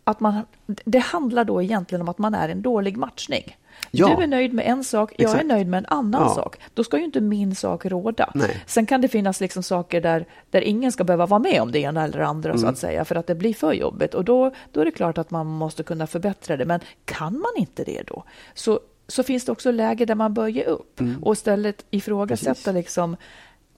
att 0.07 0.19
man, 0.19 0.41
det 0.65 0.99
handlar 0.99 1.45
då 1.45 1.61
egentligen 1.61 2.01
om 2.01 2.09
att 2.09 2.17
man 2.17 2.33
är 2.33 2.49
en 2.49 2.61
dålig 2.61 2.97
matchning. 2.97 3.57
Ja. 3.91 4.07
Du 4.07 4.23
är 4.23 4.27
nöjd 4.27 4.53
med 4.53 4.65
en 4.67 4.83
sak, 4.83 5.13
jag 5.17 5.25
Exakt. 5.25 5.43
är 5.43 5.47
nöjd 5.47 5.67
med 5.67 5.77
en 5.77 5.85
annan 5.85 6.21
ja. 6.21 6.35
sak. 6.35 6.57
Då 6.73 6.83
ska 6.83 6.97
ju 6.97 7.03
inte 7.03 7.21
min 7.21 7.55
sak 7.55 7.85
råda. 7.85 8.31
Nej. 8.35 8.63
Sen 8.65 8.85
kan 8.85 9.01
det 9.01 9.07
finnas 9.07 9.41
liksom 9.41 9.63
saker 9.63 10.01
där, 10.01 10.25
där 10.49 10.61
ingen 10.61 10.91
ska 10.91 11.03
behöva 11.03 11.25
vara 11.25 11.39
med 11.39 11.61
om 11.61 11.71
det 11.71 11.79
ena 11.79 12.03
eller 12.03 12.19
det 12.19 12.25
andra, 12.25 12.49
mm. 12.49 12.61
så 12.61 12.67
att 12.67 12.77
säga, 12.77 13.05
för 13.05 13.15
att 13.15 13.27
det 13.27 13.35
blir 13.35 13.53
för 13.53 13.73
jobbigt. 13.73 14.13
Och 14.13 14.25
då, 14.25 14.51
då 14.71 14.81
är 14.81 14.85
det 14.85 14.91
klart 14.91 15.17
att 15.17 15.31
man 15.31 15.47
måste 15.47 15.83
kunna 15.83 16.07
förbättra 16.07 16.57
det. 16.57 16.65
Men 16.65 16.79
kan 17.05 17.33
man 17.33 17.51
inte 17.57 17.83
det 17.83 18.01
då, 18.07 18.23
så, 18.53 18.79
så 19.07 19.23
finns 19.23 19.45
det 19.45 19.51
också 19.51 19.71
läge 19.71 20.05
där 20.05 20.15
man 20.15 20.33
bör 20.33 20.47
ge 20.47 20.63
upp 20.63 20.99
mm. 20.99 21.23
och 21.23 21.33
istället 21.33 21.85
ifrågasätta 21.91 22.71
liksom, 22.71 23.17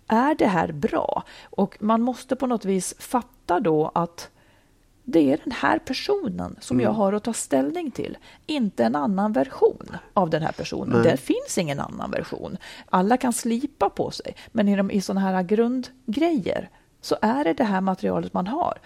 är 0.07 0.35
det 0.35 0.47
här 0.47 0.71
bra? 0.71 1.23
Och 1.43 1.77
man 1.79 2.01
måste 2.01 2.35
på 2.35 2.47
något 2.47 2.65
vis 2.65 2.95
fatta 2.99 3.59
då 3.59 3.91
att 3.95 4.29
det 5.09 5.31
är 5.33 5.39
den 5.43 5.51
här 5.51 5.79
personen 5.79 6.55
som 6.59 6.77
mm. 6.77 6.83
jag 6.83 6.91
har 6.91 7.13
att 7.13 7.23
ta 7.23 7.33
ställning 7.33 7.91
till, 7.91 8.17
inte 8.45 8.83
en 8.83 8.95
annan 8.95 9.33
version 9.33 9.97
av 10.13 10.29
den 10.29 10.41
här 10.41 10.51
personen. 10.51 11.01
Nej. 11.01 11.11
Det 11.11 11.17
finns 11.17 11.57
ingen 11.57 11.79
annan 11.79 12.11
version. 12.11 12.57
Alla 12.89 13.17
kan 13.17 13.33
slipa 13.33 13.89
på 13.89 14.11
sig, 14.11 14.35
men 14.51 14.67
i, 14.67 14.75
de, 14.75 14.91
i 14.91 15.01
sådana 15.01 15.21
här 15.21 15.43
grundgrejer 15.43 16.69
så 17.01 17.15
är 17.21 17.43
det 17.43 17.53
det 17.53 17.63
här 17.63 17.81
materialet 17.81 18.33
man 18.33 18.47
har. 18.47 18.77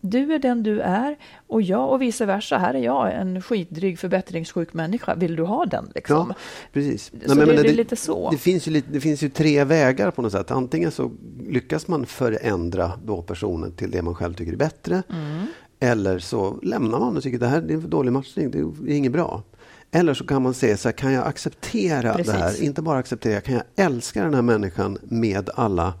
Du 0.00 0.34
är 0.34 0.38
den 0.38 0.62
du 0.62 0.80
är 0.80 1.16
och 1.46 1.62
jag 1.62 1.92
och 1.92 2.02
vice 2.02 2.26
versa. 2.26 2.58
Här 2.58 2.74
är 2.74 2.78
jag 2.78 3.14
en 3.14 3.42
skitdryg 3.42 3.98
förbättringssjuk 3.98 4.74
människa. 4.74 5.14
Vill 5.14 5.36
du 5.36 5.42
ha 5.42 5.66
den? 5.66 5.92
Liksom? 5.94 6.26
Ja, 6.28 6.34
precis. 6.72 7.10
Nej, 7.12 7.36
men, 7.36 7.48
det, 7.48 7.62
det, 7.62 7.68
är 7.68 7.74
lite 7.74 7.96
så. 7.96 8.30
Det 8.30 8.38
finns, 8.38 8.66
ju, 8.66 8.82
det 8.92 9.00
finns 9.00 9.22
ju 9.22 9.28
tre 9.28 9.64
vägar 9.64 10.10
på 10.10 10.22
något 10.22 10.32
sätt. 10.32 10.50
Antingen 10.50 10.90
så 10.90 11.10
lyckas 11.48 11.88
man 11.88 12.06
förändra 12.06 12.92
då 13.04 13.22
personen 13.22 13.72
till 13.72 13.90
det 13.90 14.02
man 14.02 14.14
själv 14.14 14.34
tycker 14.34 14.52
är 14.52 14.56
bättre. 14.56 15.02
Mm. 15.10 15.46
Eller 15.80 16.18
så 16.18 16.58
lämnar 16.62 16.98
man 16.98 17.16
och 17.16 17.22
tycker 17.22 17.36
att 17.36 17.40
det 17.40 17.46
här 17.46 17.62
är 17.62 17.70
en 17.70 17.90
dålig 17.90 18.12
matchning, 18.12 18.50
det 18.50 18.58
är 18.58 18.96
inget 18.96 19.12
bra. 19.12 19.42
Eller 19.90 20.14
så 20.14 20.26
kan 20.26 20.42
man 20.42 20.54
säga 20.54 20.76
så 20.76 20.88
här, 20.88 20.92
kan 20.92 21.12
jag 21.12 21.26
acceptera 21.26 22.14
Precis. 22.14 22.32
det 22.32 22.38
här? 22.38 22.62
Inte 22.62 22.82
bara 22.82 22.98
acceptera, 22.98 23.40
kan 23.40 23.54
jag 23.54 23.64
älska 23.76 24.24
den 24.24 24.34
här 24.34 24.42
människan 24.42 24.98
med 25.02 25.50
alla 25.54 25.94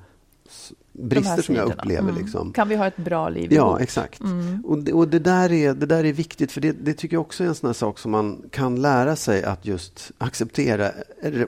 brister 1.00 1.42
som 1.42 1.54
jag 1.54 1.68
upplever. 1.68 2.08
Mm. 2.10 2.22
Liksom. 2.22 2.52
Kan 2.52 2.68
vi 2.68 2.76
ha 2.76 2.86
ett 2.86 2.96
bra 2.96 3.28
liv 3.28 3.52
Ja, 3.52 3.68
ihop? 3.68 3.80
exakt. 3.80 4.20
Mm. 4.20 4.64
Och, 4.64 4.78
det, 4.78 4.92
och 4.92 5.08
det, 5.08 5.18
där 5.18 5.52
är, 5.52 5.74
det 5.74 5.86
där 5.86 6.04
är 6.04 6.12
viktigt, 6.12 6.52
för 6.52 6.60
det, 6.60 6.72
det, 6.72 6.94
tycker 6.94 7.16
jag 7.16 7.20
också 7.20 7.44
är 7.44 7.48
en 7.48 7.54
sån 7.54 7.74
sak 7.74 7.98
som 7.98 8.10
man 8.10 8.42
kan 8.50 8.82
lära 8.82 9.16
sig 9.16 9.44
att 9.44 9.66
just 9.66 10.12
acceptera 10.18 10.90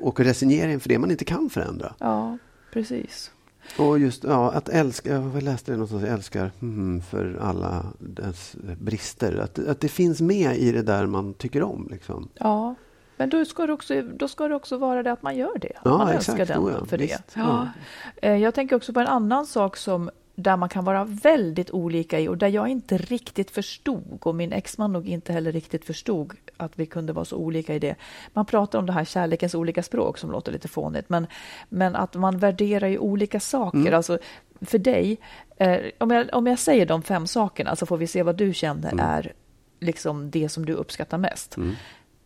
och 0.01 0.21
resignera 0.21 0.73
inför 0.73 0.89
det 0.89 0.99
man 0.99 1.11
inte 1.11 1.25
kan 1.25 1.51
förändra. 1.51 1.95
Ja, 1.99 2.39
precis. 2.73 3.31
Och 3.79 3.99
just 3.99 4.25
ja, 4.25 4.51
att 4.51 4.69
älska, 4.69 5.13
jag 5.13 5.43
läste 5.43 5.73
det 5.73 5.77
någonstans, 5.77 6.03
jag 6.03 6.13
älskar 6.13 6.51
mm, 6.63 7.01
för 7.01 7.39
alla 7.43 7.87
dess 7.99 8.57
brister. 8.81 9.37
Att, 9.37 9.67
att 9.67 9.81
det 9.81 9.89
finns 9.89 10.21
med 10.21 10.59
i 10.59 10.73
det 10.73 10.83
där 10.83 11.07
man 11.07 11.35
tycker 11.35 11.63
om. 11.63 11.89
Liksom. 11.91 12.29
Ja. 12.35 12.75
Men 13.17 13.29
då 13.29 13.45
ska, 13.45 13.67
det 13.67 13.73
också, 13.73 14.03
då 14.03 14.29
ska 14.29 14.49
det 14.49 14.55
också 14.55 14.77
vara 14.77 15.03
det 15.03 15.13
att 15.13 15.23
man 15.23 15.37
gör 15.37 15.59
det. 15.59 15.73
Ja, 15.85 15.99
man 15.99 16.09
exakt, 16.09 16.41
älskar 16.41 16.55
den 16.55 16.73
ja, 16.73 16.87
för 16.87 16.99
visst, 16.99 17.35
det. 17.35 17.41
Ja. 17.41 17.69
Eh, 18.17 18.37
jag 18.37 18.55
tänker 18.55 18.77
också 18.77 18.93
på 18.93 19.01
en 19.01 19.07
annan 19.07 19.47
sak 19.47 19.77
som 19.77 20.11
där 20.35 20.57
man 20.57 20.69
kan 20.69 20.85
vara 20.85 21.05
väldigt 21.05 21.71
olika 21.71 22.21
i 22.21 22.29
och 22.29 22.39
där 22.39 22.49
jag 22.49 22.69
inte 22.69 22.99
riktigt 22.99 23.51
förstod 23.51 24.19
och 24.23 24.35
min 24.35 24.53
exman 24.53 24.93
nog 24.93 25.09
inte 25.09 25.33
heller 25.33 25.53
riktigt 25.53 25.85
förstod 25.85 26.33
att 26.57 26.73
vi 26.75 26.87
kunde 26.87 27.13
vara 27.13 27.25
så 27.25 27.37
olika 27.37 27.75
i 27.75 27.79
det. 27.79 27.95
Man 28.33 28.47
pratar 28.47 28.79
om 28.79 28.87
det 28.87 28.93
här 28.93 29.05
kärlekens 29.05 29.55
olika 29.55 29.83
språk 29.83 30.19
som 30.19 30.31
låter 30.31 30.53
lite 30.53 30.69
fånigt, 30.69 31.09
men, 31.09 31.27
men 31.69 31.97
att 31.97 32.15
man 32.15 32.39
värderar 32.39 32.89
ju 32.89 32.99
olika 32.99 33.41
saker. 33.41 33.79
Mm. 33.79 33.95
Alltså, 33.95 34.19
för 34.61 34.79
dig, 34.79 35.19
eh, 35.57 35.79
om, 35.99 36.11
jag, 36.11 36.29
om 36.33 36.47
jag 36.47 36.59
säger 36.59 36.87
de 36.87 37.03
fem 37.03 37.27
sakerna 37.27 37.77
så 37.77 37.87
får 37.87 37.97
vi 37.97 38.07
se 38.07 38.23
vad 38.23 38.37
du 38.37 38.55
känner 38.55 38.93
mm. 38.93 39.07
är 39.07 39.33
liksom 39.81 40.31
det 40.31 40.49
som 40.49 40.67
du 40.67 40.73
uppskattar 40.73 41.19
mest. 41.19 41.57
Mm 41.57 41.75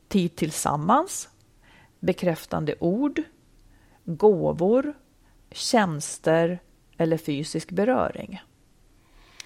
tid 0.09 0.37
tillsammans, 0.37 1.29
bekräftande 2.01 2.75
ord, 2.81 3.23
gåvor, 4.05 4.95
tjänster 5.51 6.59
eller 6.97 7.17
fysisk 7.17 7.71
beröring. 7.71 8.41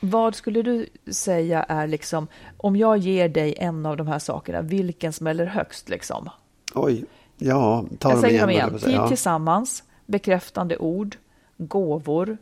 Vad 0.00 0.34
skulle 0.34 0.62
du 0.62 0.86
säga 1.12 1.62
är 1.62 1.86
liksom, 1.86 2.26
om 2.56 2.76
jag 2.76 2.98
ger 2.98 3.28
dig 3.28 3.54
en 3.58 3.86
av 3.86 3.96
de 3.96 4.06
här 4.06 4.18
sakerna, 4.18 4.62
vilken 4.62 5.12
smäller 5.12 5.46
högst 5.46 5.88
liksom? 5.88 6.30
Oj, 6.74 7.04
ja, 7.36 7.84
ta 7.98 8.10
jag 8.10 8.22
dem 8.22 8.30
igen. 8.30 8.40
Dem 8.40 8.50
igen. 8.50 8.78
Tid 8.78 8.94
ja. 8.94 9.08
tillsammans, 9.08 9.84
bekräftande 10.06 10.76
ord, 10.76 11.16
gåvor, 11.56 12.38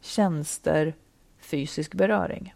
tjänster, 0.00 0.94
fysisk 1.40 1.94
beröring. 1.94 2.54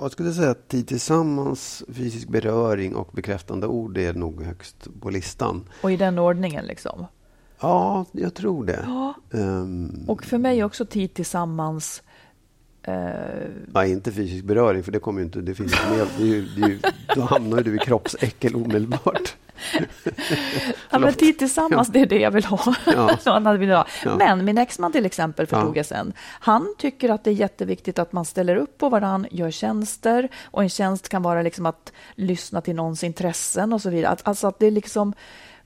Jag 0.00 0.12
skulle 0.12 0.32
säga 0.32 0.50
att 0.50 0.68
tid 0.68 0.88
tillsammans, 0.88 1.84
fysisk 1.92 2.28
beröring 2.28 2.94
och 2.94 3.08
bekräftande 3.12 3.66
ord 3.66 3.98
är 3.98 4.14
nog 4.14 4.42
högst 4.42 4.88
på 5.00 5.10
listan. 5.10 5.64
Och 5.82 5.92
i 5.92 5.96
den 5.96 6.18
ordningen 6.18 6.64
liksom? 6.64 7.06
Ja, 7.60 8.06
jag 8.12 8.34
tror 8.34 8.64
det. 8.64 8.84
Ja. 8.86 9.14
Um, 9.30 10.04
och 10.08 10.24
för 10.24 10.38
mig 10.38 10.64
också 10.64 10.84
tid 10.84 11.14
tillsammans. 11.14 12.02
Uh... 12.88 12.94
Ja, 13.74 13.86
inte 13.86 14.12
fysisk 14.12 14.44
beröring, 14.44 14.82
för 14.82 14.92
det 14.92 14.98
kommer 14.98 15.20
ju 15.20 15.24
inte... 15.24 15.40
Det 15.40 15.54
finns 15.54 15.72
med, 15.90 16.06
det 16.18 16.36
är 16.36 16.46
det 16.56 16.62
är 16.62 16.94
då 17.14 17.20
hamnar 17.20 17.60
du 17.62 17.76
i 17.76 17.78
kroppsäckel 17.78 18.54
omedelbart 18.54 19.36
ja, 20.90 20.98
men 20.98 21.14
tid 21.14 21.38
tillsammans, 21.38 21.88
det 21.88 22.00
är 22.00 22.06
det 22.06 22.18
jag 22.18 22.30
vill 22.30 22.44
ha. 22.44 22.74
Ja. 22.86 23.18
ja. 24.04 24.16
Men 24.18 24.44
min 24.44 24.58
exman 24.58 24.92
till 24.92 25.06
exempel, 25.06 25.46
förstod 25.46 25.76
jag 25.76 25.86
sen, 25.86 26.12
han 26.40 26.74
tycker 26.78 27.08
att 27.08 27.24
det 27.24 27.30
är 27.30 27.34
jätteviktigt 27.34 27.98
att 27.98 28.12
man 28.12 28.24
ställer 28.24 28.56
upp 28.56 28.78
på 28.78 28.88
varann, 28.88 29.26
gör 29.30 29.50
tjänster 29.50 30.28
och 30.44 30.62
en 30.62 30.68
tjänst 30.68 31.08
kan 31.08 31.22
vara 31.22 31.42
liksom 31.42 31.66
att 31.66 31.92
lyssna 32.14 32.60
till 32.60 32.74
någons 32.74 33.04
intressen 33.04 33.72
och 33.72 33.82
så 33.82 33.90
vidare. 33.90 34.16
Alltså 34.22 34.46
att 34.46 34.58
det 34.58 34.66
är 34.66 34.70
liksom 34.70 35.14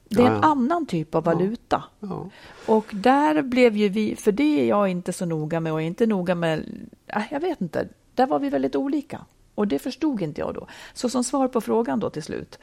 det 0.09 0.23
är 0.23 0.27
en 0.27 0.33
ja, 0.33 0.39
ja. 0.43 0.49
annan 0.49 0.87
typ 0.87 1.15
av 1.15 1.25
valuta. 1.25 1.83
Ja, 2.01 2.31
och 2.67 2.87
där 2.91 3.43
blev 3.43 3.77
ju 3.77 3.89
vi, 3.89 4.17
för 4.17 4.33
det 4.33 4.61
är 4.61 4.65
jag 4.65 4.89
inte 4.89 5.13
så 5.13 5.27
noga 5.27 5.61
med 5.61 5.73
och 5.73 5.83
är 5.83 5.87
inte 5.87 6.07
noga 6.07 6.35
med, 6.35 6.89
jag 7.31 7.41
vet 7.41 7.61
inte, 7.61 7.89
där 8.15 8.27
var 8.27 8.39
vi 8.39 8.49
väldigt 8.49 8.77
olika. 8.77 9.21
Och 9.55 9.69
det 9.69 9.79
förstod 9.79 10.23
inte 10.23 10.41
jag 10.41 10.55
då. 10.55 10.67
Så 10.95 11.09
som 11.09 11.25
svar 11.25 11.49
på 11.49 11.61
frågan 11.61 12.01
då 12.01 12.11
till 12.11 12.23
slut, 12.23 12.59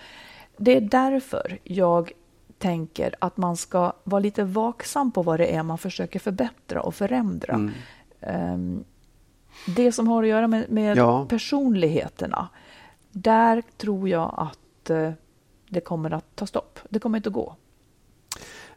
det 0.57 0.77
är 0.77 0.81
därför 0.81 1.59
jag 1.63 2.11
tänker 2.57 3.15
att 3.19 3.37
man 3.37 3.57
ska 3.57 3.93
vara 4.03 4.19
lite 4.19 4.43
vaksam 4.43 5.11
på 5.11 5.23
vad 5.23 5.39
det 5.39 5.55
är 5.55 5.63
man 5.63 5.77
försöker 5.77 6.19
förbättra 6.19 6.81
och 6.81 6.95
förändra. 6.95 7.53
Mm. 7.53 7.73
Um, 8.53 8.83
det 9.75 9.91
som 9.91 10.07
har 10.07 10.23
att 10.23 10.29
göra 10.29 10.47
med, 10.47 10.69
med 10.69 10.97
ja. 10.97 11.25
personligheterna, 11.29 12.49
där 13.11 13.63
tror 13.77 14.09
jag 14.09 14.33
att 14.37 14.89
uh, 14.89 15.11
det 15.69 15.81
kommer 15.81 16.11
att 16.11 16.35
ta 16.35 16.47
stopp. 16.47 16.79
Det 16.89 16.99
kommer 16.99 17.17
inte 17.17 17.29
att 17.29 17.33
gå. 17.33 17.55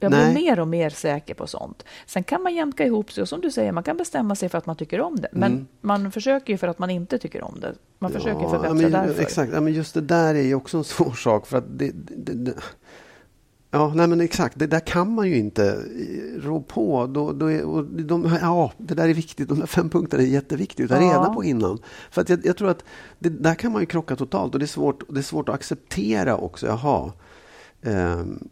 Jag 0.04 0.12
blir 0.12 0.24
Nej. 0.24 0.34
mer 0.34 0.60
och 0.60 0.68
mer 0.68 0.90
säker 0.90 1.34
på 1.34 1.46
sånt. 1.46 1.84
Sen 2.06 2.24
kan 2.24 2.42
man 2.42 2.54
jämka 2.54 2.84
ihop 2.84 3.12
sig 3.12 3.22
och 3.22 3.28
som 3.28 3.40
du 3.40 3.50
säger, 3.50 3.72
man 3.72 3.82
kan 3.82 3.96
bestämma 3.96 4.34
sig 4.34 4.48
för 4.48 4.58
att 4.58 4.66
man 4.66 4.76
tycker 4.76 5.00
om 5.00 5.20
det. 5.20 5.28
Men 5.32 5.52
mm. 5.52 5.66
man 5.80 6.12
försöker 6.12 6.52
ju 6.52 6.58
för 6.58 6.68
att 6.68 6.78
man 6.78 6.90
inte 6.90 7.18
tycker 7.18 7.42
om 7.42 7.60
det. 7.60 7.74
Man 7.98 8.12
ja, 8.12 8.18
försöker 8.18 8.48
förbättra 8.48 8.74
men, 8.74 8.92
därför. 8.92 9.22
Exakt, 9.22 9.52
ja, 9.52 9.60
men 9.60 9.72
just 9.72 9.94
det 9.94 10.00
där 10.00 10.34
är 10.34 10.42
ju 10.42 10.54
också 10.54 10.78
en 10.78 10.84
svår 10.84 11.12
sak. 11.12 11.46
För 11.46 11.58
att 11.58 11.78
det, 11.78 11.90
det, 11.94 12.32
det, 12.32 12.54
Ja, 13.74 13.92
nej 13.94 14.06
men 14.06 14.20
exakt. 14.20 14.58
Det 14.58 14.66
där 14.66 14.80
kan 14.80 15.14
man 15.14 15.28
ju 15.28 15.36
inte 15.36 15.78
rå 16.36 16.60
på. 16.60 17.06
Då, 17.06 17.32
då 17.32 17.50
är, 17.50 17.64
och 17.64 17.84
de, 17.84 18.38
ja, 18.40 18.72
det 18.78 18.94
där 18.94 19.08
är 19.08 19.14
viktigt. 19.14 19.48
De 19.48 19.58
där 19.58 19.66
fem 19.66 19.90
punkterna 19.90 20.22
är 20.22 20.26
jätteviktigt 20.26 20.90
att 20.90 20.98
ta 20.98 21.04
reda 21.04 21.34
på 21.34 21.44
innan. 21.44 21.78
För 22.10 22.20
att 22.20 22.28
jag, 22.28 22.46
jag, 22.46 22.56
tror 22.56 22.70
att 22.70 22.84
det, 23.18 23.28
där 23.28 23.54
kan 23.54 23.72
man 23.72 23.82
ju 23.82 23.86
krocka 23.86 24.16
totalt 24.16 24.52
och 24.54 24.58
det 24.58 24.64
är 24.64 24.66
svårt, 24.66 25.02
det 25.08 25.20
är 25.20 25.22
svårt 25.22 25.48
att 25.48 25.54
acceptera 25.54 26.36
också. 26.36 26.66
Jaha. 26.66 27.12
Um, 27.82 28.48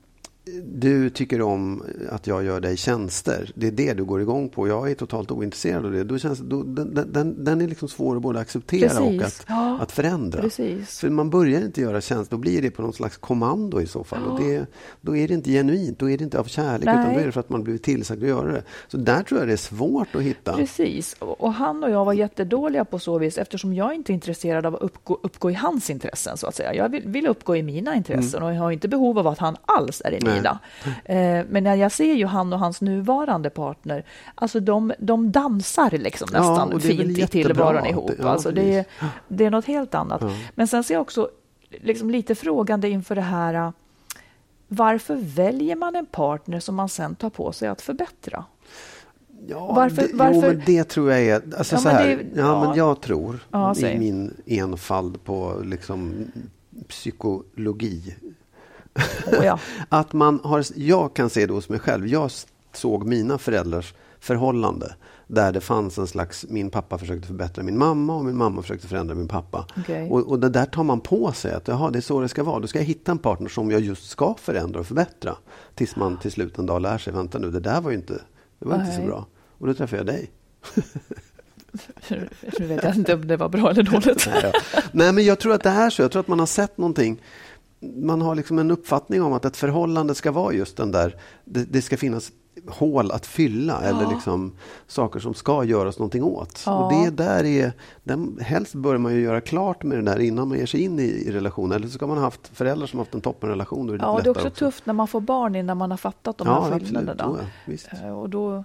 du 0.64 1.10
tycker 1.10 1.42
om 1.42 1.82
att 2.10 2.26
jag 2.26 2.44
gör 2.44 2.60
dig 2.60 2.76
tjänster. 2.76 3.52
Det 3.54 3.66
är 3.66 3.70
det 3.70 3.92
du 3.92 4.04
går 4.04 4.20
igång 4.20 4.48
på. 4.48 4.68
Jag 4.68 4.90
är 4.90 4.94
totalt 4.94 5.30
ointresserad 5.30 5.86
av 5.86 5.92
det. 5.92 6.04
Då 6.04 6.18
känns, 6.18 6.38
då, 6.38 6.62
den, 6.62 7.12
den, 7.12 7.44
den 7.44 7.60
är 7.60 7.68
liksom 7.68 7.88
svår 7.88 8.16
att 8.16 8.22
både 8.22 8.40
acceptera 8.40 8.88
Precis. 8.88 9.20
och 9.20 9.26
att, 9.26 9.44
ja. 9.48 9.78
att 9.80 9.92
förändra. 9.92 10.40
Precis. 10.42 10.98
För 10.98 11.10
man 11.10 11.30
börjar 11.30 11.60
inte 11.60 11.80
göra 11.80 12.00
tjänster, 12.00 12.36
då 12.36 12.40
blir 12.40 12.62
det 12.62 12.70
på 12.70 12.82
någon 12.82 12.92
slags 12.92 13.16
kommando 13.16 13.80
i 13.80 13.86
så 13.86 14.04
fall. 14.04 14.20
Ja. 14.26 14.32
Och 14.32 14.40
det, 14.40 14.66
då 15.00 15.16
är 15.16 15.28
det 15.28 15.34
inte 15.34 15.50
genuint, 15.50 15.98
då 15.98 16.10
är 16.10 16.18
det 16.18 16.24
inte 16.24 16.38
av 16.38 16.44
kärlek, 16.44 16.84
Nej. 16.84 16.94
utan 17.00 17.14
då 17.14 17.20
är 17.20 17.26
det 17.26 17.32
för 17.32 17.40
att 17.40 17.50
man 17.50 17.62
blivit 17.62 17.82
tillsagd 17.82 18.22
att 18.22 18.28
göra 18.28 18.52
det. 18.52 18.62
Så 18.88 18.96
där 18.96 19.22
tror 19.22 19.40
jag 19.40 19.48
det 19.48 19.52
är 19.52 19.56
svårt 19.56 20.14
att 20.14 20.22
hitta. 20.22 20.52
Precis. 20.52 21.16
Och 21.18 21.52
han 21.52 21.84
och 21.84 21.90
jag 21.90 22.04
var 22.04 22.12
jättedåliga 22.12 22.84
på 22.84 22.98
så 22.98 23.18
vis, 23.18 23.38
eftersom 23.38 23.74
jag 23.74 23.94
inte 23.94 24.12
är 24.12 24.14
intresserad 24.14 24.66
av 24.66 24.74
att 24.74 24.82
uppgå, 24.82 25.18
uppgå 25.22 25.50
i 25.50 25.54
hans 25.54 25.90
intressen, 25.90 26.36
så 26.36 26.46
att 26.46 26.54
säga. 26.54 26.74
Jag 26.74 26.88
vill, 26.88 27.08
vill 27.08 27.26
uppgå 27.26 27.56
i 27.56 27.62
mina 27.62 27.94
intressen 27.94 28.38
mm. 28.38 28.48
och 28.48 28.54
jag 28.54 28.60
har 28.60 28.70
inte 28.70 28.88
behov 28.88 29.18
av 29.18 29.26
att 29.26 29.38
han 29.38 29.56
alls 29.64 30.02
är 30.04 30.12
i 30.12 30.20
mina 30.20 30.31
Frida. 30.34 30.58
Eh, 31.04 31.46
men 31.48 31.64
när 31.64 31.74
jag 31.74 31.92
ser 31.92 32.14
ju 32.14 32.26
han 32.26 32.52
och 32.52 32.58
hans 32.58 32.80
nuvarande 32.80 33.50
partner, 33.50 34.04
alltså 34.34 34.60
de, 34.60 34.92
de 34.98 35.32
dansar 35.32 35.90
liksom 35.90 36.28
nästan 36.32 36.70
ja, 36.72 36.78
fint 36.78 37.18
i 37.18 37.26
tillvaron 37.26 37.86
ihop. 37.86 38.10
Ja, 38.18 38.28
alltså 38.28 38.50
det, 38.50 38.74
är, 38.74 38.84
det 39.28 39.44
är 39.44 39.50
något 39.50 39.64
helt 39.64 39.94
annat. 39.94 40.22
Ja. 40.22 40.30
Men 40.54 40.68
sen 40.68 40.84
ser 40.84 40.94
jag 40.94 41.00
också 41.00 41.30
liksom 41.70 42.10
lite 42.10 42.34
frågande 42.34 42.88
inför 42.88 43.14
det 43.14 43.20
här, 43.20 43.72
varför 44.68 45.16
väljer 45.16 45.76
man 45.76 45.96
en 45.96 46.06
partner 46.06 46.60
som 46.60 46.74
man 46.74 46.88
sen 46.88 47.14
tar 47.14 47.30
på 47.30 47.52
sig 47.52 47.68
att 47.68 47.82
förbättra? 47.82 48.44
Ja, 49.46 49.72
varför, 49.72 50.02
det, 50.02 50.08
varför? 50.14 50.34
Jo, 50.34 50.40
men 50.40 50.62
det 50.66 50.84
tror 50.84 51.10
jag 51.10 51.20
är... 51.20 51.42
Alltså 51.58 51.74
ja, 51.74 51.80
så 51.80 51.88
här, 51.88 52.06
det, 52.06 52.12
ja, 52.12 52.42
ja, 52.42 52.64
men 52.64 52.76
jag 52.76 53.00
tror 53.00 53.46
ja, 53.50 53.76
i 53.76 53.98
min 53.98 54.34
enfald 54.46 55.24
på 55.24 55.62
liksom 55.64 56.26
psykologi 56.88 58.14
oh, 59.26 59.44
ja. 59.44 59.58
att 59.88 60.12
man 60.12 60.40
har... 60.44 60.64
Jag 60.74 61.14
kan 61.14 61.30
se 61.30 61.46
det 61.46 61.52
hos 61.52 61.68
mig 61.68 61.78
själv. 61.78 62.06
Jag 62.06 62.30
såg 62.72 63.06
mina 63.06 63.38
föräldrars 63.38 63.94
förhållande 64.20 64.94
där 65.26 65.52
det 65.52 65.60
fanns 65.60 65.98
en 65.98 66.06
slags, 66.06 66.46
min 66.48 66.70
pappa 66.70 66.98
försökte 66.98 67.26
förbättra 67.26 67.62
min 67.64 67.78
mamma 67.78 68.14
och 68.14 68.24
min 68.24 68.36
mamma 68.36 68.62
försökte 68.62 68.86
förändra 68.86 69.14
min 69.14 69.28
pappa. 69.28 69.66
Okay. 69.80 70.08
Och, 70.08 70.28
och 70.28 70.38
det 70.38 70.48
där 70.48 70.66
tar 70.66 70.84
man 70.84 71.00
på 71.00 71.32
sig, 71.32 71.52
att 71.52 71.68
jaha, 71.68 71.90
det 71.90 71.98
är 71.98 72.00
så 72.00 72.20
det 72.20 72.28
ska 72.28 72.42
vara. 72.42 72.60
Då 72.60 72.66
ska 72.66 72.78
jag 72.78 72.86
hitta 72.86 73.12
en 73.12 73.18
partner 73.18 73.48
som 73.48 73.70
jag 73.70 73.80
just 73.80 74.10
ska 74.10 74.34
förändra 74.38 74.80
och 74.80 74.86
förbättra. 74.86 75.36
Tills 75.74 75.96
man 75.96 76.16
till 76.16 76.32
slut 76.32 76.58
en 76.58 76.66
dag 76.66 76.82
lär 76.82 76.98
sig, 76.98 77.12
vänta 77.12 77.38
nu, 77.38 77.50
det 77.50 77.60
där 77.60 77.80
var 77.80 77.90
ju 77.90 77.96
inte, 77.96 78.20
det 78.58 78.68
var 78.68 78.74
inte 78.74 78.96
så 78.96 79.02
bra. 79.02 79.26
Och 79.58 79.66
då 79.66 79.74
träffade 79.74 79.96
jag 79.96 80.06
dig. 80.06 80.30
nu 82.58 82.66
vet 82.66 82.84
jag 82.84 82.94
inte 82.94 83.14
om 83.14 83.26
det 83.26 83.36
var 83.36 83.48
bra 83.48 83.70
eller 83.70 83.82
dåligt. 83.82 84.26
Nej, 84.32 84.52
ja. 84.52 84.80
Nej, 84.92 85.12
men 85.12 85.24
jag 85.24 85.38
tror 85.38 85.54
att 85.54 85.62
det 85.62 85.70
är 85.70 85.90
så. 85.90 86.02
Jag 86.02 86.12
tror 86.12 86.20
att 86.20 86.28
man 86.28 86.38
har 86.38 86.46
sett 86.46 86.78
någonting 86.78 87.22
man 87.82 88.22
har 88.22 88.34
liksom 88.34 88.58
en 88.58 88.70
uppfattning 88.70 89.22
om 89.22 89.32
att 89.32 89.44
ett 89.44 89.56
förhållande 89.56 90.14
ska 90.14 90.32
vara 90.32 90.52
just 90.52 90.76
den 90.76 90.92
där, 90.92 91.16
det, 91.44 91.64
det 91.64 91.82
ska 91.82 91.96
finnas 91.96 92.32
hål 92.66 93.10
att 93.10 93.26
fylla 93.26 93.78
ja. 93.82 93.88
eller 93.88 94.06
liksom 94.06 94.52
saker 94.86 95.20
som 95.20 95.34
ska 95.34 95.64
göras 95.64 95.98
någonting 95.98 96.22
åt. 96.22 96.62
Ja. 96.66 96.84
Och 96.84 96.92
det 96.92 97.10
där 97.10 97.44
är, 97.44 97.72
den, 98.02 98.38
helst 98.40 98.74
bör 98.74 98.98
man 98.98 99.14
ju 99.14 99.20
göra 99.20 99.40
klart 99.40 99.82
med 99.82 99.98
det 99.98 100.02
där 100.02 100.18
innan 100.20 100.48
man 100.48 100.58
ger 100.58 100.66
sig 100.66 100.80
in 100.80 100.98
i, 100.98 101.02
i 101.02 101.32
relationen. 101.32 101.72
Eller 101.72 101.86
så 101.86 101.92
ska 101.92 102.06
man 102.06 102.16
ha 102.16 102.24
haft 102.24 102.48
föräldrar 102.48 102.86
som 102.86 102.98
haft 102.98 103.14
en 103.14 103.20
toppenrelation. 103.20 103.86
Då 103.86 103.92
är 103.92 103.98
det 103.98 104.04
ja, 104.04 104.20
det 104.22 104.28
är 104.28 104.30
också, 104.30 104.48
också, 104.48 104.58
tufft 104.58 104.86
när 104.86 104.94
man 104.94 105.08
får 105.08 105.20
barn 105.20 105.54
innan 105.54 105.76
man 105.76 105.90
har 105.90 105.98
fattat 105.98 106.38
de 106.38 106.46
ja, 106.46 106.60
här 106.60 106.78
skillnaderna. 106.78 107.38
Ja, 108.02 108.12
och 108.12 108.30
då, 108.30 108.64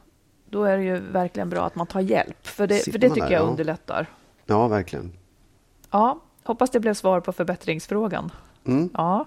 då 0.49 0.63
är 0.63 0.77
det 0.77 0.83
ju 0.83 0.99
verkligen 0.99 1.49
bra 1.49 1.65
att 1.65 1.75
man 1.75 1.87
tar 1.87 1.99
hjälp, 1.99 2.47
för 2.47 2.67
det, 2.67 2.91
för 2.91 2.97
det 2.97 3.09
tycker 3.09 3.27
där, 3.27 3.33
jag 3.33 3.49
underlättar. 3.49 4.07
Ja, 4.45 4.67
verkligen. 4.67 5.11
Ja, 5.91 6.19
hoppas 6.43 6.69
det 6.69 6.79
blev 6.79 6.93
svar 6.93 7.19
på 7.19 7.31
förbättringsfrågan. 7.31 8.31
Mm. 8.67 8.89
Ja. 8.93 9.25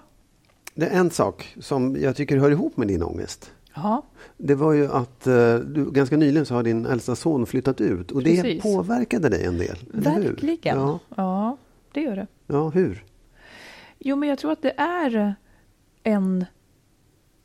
Det 0.75 0.85
är 0.85 0.99
en 0.99 1.11
sak 1.11 1.55
som 1.59 1.97
jag 2.01 2.15
tycker 2.15 2.37
hör 2.37 2.51
ihop 2.51 2.77
med 2.77 2.87
din 2.87 3.03
ångest. 3.03 3.51
Aha. 3.73 4.01
Det 4.37 4.55
var 4.55 4.73
ju 4.73 4.91
att 4.91 5.27
uh, 5.27 5.55
du, 5.55 5.91
ganska 5.91 6.17
nyligen 6.17 6.45
så 6.45 6.53
har 6.53 6.63
din 6.63 6.85
äldsta 6.85 7.15
son 7.15 7.45
flyttat 7.45 7.81
ut 7.81 8.11
och 8.11 8.23
Precis. 8.23 8.43
det 8.43 8.61
påverkade 8.61 9.29
dig 9.29 9.45
en 9.45 9.57
del. 9.57 9.77
Verkligen. 9.91 10.77
Ja. 10.77 10.99
ja, 11.15 11.57
det 11.91 12.01
gör 12.01 12.15
det. 12.15 12.27
Ja, 12.47 12.69
hur? 12.69 13.03
Jo, 13.99 14.15
men 14.15 14.29
jag 14.29 14.37
tror 14.39 14.51
att 14.51 14.61
det 14.61 14.73
är 14.77 15.35
en... 16.03 16.45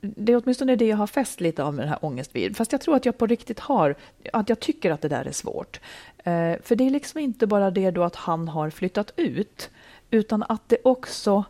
Det 0.01 0.33
är 0.33 0.43
åtminstone 0.45 0.77
det 0.77 0.87
jag 0.87 0.97
har 0.97 1.07
fäst 1.07 1.41
lite 1.41 1.65
av 1.65 1.75
med 1.75 1.83
den 1.83 1.89
här 1.89 2.05
ångest 2.05 2.37
vid. 2.37 2.57
Fast 2.57 2.73
jag 2.73 2.81
tror 2.81 2.97
att 2.97 3.07
jag 3.07 3.19
på 3.19 3.27
riktigt 3.27 3.61
har, 3.61 3.95
att 4.33 4.49
jag 4.49 4.61
tycker 4.61 4.91
att 4.91 5.01
det 5.01 5.09
där 5.09 5.25
är 5.25 5.33
svårt. 5.33 5.81
Uh, 6.19 6.63
för 6.63 6.77
det 6.77 6.87
är 6.87 6.91
liksom 6.91 7.21
inte 7.21 7.47
bara 7.47 7.71
det 7.71 7.91
då 7.91 8.03
att 8.03 8.17
han 8.17 8.49
har 8.49 8.71
flyttat 8.71 9.13
ut, 9.17 9.71
utan 10.11 10.43
att 10.43 10.69
det 10.69 10.79
också 10.85 11.45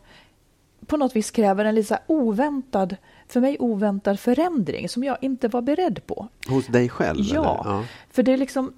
på 0.87 0.97
något 0.97 1.17
vis 1.17 1.31
kräver 1.31 1.65
en 1.65 1.75
lite 1.75 1.99
oväntad 2.07 2.97
för 3.29 3.41
mig 3.41 3.57
oväntad 3.59 4.21
förändring 4.21 4.89
som 4.89 5.05
jag 5.05 5.17
inte 5.21 5.49
var 5.49 5.63
beredd 5.63 6.07
på. 6.07 6.29
Hos 6.49 6.67
dig 6.67 6.89
själv? 6.89 7.21
Ja, 7.21 7.63
ja, 7.65 7.85
för 8.11 8.23
det 8.23 8.33
är 8.33 8.37
liksom, 8.37 8.73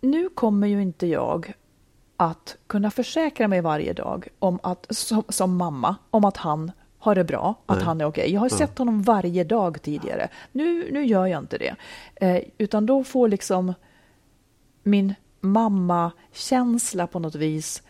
nu 0.00 0.28
kommer 0.28 0.66
ju 0.66 0.82
inte 0.82 1.06
jag 1.06 1.52
att 2.16 2.56
kunna 2.66 2.90
försäkra 2.90 3.48
mig 3.48 3.60
varje 3.60 3.92
dag 3.92 4.28
om 4.38 4.58
att, 4.62 4.86
som, 4.90 5.22
som 5.28 5.56
mamma 5.56 5.96
om 6.10 6.24
att 6.24 6.36
han 6.36 6.72
har 6.98 7.14
det 7.14 7.24
bra, 7.24 7.54
att 7.66 7.76
Nej. 7.76 7.86
han 7.86 8.00
är 8.00 8.04
okej. 8.04 8.22
Okay. 8.22 8.34
Jag 8.34 8.40
har 8.40 8.48
ja. 8.50 8.56
sett 8.56 8.78
honom 8.78 9.02
varje 9.02 9.44
dag 9.44 9.82
tidigare. 9.82 10.28
Nu, 10.52 10.92
nu 10.92 11.04
gör 11.06 11.26
jag 11.26 11.42
inte 11.42 11.58
det. 11.58 11.76
Eh, 12.14 12.42
utan 12.58 12.86
då 12.86 13.04
får 13.04 13.28
liksom 13.28 13.74
min 14.82 15.14
mamma-känsla 15.40 17.06
på 17.06 17.18
något 17.18 17.34
vis 17.34 17.82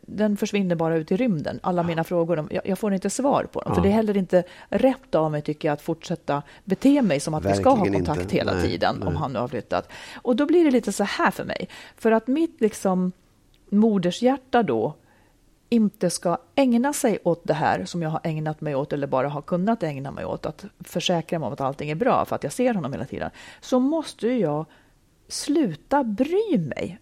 den 0.00 0.36
försvinner 0.36 0.74
bara 0.74 0.96
ut 0.96 1.12
i 1.12 1.16
rymden. 1.16 1.60
Alla 1.62 1.82
mina 1.82 2.04
frågor, 2.04 2.48
jag, 2.64 2.78
får 2.78 2.94
inte 2.94 3.10
svar 3.10 3.46
på 3.52 3.60
dem. 3.60 3.68
Ja. 3.70 3.74
För 3.74 3.82
det 3.82 3.88
är 3.88 3.92
heller 3.92 4.16
inte 4.16 4.44
rätt 4.68 5.14
av 5.14 5.30
mig, 5.30 5.42
tycker 5.42 5.68
jag, 5.68 5.72
att 5.72 5.82
fortsätta 5.82 6.42
bete 6.64 7.02
mig 7.02 7.20
som 7.20 7.34
att 7.34 7.44
Verkligen 7.44 7.56
vi 7.58 7.62
ska 7.62 7.70
ha 7.70 7.84
kontakt 7.84 8.20
inte. 8.20 8.36
hela 8.36 8.54
nej, 8.54 8.62
tiden, 8.62 8.96
nej. 8.98 9.08
om 9.08 9.16
han 9.16 9.32
nu 9.32 9.38
har 9.38 9.48
flyttat. 9.48 9.88
Och 10.22 10.36
då 10.36 10.46
blir 10.46 10.64
det 10.64 10.70
lite 10.70 10.92
så 10.92 11.04
här 11.04 11.30
för 11.30 11.44
mig. 11.44 11.68
För 11.96 12.12
att 12.12 12.26
mitt 12.26 12.60
liksom 12.60 13.12
modershjärta 13.70 14.62
då 14.62 14.94
inte 15.68 16.10
ska 16.10 16.38
ägna 16.54 16.92
sig 16.92 17.18
åt 17.24 17.40
det 17.44 17.54
här 17.54 17.84
som 17.84 18.02
jag 18.02 18.10
har 18.10 18.20
ägnat 18.24 18.60
mig 18.60 18.74
åt 18.74 18.92
eller 18.92 19.06
bara 19.06 19.28
har 19.28 19.42
kunnat 19.42 19.82
ägna 19.82 20.10
mig 20.10 20.24
åt, 20.24 20.46
att 20.46 20.64
försäkra 20.80 21.38
mig 21.38 21.46
om 21.46 21.52
att 21.52 21.60
allting 21.60 21.90
är 21.90 21.94
bra 21.94 22.24
för 22.24 22.36
att 22.36 22.42
jag 22.42 22.52
ser 22.52 22.74
honom 22.74 22.92
hela 22.92 23.04
tiden, 23.04 23.30
så 23.60 23.80
måste 23.80 24.28
jag 24.28 24.66
sluta 25.28 26.04
bry 26.04 26.58
mig 26.58 26.98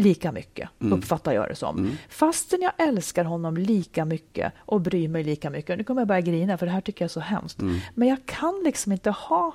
lika 0.00 0.32
mycket, 0.32 0.68
mm. 0.80 0.92
uppfattar 0.92 1.32
jag 1.32 1.48
det 1.48 1.54
som. 1.54 1.78
Mm. 1.78 1.90
Fastän 2.08 2.60
jag 2.62 2.72
älskar 2.78 3.24
honom 3.24 3.56
lika 3.56 4.04
mycket 4.04 4.52
och 4.58 4.80
bryr 4.80 5.08
mig 5.08 5.24
lika 5.24 5.50
mycket. 5.50 5.78
Nu 5.78 5.84
kommer 5.84 6.00
jag 6.00 6.08
börja 6.08 6.20
grina, 6.20 6.58
för 6.58 6.66
det 6.66 6.72
här 6.72 6.80
tycker 6.80 7.04
jag 7.04 7.08
är 7.08 7.12
så 7.12 7.20
hemskt. 7.20 7.60
Mm. 7.60 7.80
Men 7.94 8.08
jag 8.08 8.26
kan 8.26 8.60
liksom 8.64 8.92
inte 8.92 9.10
ha 9.10 9.54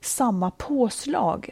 samma 0.00 0.50
påslag 0.50 1.50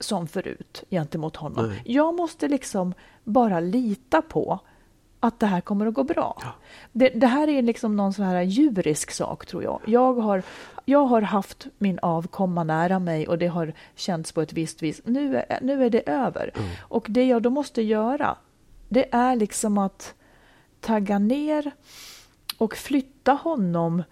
som 0.00 0.26
förut 0.26 0.84
gentemot 0.90 1.36
honom. 1.36 1.68
Nej. 1.68 1.82
Jag 1.84 2.14
måste 2.14 2.48
liksom 2.48 2.94
bara 3.24 3.60
lita 3.60 4.22
på 4.22 4.60
att 5.20 5.40
det 5.40 5.46
här 5.46 5.60
kommer 5.60 5.86
att 5.86 5.94
gå 5.94 6.04
bra. 6.04 6.38
Ja. 6.40 6.52
Det, 6.92 7.08
det, 7.08 7.26
här 7.26 7.48
är 7.48 7.62
liksom 7.62 7.96
någon 7.96 8.12
sån 8.12 8.24
här 8.24 8.42
djurisk 8.42 9.10
sak, 9.10 9.46
tror 9.46 9.62
jag. 9.62 9.80
Jag 9.84 10.14
har, 10.14 10.42
jag 10.84 11.04
har 11.04 11.22
haft 11.22 11.66
min 11.78 11.98
avkomma 11.98 12.64
nära 12.64 12.98
mig 12.98 13.28
och 13.28 13.38
det 13.38 13.46
har 13.46 13.72
känts 13.94 14.32
på 14.32 14.42
ett 14.42 14.52
visst 14.52 14.82
vis. 14.82 15.00
Nu 15.04 15.36
är, 15.36 15.58
nu 15.62 15.84
är 15.84 15.90
det 15.90 16.08
över. 16.10 16.50
Mm. 16.54 16.68
Och 16.80 17.06
det 17.10 17.24
jag 17.24 17.42
då 17.42 17.50
måste 17.50 17.82
göra, 17.82 18.36
det 18.88 19.14
är 19.14 19.36
liksom 19.36 19.78
att 19.78 20.14
tagga 20.80 21.18
ner 21.18 21.70
och 22.58 22.76
flytta 22.76 23.32
honom 23.32 24.02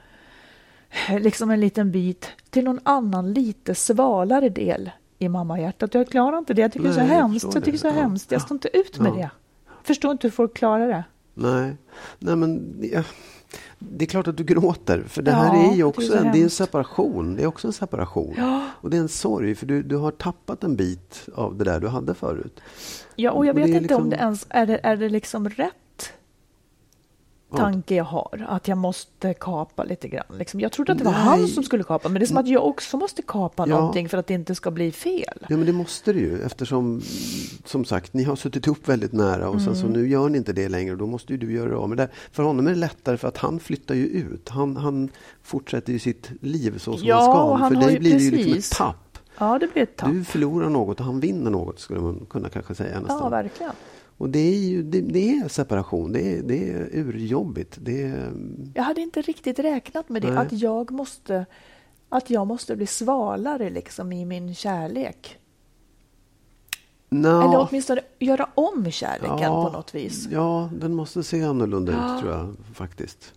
liksom 1.21 1.51
en 1.51 1.61
liten 1.61 1.91
bit 1.91 2.29
till 2.51 2.65
någon 2.65 2.81
annan 2.83 3.33
lite 3.33 3.75
svalare 3.75 4.49
del 4.49 4.91
i 5.19 5.29
mammahjärtat. 5.29 5.95
Jag 5.95 6.09
klarar 6.09 6.39
inte 6.39 6.55
det. 6.55 6.63
Jag 6.63 6.73
tycker 6.73 6.87
Nej, 6.87 6.95
det 6.97 7.03
är 7.03 7.09
så 7.09 7.15
hemskt. 7.15 7.45
Jag, 7.45 7.53
tycker 7.55 7.73
det 7.73 7.79
så 7.79 7.87
ja. 7.87 7.91
hemskt. 7.91 8.33
Jag 8.33 8.43
står 8.43 8.55
inte 8.55 8.77
ut 8.77 8.99
med 8.99 9.13
ja. 9.17 9.31
det 9.83 9.87
förstår 9.87 10.13
inte 10.13 10.27
hur 10.27 10.33
folk 10.33 10.55
klarar 10.55 10.89
det. 10.89 11.05
Nej, 11.35 11.77
Nej 12.19 12.37
men 12.37 12.79
ja, 12.93 13.03
det 13.91 14.05
är 14.05 14.07
klart 14.07 14.29
att 14.29 14.37
du 14.37 14.45
gråter. 14.45 15.05
För 15.09 15.23
det 15.23 15.31
ja, 15.31 15.37
här 15.37 15.71
är 15.71 15.77
ju 15.77 15.85
också 15.85 16.13
är 16.13 16.17
en, 16.17 16.33
det 16.33 16.39
är 16.39 16.43
en 16.43 16.51
separation. 16.51 17.37
Det 17.37 17.43
är 17.43 17.47
också 17.47 17.67
en 17.67 17.73
separation. 17.73 18.35
Ja. 18.37 18.67
Och 18.81 18.91
det 18.91 18.97
är 18.97 19.01
en 19.01 19.09
sorg, 19.09 19.55
för 19.55 19.67
du, 19.67 19.83
du 19.83 19.97
har 19.97 20.11
tappat 20.11 20.65
en 20.65 20.77
bit 20.77 21.29
av 21.35 21.57
det 21.57 21.65
där 21.65 21.81
du 21.81 21.89
hade 21.89 22.15
förut. 22.15 22.61
Ja, 23.17 23.31
och 23.31 23.47
jag 23.47 23.55
vet 23.55 23.67
inte 23.67 23.81
liksom... 23.81 24.03
om 24.03 24.11
det 24.11 24.17
ens 24.17 24.47
är 24.49 24.67
det, 24.67 24.81
är 24.83 24.97
det 24.97 25.09
liksom 25.09 25.49
rätt 25.49 25.73
tanke 27.57 27.95
jag 27.95 28.05
har, 28.05 28.47
att 28.49 28.69
jag 28.69 28.79
måste 28.79 29.35
kapa 29.35 29.85
lite 29.85 30.09
grann. 30.09 30.39
Liksom. 30.39 30.61
Jag 30.61 30.73
trodde 30.73 30.93
att 30.93 30.99
det 30.99 31.05
var 31.05 31.13
Nej. 31.13 31.21
han 31.21 31.49
som 31.49 31.65
skulle 31.65 31.85
kapa, 31.85 32.09
men 32.09 32.21
det 32.21 32.25
är 32.25 32.27
som 32.27 32.37
att 32.37 32.49
jag 32.49 32.67
också 32.67 32.97
måste 32.97 33.23
kapa 33.23 33.69
ja. 33.69 33.77
någonting 33.77 34.09
för 34.09 34.19
att 34.19 34.27
det 34.27 34.35
inte 34.35 34.55
ska 34.55 34.71
bli 34.71 34.93
fel. 34.93 35.47
Ja, 35.49 35.57
men 35.57 35.67
det 35.67 35.73
måste 35.73 36.13
det 36.13 36.21
ju 36.21 36.43
eftersom, 36.43 37.03
som 37.65 37.85
sagt, 37.85 38.15
ni 38.15 38.25
har 38.25 38.37
suttit 38.37 38.67
ihop 38.67 38.89
väldigt 38.89 39.13
nära 39.13 39.49
och 39.49 39.55
mm. 39.55 39.67
sen 39.67 39.77
så 39.77 39.87
mm. 39.87 40.01
nu 40.01 40.09
gör 40.09 40.29
ni 40.29 40.39
inte 40.39 40.53
det 40.53 40.69
längre. 40.69 40.97
Då 40.97 41.07
måste 41.07 41.33
ju 41.33 41.39
du 41.39 41.53
göra 41.53 41.79
av 41.79 41.89
med 41.89 41.99
det. 41.99 42.09
För 42.33 42.43
honom 42.43 42.67
är 42.67 42.71
det 42.71 42.77
lättare 42.77 43.17
för 43.17 43.29
att 43.29 43.37
han 43.37 43.61
flyttar 43.61 43.95
ju 43.95 44.07
ut. 44.07 44.49
Han, 44.49 44.77
han 44.77 45.09
fortsätter 45.43 45.93
ju 45.93 45.99
sitt 45.99 46.31
liv 46.41 46.79
så 46.79 46.97
som 46.97 47.09
ja, 47.09 47.57
han 47.57 47.71
ska. 47.71 47.81
För 47.81 47.87
dig 47.87 47.99
blir 47.99 48.13
det 48.13 48.19
ju 48.19 48.31
liksom 48.31 48.59
ett 48.59 48.71
tapp. 48.71 49.19
Ja, 49.39 49.59
det 49.59 49.73
blir 49.73 49.83
ett 49.83 49.97
tapp. 49.97 50.11
Du 50.11 50.25
förlorar 50.25 50.69
något 50.69 51.01
och 51.01 51.07
han 51.07 51.21
vinner 51.21 51.51
något, 51.51 51.81
skulle 51.81 52.01
man 52.01 52.27
kunna 52.31 52.49
kanske 52.49 52.75
säga 52.75 53.01
nästan. 53.01 53.19
Ja, 53.23 53.29
verkligen. 53.29 53.73
Och 54.17 54.31
det 54.31 54.39
är 54.39 54.59
ju 54.59 54.83
det, 54.83 55.01
det 55.01 55.31
är 55.31 55.49
separation, 55.49 56.13
det 56.13 56.39
är, 56.39 56.43
det 56.43 56.71
är 56.71 56.89
urjobbigt. 56.93 57.79
Det 57.81 58.03
är... 58.03 58.33
Jag 58.75 58.83
hade 58.83 59.01
inte 59.01 59.23
riktigt 59.23 59.59
räknat 59.59 60.09
med 60.09 60.23
det, 60.23 60.31
Nej. 60.31 60.47
att 60.47 60.53
jag 60.53 60.91
måste 60.91 61.47
att 62.09 62.31
jag 62.31 62.47
måste 62.47 62.77
bli 62.77 62.87
svalare 62.87 63.71
liksom 63.71 64.13
i 64.13 64.25
min 64.25 64.55
kärlek. 64.55 65.39
No. 67.09 67.29
Eller 67.29 67.69
åtminstone 67.69 68.01
göra 68.19 68.49
om 68.55 68.91
kärleken 68.91 69.39
ja, 69.39 69.65
på 69.67 69.77
något 69.77 69.95
vis. 69.95 70.29
Ja, 70.31 70.71
den 70.73 70.95
måste 70.95 71.23
se 71.23 71.43
annorlunda 71.43 71.93
ja. 71.93 72.15
ut 72.15 72.21
tror 72.21 72.33
jag 72.33 72.57
faktiskt. 72.75 73.35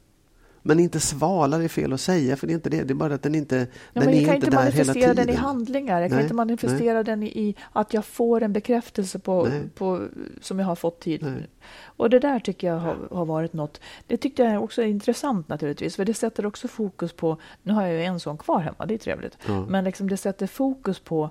Men 0.67 0.79
inte 0.79 0.99
svalare 0.99 1.63
är 1.63 1.67
fel 1.67 1.93
att 1.93 2.01
säga, 2.01 2.35
för 2.35 2.47
det 2.47 2.53
är 2.53 2.55
inte 2.55 2.69
det. 2.69 2.83
Det 2.83 2.93
är 2.93 2.95
bara 2.95 3.13
att 3.15 3.23
den 3.23 3.35
inte, 3.35 3.67
ja, 3.93 4.01
den 4.01 4.09
är 4.09 4.35
inte 4.35 4.49
där 4.49 4.71
hela 4.71 4.93
tiden. 4.93 4.95
Jag 4.95 4.95
kan 4.95 4.95
inte 4.95 4.95
manifestera 4.95 5.13
den 5.13 5.29
i 5.29 5.33
handlingar. 5.33 6.01
Jag 6.01 6.09
kan 6.09 6.21
inte 6.21 6.33
manifestera 6.33 6.93
nej. 6.93 7.03
den 7.03 7.23
i 7.23 7.55
att 7.71 7.93
jag 7.93 8.05
får 8.05 8.43
en 8.43 8.53
bekräftelse 8.53 9.19
på, 9.19 9.49
på, 9.75 10.07
som 10.41 10.59
jag 10.59 10.65
har 10.65 10.75
fått 10.75 10.99
tid. 10.99 11.43
Och 11.83 12.09
det 12.09 12.19
där 12.19 12.39
tycker 12.39 12.67
jag 12.67 12.77
har, 12.79 13.07
har, 13.11 13.25
varit 13.25 13.53
något. 13.53 13.81
Det 14.07 14.17
tyckte 14.17 14.43
jag 14.43 14.63
också 14.63 14.81
är 14.81 14.85
intressant 14.85 15.47
naturligtvis, 15.47 15.95
för 15.95 16.05
det 16.05 16.13
sätter 16.13 16.45
också 16.45 16.67
fokus 16.67 17.13
på, 17.13 17.37
nu 17.63 17.73
har 17.73 17.81
jag 17.81 17.93
ju 17.93 18.03
en 18.03 18.19
sån 18.19 18.37
kvar 18.37 18.59
hemma, 18.59 18.85
det 18.85 18.93
är 18.93 18.97
trevligt, 18.97 19.37
ja. 19.47 19.65
men 19.65 19.83
liksom 19.83 20.09
det 20.09 20.17
sätter 20.17 20.47
fokus 20.47 20.99
på, 20.99 21.29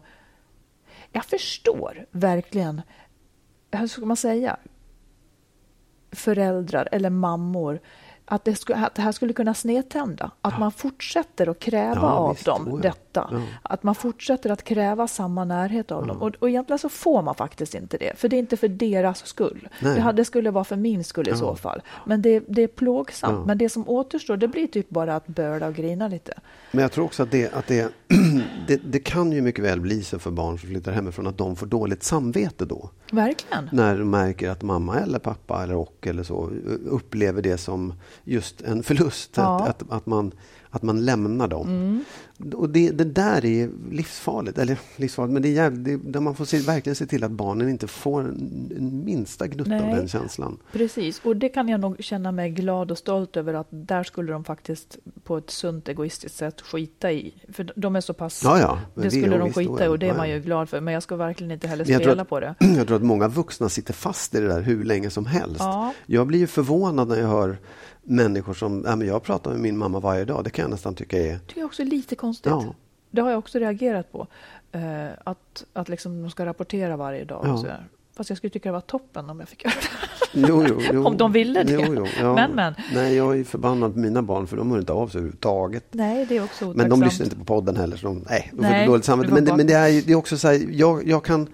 jag 1.13 1.25
förstår 1.25 2.07
verkligen, 2.11 2.83
hur 3.71 3.87
ska 3.87 4.07
man 4.07 4.17
säga, 4.17 4.57
föräldrar 6.13 6.89
eller 6.93 7.11
mammor 7.11 7.81
att 8.27 8.45
det, 8.45 8.55
skulle, 8.55 8.79
att 8.79 8.95
det 8.95 9.03
här 9.03 9.13
skulle 9.13 9.33
kunna 9.33 9.55
snedtända. 9.55 10.31
Att 10.41 10.53
ja. 10.53 10.59
man 10.59 10.73
fortsätter 10.73 11.49
att 11.49 11.59
kräva 11.59 11.95
ja, 11.95 12.13
av 12.13 12.35
visst, 12.35 12.47
dem 12.47 12.81
detta. 12.83 13.29
Ja. 13.33 13.41
Att 13.63 13.83
man 13.83 13.95
fortsätter 13.95 14.51
att 14.51 14.65
kräva 14.65 15.09
samma 15.09 15.45
närhet 15.45 15.93
av 15.93 16.07
dem. 16.07 16.23
Och, 16.23 16.35
och 16.39 16.49
egentligen 16.49 16.79
så 16.79 16.89
får 16.89 17.23
man 17.23 17.35
faktiskt 17.35 17.75
inte 17.75 17.99
det. 17.99 18.19
För 18.19 18.29
det 18.29 18.37
är 18.37 18.39
inte 18.39 18.57
för 18.57 18.69
deras 18.69 19.27
skull. 19.27 19.69
Det, 19.81 20.13
det, 20.13 20.25
skulle 20.25 20.51
vara 20.51 20.65
för 20.65 20.77
min 20.77 21.05
skull 21.05 21.29
i 21.29 21.37
så 21.37 21.57
fall. 21.57 21.83
Men 22.05 22.23
det, 22.23 22.45
det 22.49 22.63
är 22.63 22.69
plågsamt. 22.69 23.47
Men 23.47 23.59
det 23.59 23.69
som 23.69 23.89
återstår, 23.89 24.37
det 24.37 24.49
blir 24.49 24.67
typ 24.67 24.91
bara 24.91 25.17
att 25.17 25.27
böla 25.27 25.67
och 25.67 25.75
grina 25.75 26.09
lite. 26.09 26.35
Men 26.71 26.83
jag 26.83 26.93
tror 26.93 27.05
också 27.05 27.23
att 27.23 27.31
det, 27.31 27.55
att 27.55 27.67
det, 27.67 27.93
det, 28.67 28.77
det 28.77 28.99
kan 28.99 29.33
ju 29.33 29.41
mycket 29.41 29.65
väl 29.65 29.81
bli 29.81 30.03
så 30.03 30.19
för 30.19 30.31
barn 30.31 30.59
som 30.59 30.69
flyttar 30.69 30.93
hemifrån 30.93 31.27
att 31.27 31.39
de 31.39 31.57
får 31.57 31.67
dåligt 31.67 32.03
samvete 32.03 32.65
då. 32.65 32.91
Verkligen. 33.13 33.69
När 33.73 33.99
de 33.99 34.11
märker 34.11 34.51
att 34.51 34.63
mamma 34.63 34.99
eller 34.99 35.19
pappa 35.19 35.63
eller 35.63 35.75
och 35.75 36.07
eller 36.07 36.23
så 36.23 36.51
upplever 36.87 37.43
det 37.43 37.59
som 37.59 37.93
just 38.25 38.61
en 38.61 38.83
förlust. 38.83 39.31
Ja. 39.35 39.61
Att, 39.61 39.83
att, 39.83 39.93
att, 39.93 40.07
man, 40.07 40.33
att 40.71 40.83
man 40.83 41.05
lämnar 41.05 41.49
dem. 41.49 41.69
Mm. 41.69 42.05
Och 42.55 42.71
det, 42.71 42.91
det, 42.91 43.05
där 43.05 43.45
är 43.45 43.71
livsfarligt. 43.91 44.59
Eller 44.59 44.79
livsfarligt, 44.97 45.33
men 45.33 45.43
det 45.43 45.49
är 45.49 45.53
jävligt, 45.53 46.13
det, 46.13 46.21
man 46.21 46.35
får 46.35 46.45
se, 46.45 46.59
verkligen 46.59 46.97
se 46.97 47.07
till 47.07 47.25
att 47.25 47.31
barnen 47.31 47.69
inte 47.69 47.87
får 47.87 48.21
en, 48.21 48.73
en 48.77 49.05
minsta 49.05 49.47
gnutta 49.47 49.75
av 49.75 49.97
den 49.97 50.09
känslan. 50.09 50.59
Precis, 50.73 51.21
och 51.25 51.37
det 51.37 51.49
kan 51.49 51.69
jag 51.69 51.81
nog 51.81 52.05
känna 52.05 52.33
mig 52.33 52.51
glad 52.51 52.91
och 52.91 52.99
stolt 52.99 53.37
över 53.37 53.55
att 53.55 53.67
där 53.71 54.05
skulle 54.05 54.33
de 54.33 54.45
faktiskt 54.45 54.99
på 55.25 55.37
ett 55.37 55.51
sunt 55.51 55.89
egoistiskt 55.89 56.37
sätt 56.37 56.61
skita 56.61 57.13
i. 57.13 57.35
För 57.53 57.73
de 57.77 57.97
är 57.97 58.01
så 58.01 58.13
pass... 58.13 58.43
Ja, 58.45 58.59
ja, 58.59 58.79
det 58.95 59.11
skulle 59.11 59.39
de 59.39 59.53
skita 59.53 59.85
i 59.85 59.89
och 59.89 59.99
det 59.99 60.09
är 60.09 60.17
man 60.17 60.31
ju 60.31 60.41
glad 60.41 60.69
för. 60.69 60.81
Men 60.81 60.95
jag 60.95 61.03
ska 61.03 61.17
verkligen 61.17 61.51
inte 61.51 61.69
heller 61.69 61.85
spela 61.85 62.23
att, 62.23 62.29
på 62.29 62.41
det. 62.41 62.55
Jag 62.77 62.87
tror 62.87 62.97
att 62.97 63.03
många 63.03 63.29
vuxna 63.29 63.69
sitter 63.69 63.93
fast 63.93 64.35
i 64.35 64.41
det 64.41 64.49
där 64.49 64.61
hur 64.61 64.85
länge 64.85 65.11
som 65.11 65.27
helst. 65.27 65.61
Ja. 65.61 65.95
Jag 66.07 66.27
blir 66.27 66.39
ju 66.39 66.47
förvånad 66.47 67.09
när 67.09 67.17
jag 67.17 67.29
hör 67.29 67.59
människor 68.05 68.55
som, 68.55 68.83
ja, 68.87 68.97
men 68.97 69.09
jag 69.09 69.23
pratar 69.23 69.51
med 69.51 69.61
min 69.61 69.79
mamma 69.79 70.01
varje 70.01 70.25
dag, 70.25 70.45
det 70.45 70.51
kan 70.51 70.63
jag 70.63 70.71
nästan 70.71 70.95
tycka 70.95 71.19
är... 71.19 71.39
Det 71.55 71.61
är 71.61 71.65
också 71.65 71.85
lite 71.85 72.17
konstigt. 72.25 72.53
Ja. 72.53 72.75
Det 73.11 73.21
har 73.21 73.31
jag 73.31 73.39
också 73.39 73.59
reagerat 73.59 74.13
på. 74.13 74.27
Uh, 74.75 75.13
att 75.25 75.65
att 75.73 75.89
liksom 75.89 76.23
de 76.23 76.31
ska 76.31 76.47
rapportera 76.47 76.97
varje 76.97 77.25
dag. 77.25 77.41
Ja. 77.45 77.53
Och 77.53 77.59
så 77.59 77.67
där. 77.67 77.87
Fast 78.17 78.31
jag 78.31 78.37
skulle 78.37 78.51
tycka 78.51 78.69
det 78.69 78.73
var 78.73 78.81
toppen 78.81 79.31
om 79.31 79.41
jag 79.41 79.49
fick 79.49 79.65
göra 79.65 79.75
det. 79.75 80.49
Jo, 80.49 80.65
jo, 80.69 80.81
jo. 80.93 81.07
om 81.07 81.17
de 81.17 81.33
ville 81.33 81.63
det. 81.63 82.09
Ja. 82.21 82.35
Men, 82.35 82.51
men. 82.51 82.75
Nej, 82.95 83.15
jag 83.15 83.39
är 83.39 83.45
förbannad 83.45 83.93
på 83.93 83.99
mina 83.99 84.23
barn 84.23 84.47
för 84.47 84.57
de 84.57 84.71
hör 84.71 84.79
inte 84.79 84.93
av 84.93 85.09
sig 85.09 85.19
överhuvudtaget. 85.19 85.85
Nej, 85.91 86.27
det 86.29 86.37
är 86.37 86.45
också 86.45 86.65
otacksamt. 86.65 86.77
Men 86.77 87.01
de 87.01 87.03
lyssnar 87.03 87.27
inte 87.27 87.37
på 87.37 87.45
podden 87.45 87.77
heller, 87.77 87.97
så 87.97 88.07
de, 88.07 88.25
nej, 88.29 88.51
de 88.53 88.63
nej, 88.63 88.85
får 88.85 88.93
dåligt 88.93 89.05
samvete. 89.05 89.35
Men, 89.35 89.45
det, 89.45 89.57
men 89.57 89.67
det, 89.67 89.75
är, 89.75 90.03
det 90.07 90.13
är 90.13 90.17
också 90.17 90.39
så 90.39 90.49
här, 90.49 90.67
jag, 90.71 91.09
jag 91.09 91.25
kan... 91.25 91.49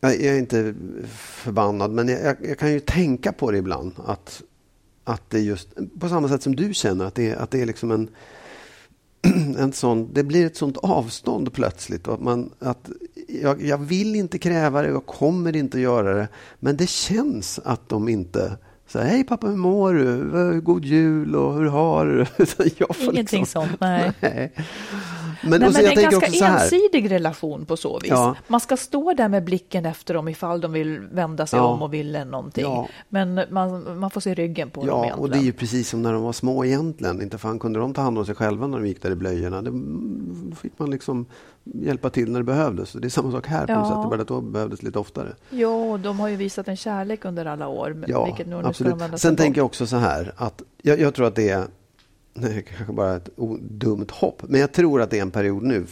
Jag 0.00 0.14
är 0.14 0.38
inte 0.38 0.74
förbannad, 1.16 1.90
men 1.90 2.08
jag, 2.08 2.36
jag, 2.40 2.58
kan 2.58 2.72
ju 2.72 2.80
tänka 2.80 3.32
på 3.32 3.50
det 3.50 3.58
ibland. 3.58 3.92
Att 4.06 4.42
att 5.04 5.30
det 5.30 5.40
just, 5.40 5.68
på 6.00 6.08
samma 6.08 6.28
sätt 6.28 6.42
som 6.42 6.56
du 6.56 6.74
känner, 6.74 7.04
att 7.04 7.14
det, 7.14 7.34
att 7.34 7.50
det 7.50 7.62
är 7.62 7.66
liksom 7.66 7.90
en, 7.90 8.08
en 9.58 9.72
sån, 9.72 10.12
det 10.12 10.24
blir 10.24 10.46
ett 10.46 10.56
sånt 10.56 10.76
avstånd 10.76 11.52
plötsligt. 11.52 12.08
Att 12.08 12.20
man, 12.20 12.50
att 12.58 12.90
jag, 13.42 13.62
jag 13.62 13.78
vill 13.78 14.14
inte 14.14 14.38
kräva 14.38 14.82
det, 14.82 14.88
jag 14.88 15.06
kommer 15.06 15.56
inte 15.56 15.76
att 15.76 15.82
göra 15.82 16.14
det. 16.14 16.28
Men 16.60 16.76
det 16.76 16.88
känns 16.88 17.60
att 17.64 17.88
de 17.88 18.08
inte 18.08 18.56
så 18.88 18.98
hej 18.98 19.24
pappa, 19.24 19.46
hur 19.46 19.56
mår 19.56 19.94
du? 19.94 20.60
God 20.60 20.84
jul 20.84 21.36
och 21.36 21.54
hur 21.54 21.66
har 21.66 22.06
du 22.06 22.26
Ingenting 23.12 23.40
liksom, 23.40 23.46
sånt, 23.46 23.80
nej. 23.80 24.12
nej. 24.20 24.52
Men, 25.42 25.50
Nej, 25.50 25.60
men 25.60 25.72
det 25.72 25.92
är 25.92 26.04
en 26.04 26.10
ganska 26.10 26.46
ensidig 26.46 27.10
relation 27.10 27.66
på 27.66 27.76
så 27.76 27.98
vis. 27.98 28.10
Ja. 28.10 28.36
Man 28.48 28.60
ska 28.60 28.76
stå 28.76 29.12
där 29.12 29.28
med 29.28 29.44
blicken 29.44 29.86
efter 29.86 30.14
dem 30.14 30.28
ifall 30.28 30.60
de 30.60 30.72
vill 30.72 31.00
vända 31.00 31.46
sig 31.46 31.58
ja. 31.58 31.64
om 31.64 31.82
och 31.82 31.94
vill 31.94 32.12
någonting. 32.12 32.64
Ja. 32.64 32.88
Men 33.08 33.40
man, 33.50 33.98
man 33.98 34.10
får 34.10 34.20
se 34.20 34.34
ryggen 34.34 34.70
på 34.70 34.80
ja, 34.80 34.86
dem 34.86 35.04
egentligen. 35.04 35.18
och 35.18 35.30
det 35.30 35.38
är 35.38 35.42
ju 35.42 35.52
precis 35.52 35.88
som 35.88 36.02
när 36.02 36.12
de 36.12 36.22
var 36.22 36.32
små 36.32 36.64
egentligen. 36.64 37.22
Inte 37.22 37.38
fan 37.38 37.58
kunde 37.58 37.78
de 37.78 37.94
ta 37.94 38.00
hand 38.00 38.18
om 38.18 38.26
sig 38.26 38.34
själva 38.34 38.66
när 38.66 38.78
de 38.78 38.86
gick 38.86 39.02
där 39.02 39.10
i 39.10 39.14
blöjorna. 39.14 39.62
Det 39.62 39.72
fick 40.56 40.78
man 40.78 40.90
liksom 40.90 41.26
hjälpa 41.64 42.10
till 42.10 42.32
när 42.32 42.40
det 42.40 42.44
behövdes. 42.44 42.92
Det 42.92 43.06
är 43.06 43.08
samma 43.08 43.32
sak 43.32 43.46
här 43.46 43.66
på 43.66 43.72
ja. 43.72 43.78
något 43.78 43.88
sätt. 43.88 44.10
Bara 44.10 44.22
att 44.22 44.28
då 44.28 44.40
behövdes 44.40 44.82
lite 44.82 44.98
oftare. 44.98 45.32
Ja, 45.50 45.98
de 46.02 46.20
har 46.20 46.28
ju 46.28 46.36
visat 46.36 46.68
en 46.68 46.76
kärlek 46.76 47.24
under 47.24 47.46
alla 47.46 47.68
år. 47.68 48.04
Ja, 48.06 48.24
vilket 48.24 48.46
nu 48.46 48.56
absolut. 48.56 49.20
Sen 49.20 49.36
tänker 49.36 49.60
jag 49.60 49.66
också 49.66 49.86
så 49.86 49.96
här 49.96 50.32
att 50.36 50.62
jag, 50.82 51.00
jag 51.00 51.14
tror 51.14 51.26
att 51.26 51.34
det 51.34 51.48
är 51.48 51.66
det 52.40 52.48
är 52.48 52.60
kanske 52.60 52.92
bara 52.92 53.16
ett 53.16 53.28
dumt 53.60 54.06
hopp, 54.10 54.42
men 54.48 54.60
jag 54.60 54.72
tror 54.72 55.02
att 55.02 55.10
det 55.10 55.18
är 55.18 55.22
en 55.22 55.30
period 55.30 55.62
nu 55.62 55.86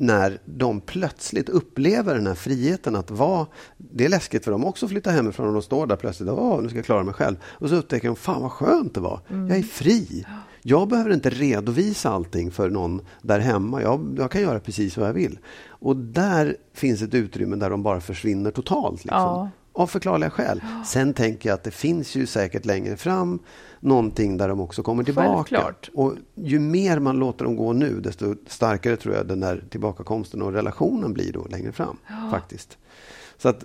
när 0.00 0.38
de 0.44 0.80
plötsligt 0.80 1.48
upplever 1.48 2.14
den 2.14 2.26
här 2.26 2.34
friheten 2.34 2.96
att 2.96 3.10
vara... 3.10 3.46
Det 3.76 4.04
är 4.04 4.08
läskigt 4.08 4.44
för 4.44 4.50
dem 4.50 4.64
också 4.64 4.86
att 4.86 4.90
flytta 4.92 5.10
hemifrån 5.10 5.46
och 5.46 5.52
de 5.52 5.62
står 5.62 5.86
där 5.86 5.96
plötsligt 5.96 6.28
och 6.28 6.62
nu 6.62 6.68
ska 6.68 6.78
jag 6.78 6.84
klara 6.84 7.02
mig 7.02 7.14
själv. 7.14 7.36
Och 7.44 7.68
så 7.68 7.74
upptäcker 7.74 8.08
de, 8.08 8.16
fan 8.16 8.42
vad 8.42 8.52
skönt 8.52 8.94
det 8.94 9.00
var. 9.00 9.20
Mm. 9.28 9.48
Jag 9.48 9.58
är 9.58 9.62
fri. 9.62 10.26
Jag 10.62 10.88
behöver 10.88 11.12
inte 11.12 11.30
redovisa 11.30 12.10
allting 12.10 12.50
för 12.50 12.70
någon 12.70 13.00
där 13.22 13.38
hemma. 13.38 13.82
Jag, 13.82 14.14
jag, 14.18 14.30
kan 14.30 14.40
göra 14.40 14.60
precis 14.60 14.96
vad 14.96 15.08
jag 15.08 15.14
vill. 15.14 15.38
Och 15.68 15.96
där 15.96 16.56
finns 16.74 17.02
ett 17.02 17.14
utrymme 17.14 17.56
där 17.56 17.70
de 17.70 17.82
bara 17.82 18.00
försvinner 18.00 18.50
totalt. 18.50 19.04
Liksom. 19.04 19.20
Ja. 19.20 19.50
Av 19.72 19.86
förklarliga 19.86 20.30
skäl. 20.30 20.60
Sen 20.86 21.14
tänker 21.14 21.48
jag 21.48 21.54
att 21.54 21.64
det 21.64 21.70
finns 21.70 22.14
ju 22.14 22.26
säkert 22.26 22.64
längre 22.64 22.96
fram 22.96 23.38
någonting 23.80 24.36
där 24.36 24.48
de 24.48 24.60
också 24.60 24.82
kommer 24.82 25.04
tillbaka. 25.04 25.28
Självklart. 25.36 25.90
Och 25.94 26.14
ju 26.34 26.58
mer 26.58 26.98
man 26.98 27.16
låter 27.16 27.44
dem 27.44 27.56
gå 27.56 27.72
nu, 27.72 28.00
desto 28.00 28.34
starkare 28.46 28.96
tror 28.96 29.14
jag 29.14 29.26
den 29.26 29.40
där 29.40 29.64
tillbakakomsten 29.70 30.42
och 30.42 30.52
relationen 30.52 31.12
blir 31.12 31.32
då 31.32 31.46
längre 31.50 31.72
fram. 31.72 31.96
Ja. 32.08 32.30
faktiskt. 32.30 32.78
Så 33.38 33.48
att, 33.48 33.64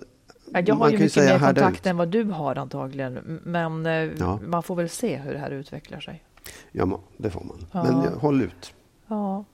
jag 0.52 0.74
har 0.74 0.90
ju 0.90 0.98
mycket 0.98 1.16
mer 1.16 1.38
kontakt 1.38 1.86
än 1.86 1.96
vad 1.96 2.08
du 2.08 2.24
har 2.24 2.56
antagligen. 2.58 3.40
Men 3.44 3.86
eh, 3.86 3.92
ja. 3.92 4.40
man 4.46 4.62
får 4.62 4.76
väl 4.76 4.88
se 4.88 5.16
hur 5.16 5.32
det 5.32 5.38
här 5.38 5.50
utvecklar 5.50 6.00
sig. 6.00 6.24
Ja, 6.72 7.00
det 7.16 7.30
får 7.30 7.44
man. 7.44 7.66
Ja. 7.72 7.82
Men 7.82 8.20
håll 8.20 8.42
ut. 8.42 8.74
Ja. 9.06 9.44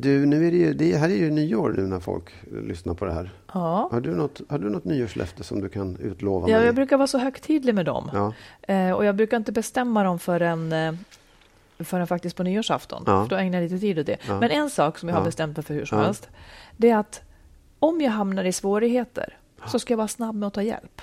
Du, 0.00 0.26
nu 0.26 0.46
är 0.46 0.50
det, 0.50 0.56
ju, 0.56 0.74
det 0.74 0.96
här 0.96 1.08
är 1.08 1.14
ju 1.14 1.30
nyår 1.30 1.74
nu 1.76 1.82
när 1.82 2.00
folk 2.00 2.30
lyssnar 2.52 2.94
på 2.94 3.04
det 3.04 3.12
här. 3.12 3.30
Ja. 3.52 3.88
Har, 3.92 4.00
du 4.00 4.14
något, 4.14 4.40
har 4.48 4.58
du 4.58 4.70
något 4.70 4.84
nyårslöfte 4.84 5.44
som 5.44 5.60
du 5.60 5.68
kan 5.68 5.96
utlova? 5.96 6.48
Ja, 6.48 6.56
mig? 6.56 6.66
jag 6.66 6.74
brukar 6.74 6.96
vara 6.96 7.06
så 7.06 7.18
högtidlig 7.18 7.74
med 7.74 7.86
dem. 7.86 8.10
Ja. 8.12 8.32
Eh, 8.74 8.92
och 8.92 9.04
jag 9.04 9.16
brukar 9.16 9.36
inte 9.36 9.52
bestämma 9.52 10.04
dem 10.04 10.18
förrän, 10.18 10.72
eh, 10.72 10.94
förrän 11.78 12.06
faktiskt 12.06 12.36
på 12.36 12.42
nyårsafton. 12.42 13.02
Ja. 13.06 13.22
För 13.24 13.30
då 13.30 13.36
ägnar 13.36 13.58
jag 13.60 13.70
lite 13.70 13.80
tid 13.80 13.98
åt 13.98 14.06
det. 14.06 14.16
Ja. 14.28 14.40
Men 14.40 14.50
en 14.50 14.70
sak 14.70 14.98
som 14.98 15.08
jag 15.08 15.16
har 15.16 15.24
bestämt 15.24 15.56
mig 15.56 15.64
för 15.64 15.74
hur 15.74 15.84
som 15.84 15.98
helst. 15.98 16.28
Det 16.76 16.90
är 16.90 16.96
att 16.96 17.22
om 17.78 18.00
jag 18.00 18.10
hamnar 18.10 18.44
i 18.44 18.52
svårigheter 18.52 19.38
så 19.66 19.78
ska 19.78 19.92
jag 19.92 19.98
vara 19.98 20.08
snabb 20.08 20.34
med 20.34 20.46
att 20.46 20.54
ta 20.54 20.62
hjälp. 20.62 21.02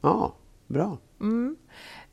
Ja, 0.00 0.34
bra. 0.66 0.98
Mm 1.20 1.56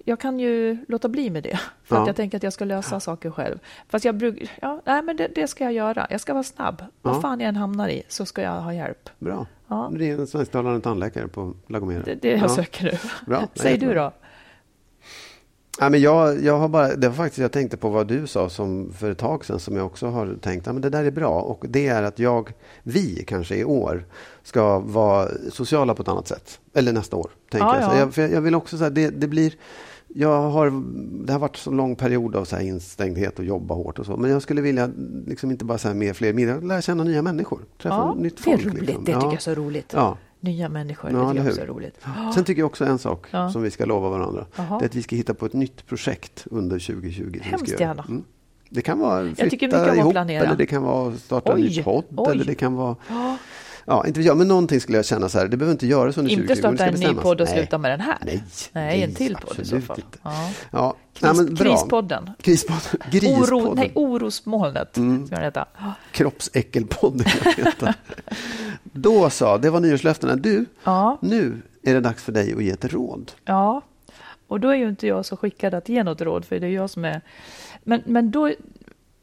jag 0.04 0.20
kan 0.20 0.39
ju 0.39 0.78
låta 0.88 1.10
bli 1.10 1.30
med 1.30 1.43
det, 1.43 1.60
för 1.84 1.95
ja. 1.95 2.01
att 2.01 2.08
jag 2.08 2.16
tänker 2.16 2.38
att 2.38 2.43
jag 2.43 2.54
ska 2.54 2.66
lösa 2.66 2.99
saker 2.99 3.32
själv. 3.32 3.60
Fast 3.88 4.06
jag 4.06 4.16
brukar, 4.16 4.49
ja, 4.62 4.82
nej 4.86 5.01
men 5.01 5.18
det, 5.18 5.28
det, 5.36 5.47
ska 5.47 5.64
jag 5.64 5.74
göra. 5.74 6.08
Jag 6.10 6.22
ska 6.22 6.34
vara 6.34 6.43
snabb. 6.43 6.76
Ja. 6.80 6.88
Vad 7.01 7.22
fan 7.22 7.39
jag 7.39 7.47
än 7.49 7.56
hamnar 7.56 7.89
i 7.89 8.04
så 8.08 8.26
ska 8.26 8.41
jag 8.41 8.62
ha 8.62 8.74
hjälp. 8.74 9.10
Bra. 9.20 9.45
Ja. 9.68 9.91
Det 9.97 10.10
är 10.10 10.20
en 10.20 10.28
svensktalande 10.28 10.82
tandläkare 10.82 11.28
på 11.28 11.54
Lagomera. 11.68 12.04
Det 12.04 12.12
är 12.12 12.16
det 12.22 12.30
jag 12.30 12.39
ja. 12.39 12.49
söker 12.49 12.84
nu. 12.84 12.97
Bra. 13.26 13.47
Säg 13.56 13.78
du 13.78 13.93
då. 13.93 14.12
Ja, 15.80 15.89
men 15.89 16.01
jag, 16.01 16.43
jag 16.43 16.58
har 16.58 16.68
bara, 16.68 16.95
det 16.95 17.08
var 17.08 17.16
faktiskt 17.16 17.38
jag 17.39 17.51
tänkte 17.51 17.78
på 17.78 17.89
vad 17.89 18.08
du 18.08 18.28
sa 18.28 18.49
som 18.49 18.93
för 18.93 19.12
ett 19.12 19.18
tag 19.18 19.45
sedan 19.45 19.60
som 19.60 19.76
jag 19.76 19.86
också 19.86 20.08
har 20.08 20.36
tänkt, 20.41 20.66
ja, 20.66 20.74
men 20.74 20.82
det 20.82 20.89
där 20.89 21.04
är 21.04 21.12
bra. 21.12 21.41
Och 21.41 21.66
det 21.70 21.88
är 21.88 22.04
att 22.04 22.20
jag, 22.20 22.54
vi 22.84 23.24
kanske 23.28 23.56
i 23.56 23.64
år, 23.64 24.06
ska 24.43 24.80
vara 24.80 25.30
sociala 25.51 25.95
på 25.95 26.01
ett 26.01 26.08
annat 26.08 26.28
sätt. 26.28 26.60
Eller 26.74 26.93
nästa 26.93 27.16
år, 27.16 27.32
tänker 27.51 27.68
ja, 27.68 27.97
jag. 27.97 28.18
jag. 28.18 28.32
jag. 28.32 28.41
vill 28.41 28.56
också 28.56 28.78
säga, 28.78 28.89
det, 28.89 29.10
det 29.10 29.28
blir 29.28 29.54
jag 30.16 30.49
har, 30.49 30.84
det 31.26 31.34
har 31.34 31.39
varit 31.39 31.57
så 31.57 31.72
lång 31.72 31.95
period 31.95 32.36
av 32.36 32.45
så 32.45 32.55
här 32.55 32.64
instängdhet 32.64 33.39
och 33.39 33.45
jobba 33.45 33.76
hårt 33.76 33.99
och 33.99 34.05
så. 34.05 34.18
Men 34.18 34.32
jag 34.32 34.41
skulle 34.41 34.61
vilja, 34.61 34.89
liksom 35.28 35.51
inte 35.51 35.66
bara 35.66 35.78
säga 35.78 35.93
mer 35.93 36.14
fler 36.14 36.34
middagar, 36.34 36.61
lära 36.61 36.82
känna 36.82 37.03
nya 37.03 37.22
människor. 37.22 37.59
Träffa 37.82 37.95
ja, 37.95 38.14
nytt 38.14 38.39
folk. 38.39 38.64
Det 38.64 38.70
är 38.70 38.72
roligt, 38.72 38.86
liksom. 38.86 39.03
det 39.03 39.11
tycker 39.11 39.26
jag 39.26 39.34
är 39.34 39.38
så 39.38 39.53
roligt. 39.53 39.93
Ja. 39.95 40.18
Nya 40.39 40.70
människor, 40.70 41.11
ja, 41.11 41.18
det 41.18 41.26
tycker 41.26 41.43
jag 41.43 41.47
också 41.47 41.61
är 41.61 41.68
roligt. 41.68 41.99
Sen 42.36 42.43
tycker 42.43 42.61
jag 42.61 42.68
också 42.68 42.86
en 42.86 42.99
sak 42.99 43.28
som 43.53 43.61
vi 43.61 43.72
ska 43.72 43.86
lova 43.86 44.09
varandra. 44.09 44.45
Aha. 44.55 44.80
Det 44.80 44.86
är 44.86 44.89
att 44.89 44.95
vi 44.95 45.03
ska 45.03 45.16
hitta 45.16 45.34
på 45.34 45.45
ett 45.45 45.53
nytt 45.53 45.88
projekt 45.88 46.47
under 46.51 46.80
2020. 46.80 47.39
Hemskt 47.41 47.80
gärna. 47.80 48.05
Mm. 48.09 48.24
Det 48.70 48.82
kan 48.82 48.99
vara 48.99 49.36
flytta 49.36 49.95
ihop, 49.95 50.16
eller 50.16 50.55
det 50.55 50.66
kan 50.66 50.84
vara 50.84 51.18
starta 51.18 51.53
Oj. 51.53 51.61
en 51.61 51.68
ny 51.68 51.84
podd, 51.84 52.03
Oj. 52.18 52.32
eller 52.32 52.45
det 52.45 52.55
kan 52.55 52.74
vara 52.74 52.95
Ja, 53.86 54.07
inte 54.07 54.21
jag, 54.21 54.38
men 54.38 54.47
någonting 54.47 54.81
skulle 54.81 54.97
jag 54.97 55.05
känna 55.05 55.29
så 55.29 55.39
här, 55.39 55.47
det 55.47 55.57
behöver 55.57 55.71
inte 55.71 55.88
göras 55.88 56.17
under 56.17 56.36
2020. 56.36 56.51
Inte 56.51 56.55
starta 56.55 56.86
en 56.86 57.15
ny 57.15 57.21
podd 57.21 57.41
och 57.41 57.47
sluta 57.47 57.77
med 57.77 57.91
den 57.91 58.01
här? 58.01 58.17
Nej. 58.25 58.43
Nej, 58.71 59.03
en 59.03 59.13
till 59.13 59.36
podd 59.36 59.59
i 59.59 59.65
så 59.65 59.81
fall. 59.81 59.99
Inte. 59.99 60.17
Ja. 60.23 60.49
Ja. 60.71 60.95
Kris, 61.13 61.21
nej, 61.21 61.34
men 61.36 61.55
Krispodden. 61.55 62.29
Krispodden. 62.41 63.01
Grispodden. 63.11 63.43
Oro, 63.43 63.73
nej, 63.73 63.91
orosmolnet 63.95 64.97
mm. 64.97 65.27
ska 65.27 65.36
den 65.36 65.45
heta. 65.45 65.65
Kroppsäckelpodden. 66.11 67.27
Då 68.84 69.29
sa, 69.29 69.57
det 69.57 69.69
var 69.69 69.79
nyårslöftena. 69.79 70.36
Du, 70.36 70.65
ja. 70.84 71.17
nu 71.21 71.61
är 71.84 71.93
det 71.93 71.99
dags 71.99 72.23
för 72.23 72.31
dig 72.31 72.53
att 72.53 72.63
ge 72.63 72.69
ett 72.69 72.93
råd. 72.93 73.31
Ja, 73.45 73.81
och 74.47 74.59
då 74.59 74.69
är 74.69 74.75
ju 74.75 74.89
inte 74.89 75.07
jag 75.07 75.25
så 75.25 75.38
skickad 75.38 75.73
att 75.73 75.89
ge 75.89 76.03
något 76.03 76.21
råd, 76.21 76.45
för 76.45 76.59
det 76.59 76.67
är 76.67 76.71
jag 76.71 76.89
som 76.89 77.05
är... 77.05 77.21
Men, 77.84 78.01
men 78.05 78.31
då, 78.31 78.51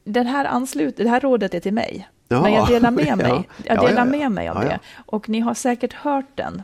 den 0.04 0.26
här 0.26 0.44
anslut, 0.44 0.96
det 0.96 1.08
här 1.08 1.20
rådet 1.20 1.54
är 1.54 1.60
till 1.60 1.74
mig. 1.74 2.08
Ja. 2.32 2.42
Men 2.42 2.52
jag 2.52 2.68
delar 2.68 2.90
med 2.90 3.18
mig, 3.28 3.48
jag 3.64 3.80
delar 3.80 4.04
med 4.04 4.32
mig 4.32 4.48
av 4.48 4.60
det. 4.60 4.78
Och 5.06 5.28
ni 5.28 5.40
har 5.40 5.54
säkert 5.54 5.92
hört 5.92 6.36
den. 6.36 6.62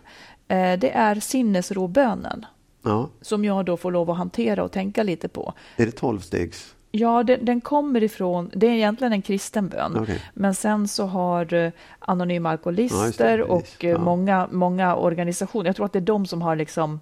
Eh, 0.48 0.78
det 0.78 0.90
är 0.90 1.14
sinnesrobönen. 1.20 2.46
ja. 2.82 3.08
som 3.20 3.44
jag 3.44 3.64
då 3.64 3.76
får 3.76 3.92
lov 3.92 4.10
att 4.10 4.16
hantera 4.16 4.64
och 4.64 4.72
tänka 4.72 5.02
lite 5.02 5.28
på. 5.28 5.52
Är 5.76 5.86
det 5.86 5.92
tolvstegs? 5.92 6.74
Ja, 6.90 7.22
den, 7.22 7.44
den, 7.44 7.60
kommer 7.60 8.02
ifrån, 8.02 8.50
det 8.54 8.66
är 8.66 8.70
egentligen 8.70 9.12
en 9.12 9.22
kristen 9.22 9.68
bön, 9.68 9.96
okay. 9.96 10.18
men 10.34 10.54
sen 10.54 10.88
så 10.88 11.06
har 11.06 11.54
uh, 11.54 11.70
Anonyma 11.98 12.50
Alkoholister 12.50 13.38
ja, 13.38 13.44
och 13.44 13.84
uh, 13.84 13.90
ja. 13.90 13.98
många, 13.98 14.48
många 14.50 14.96
organisationer, 14.96 15.66
jag 15.66 15.76
tror 15.76 15.86
att 15.86 15.92
det 15.92 15.98
är 15.98 16.00
de 16.00 16.26
som 16.26 16.42
har 16.42 16.56
liksom 16.56 17.00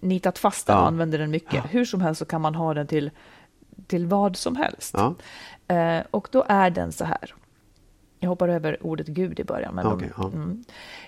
nitat 0.00 0.38
fast 0.38 0.66
den 0.66 0.76
och 0.76 0.86
använder 0.86 1.18
den 1.18 1.30
mycket. 1.30 1.64
Hur 1.70 1.84
som 1.84 2.00
helst 2.00 2.18
så 2.18 2.24
kan 2.24 2.40
man 2.40 2.54
ha 2.54 2.74
den 2.74 2.86
till, 2.86 3.10
till 3.86 4.06
vad 4.06 4.36
som 4.36 4.56
helst. 4.56 4.94
Uh, 4.98 6.00
och 6.10 6.28
då 6.32 6.44
är 6.48 6.70
den 6.70 6.92
så 6.92 7.04
här. 7.04 7.34
Jag 8.20 8.28
hoppar 8.28 8.48
över 8.48 8.86
ordet 8.86 9.06
Gud 9.06 9.40
i 9.40 9.44
början. 9.44 9.74
Men 9.74 9.86
okay, 9.86 10.08
de, 10.16 10.32
mm. 10.32 10.64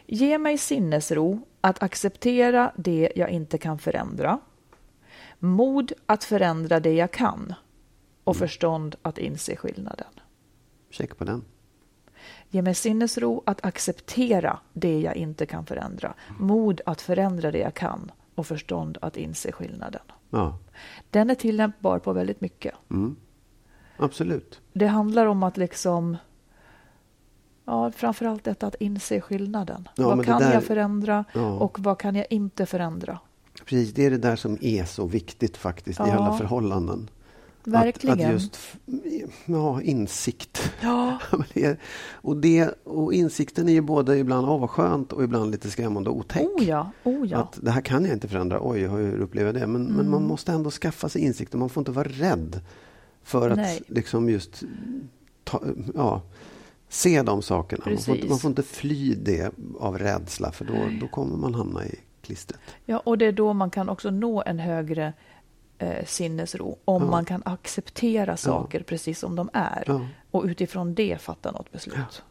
Ge 0.07 0.39
mig 0.39 0.59
sinnesro 0.59 1.41
att 1.61 1.83
acceptera 1.83 2.73
det 2.77 3.13
jag 3.17 3.31
inte 3.31 3.59
kan 3.59 3.79
förändra 3.79 4.39
mod 5.39 5.93
att 6.07 6.25
förändra 6.25 6.81
det 6.81 6.95
jag 6.95 7.11
kan 7.11 7.55
och 8.25 8.37
mm. 8.37 8.49
förstånd 8.49 8.97
att 9.03 9.19
inse 9.19 9.57
skillnaden. 9.57 10.07
Check 10.91 11.19
på 11.19 11.25
den. 11.25 11.45
Ge 12.51 12.63
mig 12.63 12.75
sinnesro 12.75 13.43
att 13.47 13.65
acceptera 13.65 14.59
det 14.73 15.01
jag 15.01 15.17
inte 15.17 15.47
kan 15.47 15.67
förändra. 15.67 16.15
Mod 16.39 16.81
att 16.87 17.01
förändra 17.01 17.51
det 17.51 17.59
jag 17.59 17.75
kan 17.75 18.13
och 18.35 18.47
förstånd 18.47 18.99
att 19.01 19.17
inse 19.17 19.53
skillnaden. 19.53 20.03
Ja. 20.31 20.59
Den 21.11 21.31
är 21.31 21.35
tillämpbar 21.35 21.99
på 21.99 22.13
väldigt 22.13 22.41
mycket. 22.41 22.75
Mm. 22.91 23.17
Absolut. 23.97 24.61
Det 24.73 24.87
handlar 24.87 25.27
om 25.27 25.43
att 25.43 25.57
liksom 25.57 26.17
Ja, 27.69 27.93
framförallt 27.93 28.45
detta 28.45 28.67
att 28.67 28.75
inse 28.75 29.21
skillnaden. 29.21 29.89
Ja, 29.97 30.09
vad 30.09 30.25
kan 30.25 30.41
där... 30.41 30.55
jag 30.55 30.65
förändra 30.65 31.25
ja. 31.33 31.53
och 31.53 31.81
vad 31.81 31.99
kan 31.99 32.15
jag 32.15 32.27
inte 32.31 32.67
förändra? 32.67 33.19
Precis, 33.65 33.95
det 33.95 34.07
är 34.07 34.11
det 34.11 34.19
där 34.19 34.37
som 34.37 34.59
är 34.61 34.85
så 34.85 35.07
viktigt 35.07 35.57
faktiskt 35.57 36.01
i 36.01 36.03
alla 36.03 36.33
förhållanden. 36.39 37.11
Verkligen. 37.69 38.21
Att, 38.21 38.27
att 38.27 38.33
just, 38.33 38.59
ja, 39.47 39.83
insikt. 39.83 40.73
Ja. 40.81 41.19
och, 42.13 42.37
det, 42.37 42.75
och 42.85 43.15
insikten 43.15 43.69
är 43.69 43.73
ju 43.73 43.81
både 43.81 44.19
ibland 44.19 44.49
avskönt 44.49 45.13
och 45.13 45.25
ibland 45.25 45.51
lite 45.51 45.71
skrämmande 45.71 46.11
och 46.11 46.17
otäck. 46.17 46.47
Oh 46.57 46.65
ja, 46.65 46.91
oh 47.05 47.27
ja. 47.27 47.39
Att 47.39 47.59
det 47.63 47.71
här 47.71 47.81
kan 47.81 48.05
jag 48.05 48.13
inte 48.13 48.29
förändra. 48.29 48.59
Oj, 48.63 48.81
hur 48.81 49.21
upplever 49.21 49.53
jag 49.53 49.63
det? 49.63 49.67
Men, 49.67 49.83
mm. 49.83 49.97
men 49.97 50.11
man 50.11 50.23
måste 50.23 50.53
ändå 50.53 50.71
skaffa 50.71 51.09
sig 51.09 51.23
insikt 51.23 51.55
och 51.55 51.61
man 51.61 51.69
får 51.69 51.81
inte 51.81 51.93
vara 51.93 52.09
rädd 52.09 52.61
för 53.23 53.51
att 53.51 53.81
liksom 53.87 54.29
just 54.29 54.63
ta, 55.45 55.63
ja, 55.95 56.23
se 56.89 57.23
de 57.23 57.43
sakerna. 57.43 57.85
Man 57.87 57.99
får, 57.99 58.17
inte, 58.17 58.29
man 58.29 58.39
får, 58.39 58.49
inte, 58.49 58.63
fly 58.63 59.15
det 59.15 59.53
av 59.79 59.99
rädsla 59.99 60.53
för 60.53 60.65
då, 60.65 60.75
då 61.01 61.09
kommer 61.09 61.37
man 61.37 61.55
hamna 61.55 61.87
i 61.87 61.95
klistret. 62.23 62.61
Ja, 62.85 62.99
och 62.99 63.19
det 63.19 63.27
är 63.27 63.33
då 63.33 63.53
man 63.53 63.71
kan 63.71 63.89
också 63.89 64.11
nå 64.11 64.43
en 64.47 64.59
högre 64.59 65.13
eh, 65.79 66.05
sinnesro. 66.07 66.79
Om 66.85 67.03
ja. 67.03 67.11
man 67.11 67.25
kan 67.25 67.43
acceptera 67.45 68.37
saker 68.37 68.79
ja. 68.79 68.85
precis 68.89 69.19
som 69.19 69.37
de 69.37 69.51
är. 69.53 69.85
Ja. 69.87 70.07
Och 70.31 70.45
utifrån 70.45 70.95
det 70.95 71.21
fatta 71.21 71.51
något 71.51 71.73
beslut. 71.73 72.23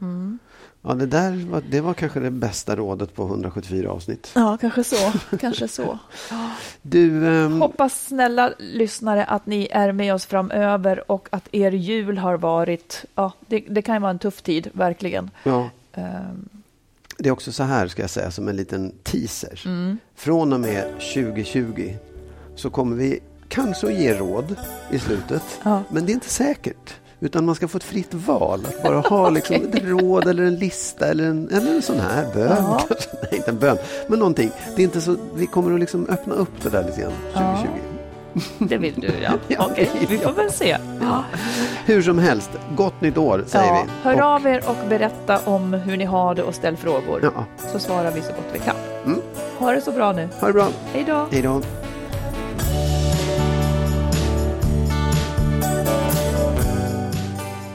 Mm. 0.00 0.38
Ja, 0.82 0.94
det 0.94 1.06
där 1.06 1.50
var, 1.50 1.62
det 1.70 1.80
var 1.80 1.94
kanske 1.94 2.20
det 2.20 2.30
bästa 2.30 2.76
rådet 2.76 3.14
på 3.14 3.22
174 3.22 3.90
avsnitt. 3.90 4.30
Ja, 4.34 4.58
kanske 4.60 4.84
så. 4.84 5.12
kanske 5.40 5.68
så. 5.68 5.98
Du, 6.82 7.24
um... 7.24 7.60
Hoppas 7.60 8.06
snälla 8.06 8.52
lyssnare 8.58 9.24
att 9.24 9.46
ni 9.46 9.68
är 9.70 9.92
med 9.92 10.14
oss 10.14 10.26
framöver 10.26 11.10
och 11.10 11.28
att 11.30 11.48
er 11.52 11.72
jul 11.72 12.18
har 12.18 12.36
varit... 12.36 13.04
Ja, 13.14 13.32
det, 13.46 13.64
det 13.68 13.82
kan 13.82 13.94
ju 13.94 14.00
vara 14.00 14.10
en 14.10 14.18
tuff 14.18 14.42
tid, 14.42 14.70
verkligen. 14.72 15.30
Ja. 15.42 15.70
Um... 15.94 16.48
Det 17.18 17.28
är 17.28 17.32
också 17.32 17.52
så 17.52 17.62
här, 17.62 17.88
ska 17.88 18.02
jag 18.02 18.10
säga, 18.10 18.30
som 18.30 18.48
en 18.48 18.56
liten 18.56 18.92
teaser. 19.02 19.62
Mm. 19.64 19.98
Från 20.14 20.52
och 20.52 20.60
med 20.60 20.84
2020 21.14 21.94
så 22.54 22.70
kommer 22.70 22.96
vi 22.96 23.20
kanske 23.48 23.86
att 23.86 23.94
ge 23.94 24.14
råd 24.14 24.56
i 24.90 24.98
slutet. 24.98 25.42
Ja. 25.62 25.82
Men 25.88 26.06
det 26.06 26.12
är 26.12 26.14
inte 26.14 26.28
säkert. 26.28 26.94
Utan 27.20 27.44
man 27.44 27.54
ska 27.54 27.68
få 27.68 27.78
ett 27.78 27.84
fritt 27.84 28.14
val. 28.14 28.66
Att 28.68 28.82
bara 28.82 29.00
ha 29.00 29.30
liksom 29.30 29.56
ett 29.56 29.84
råd 29.84 30.26
eller 30.26 30.42
en 30.42 30.56
lista 30.56 31.06
eller 31.06 31.24
en, 31.24 31.48
eller 31.48 31.74
en 31.74 31.82
sån 31.82 32.00
här 32.00 32.26
bön. 32.34 32.56
Ja. 32.58 32.80
Nej, 33.22 33.36
inte 33.36 33.50
en 33.50 33.58
bön, 33.58 33.76
men 34.08 34.18
någonting. 34.18 34.50
Det 34.76 34.82
är 34.82 34.84
inte 34.84 35.00
så, 35.00 35.16
vi 35.34 35.46
kommer 35.46 35.74
att 35.74 35.80
liksom 35.80 36.06
öppna 36.08 36.34
upp 36.34 36.62
det 36.62 36.70
där 36.70 36.84
lite 36.84 37.00
grann 37.00 37.12
2020. 37.32 37.68
Ja. 37.74 37.88
Det 38.58 38.78
vill 38.78 38.94
du, 39.00 39.10
ja. 39.22 39.32
ja 39.48 39.68
Okej, 39.70 39.90
vi 40.08 40.18
får 40.18 40.32
väl 40.32 40.52
se. 40.52 40.78
Hur 41.84 42.02
som 42.02 42.18
helst, 42.18 42.50
gott 42.76 43.00
nytt 43.00 43.18
år 43.18 43.44
säger 43.46 43.72
vi. 43.72 43.90
Hör 44.02 44.14
och... 44.14 44.26
av 44.26 44.46
er 44.46 44.62
och 44.66 44.88
berätta 44.88 45.38
om 45.44 45.72
hur 45.72 45.96
ni 45.96 46.04
har 46.04 46.34
det 46.34 46.42
och 46.42 46.54
ställ 46.54 46.76
frågor. 46.76 47.32
Så 47.72 47.78
svarar 47.78 48.10
vi 48.10 48.20
så 48.20 48.28
gott 48.28 48.46
vi 48.52 48.58
kan. 48.58 48.76
Mm. 49.04 49.20
Ha 49.58 49.72
det 49.72 49.80
så 49.80 49.92
bra 49.92 50.12
nu. 50.12 50.28
Ha 50.40 50.46
det 50.46 50.52
bra. 50.52 50.68
Hej 50.92 51.04
då. 51.06 51.28
Hej 51.30 51.42
då. 51.42 51.60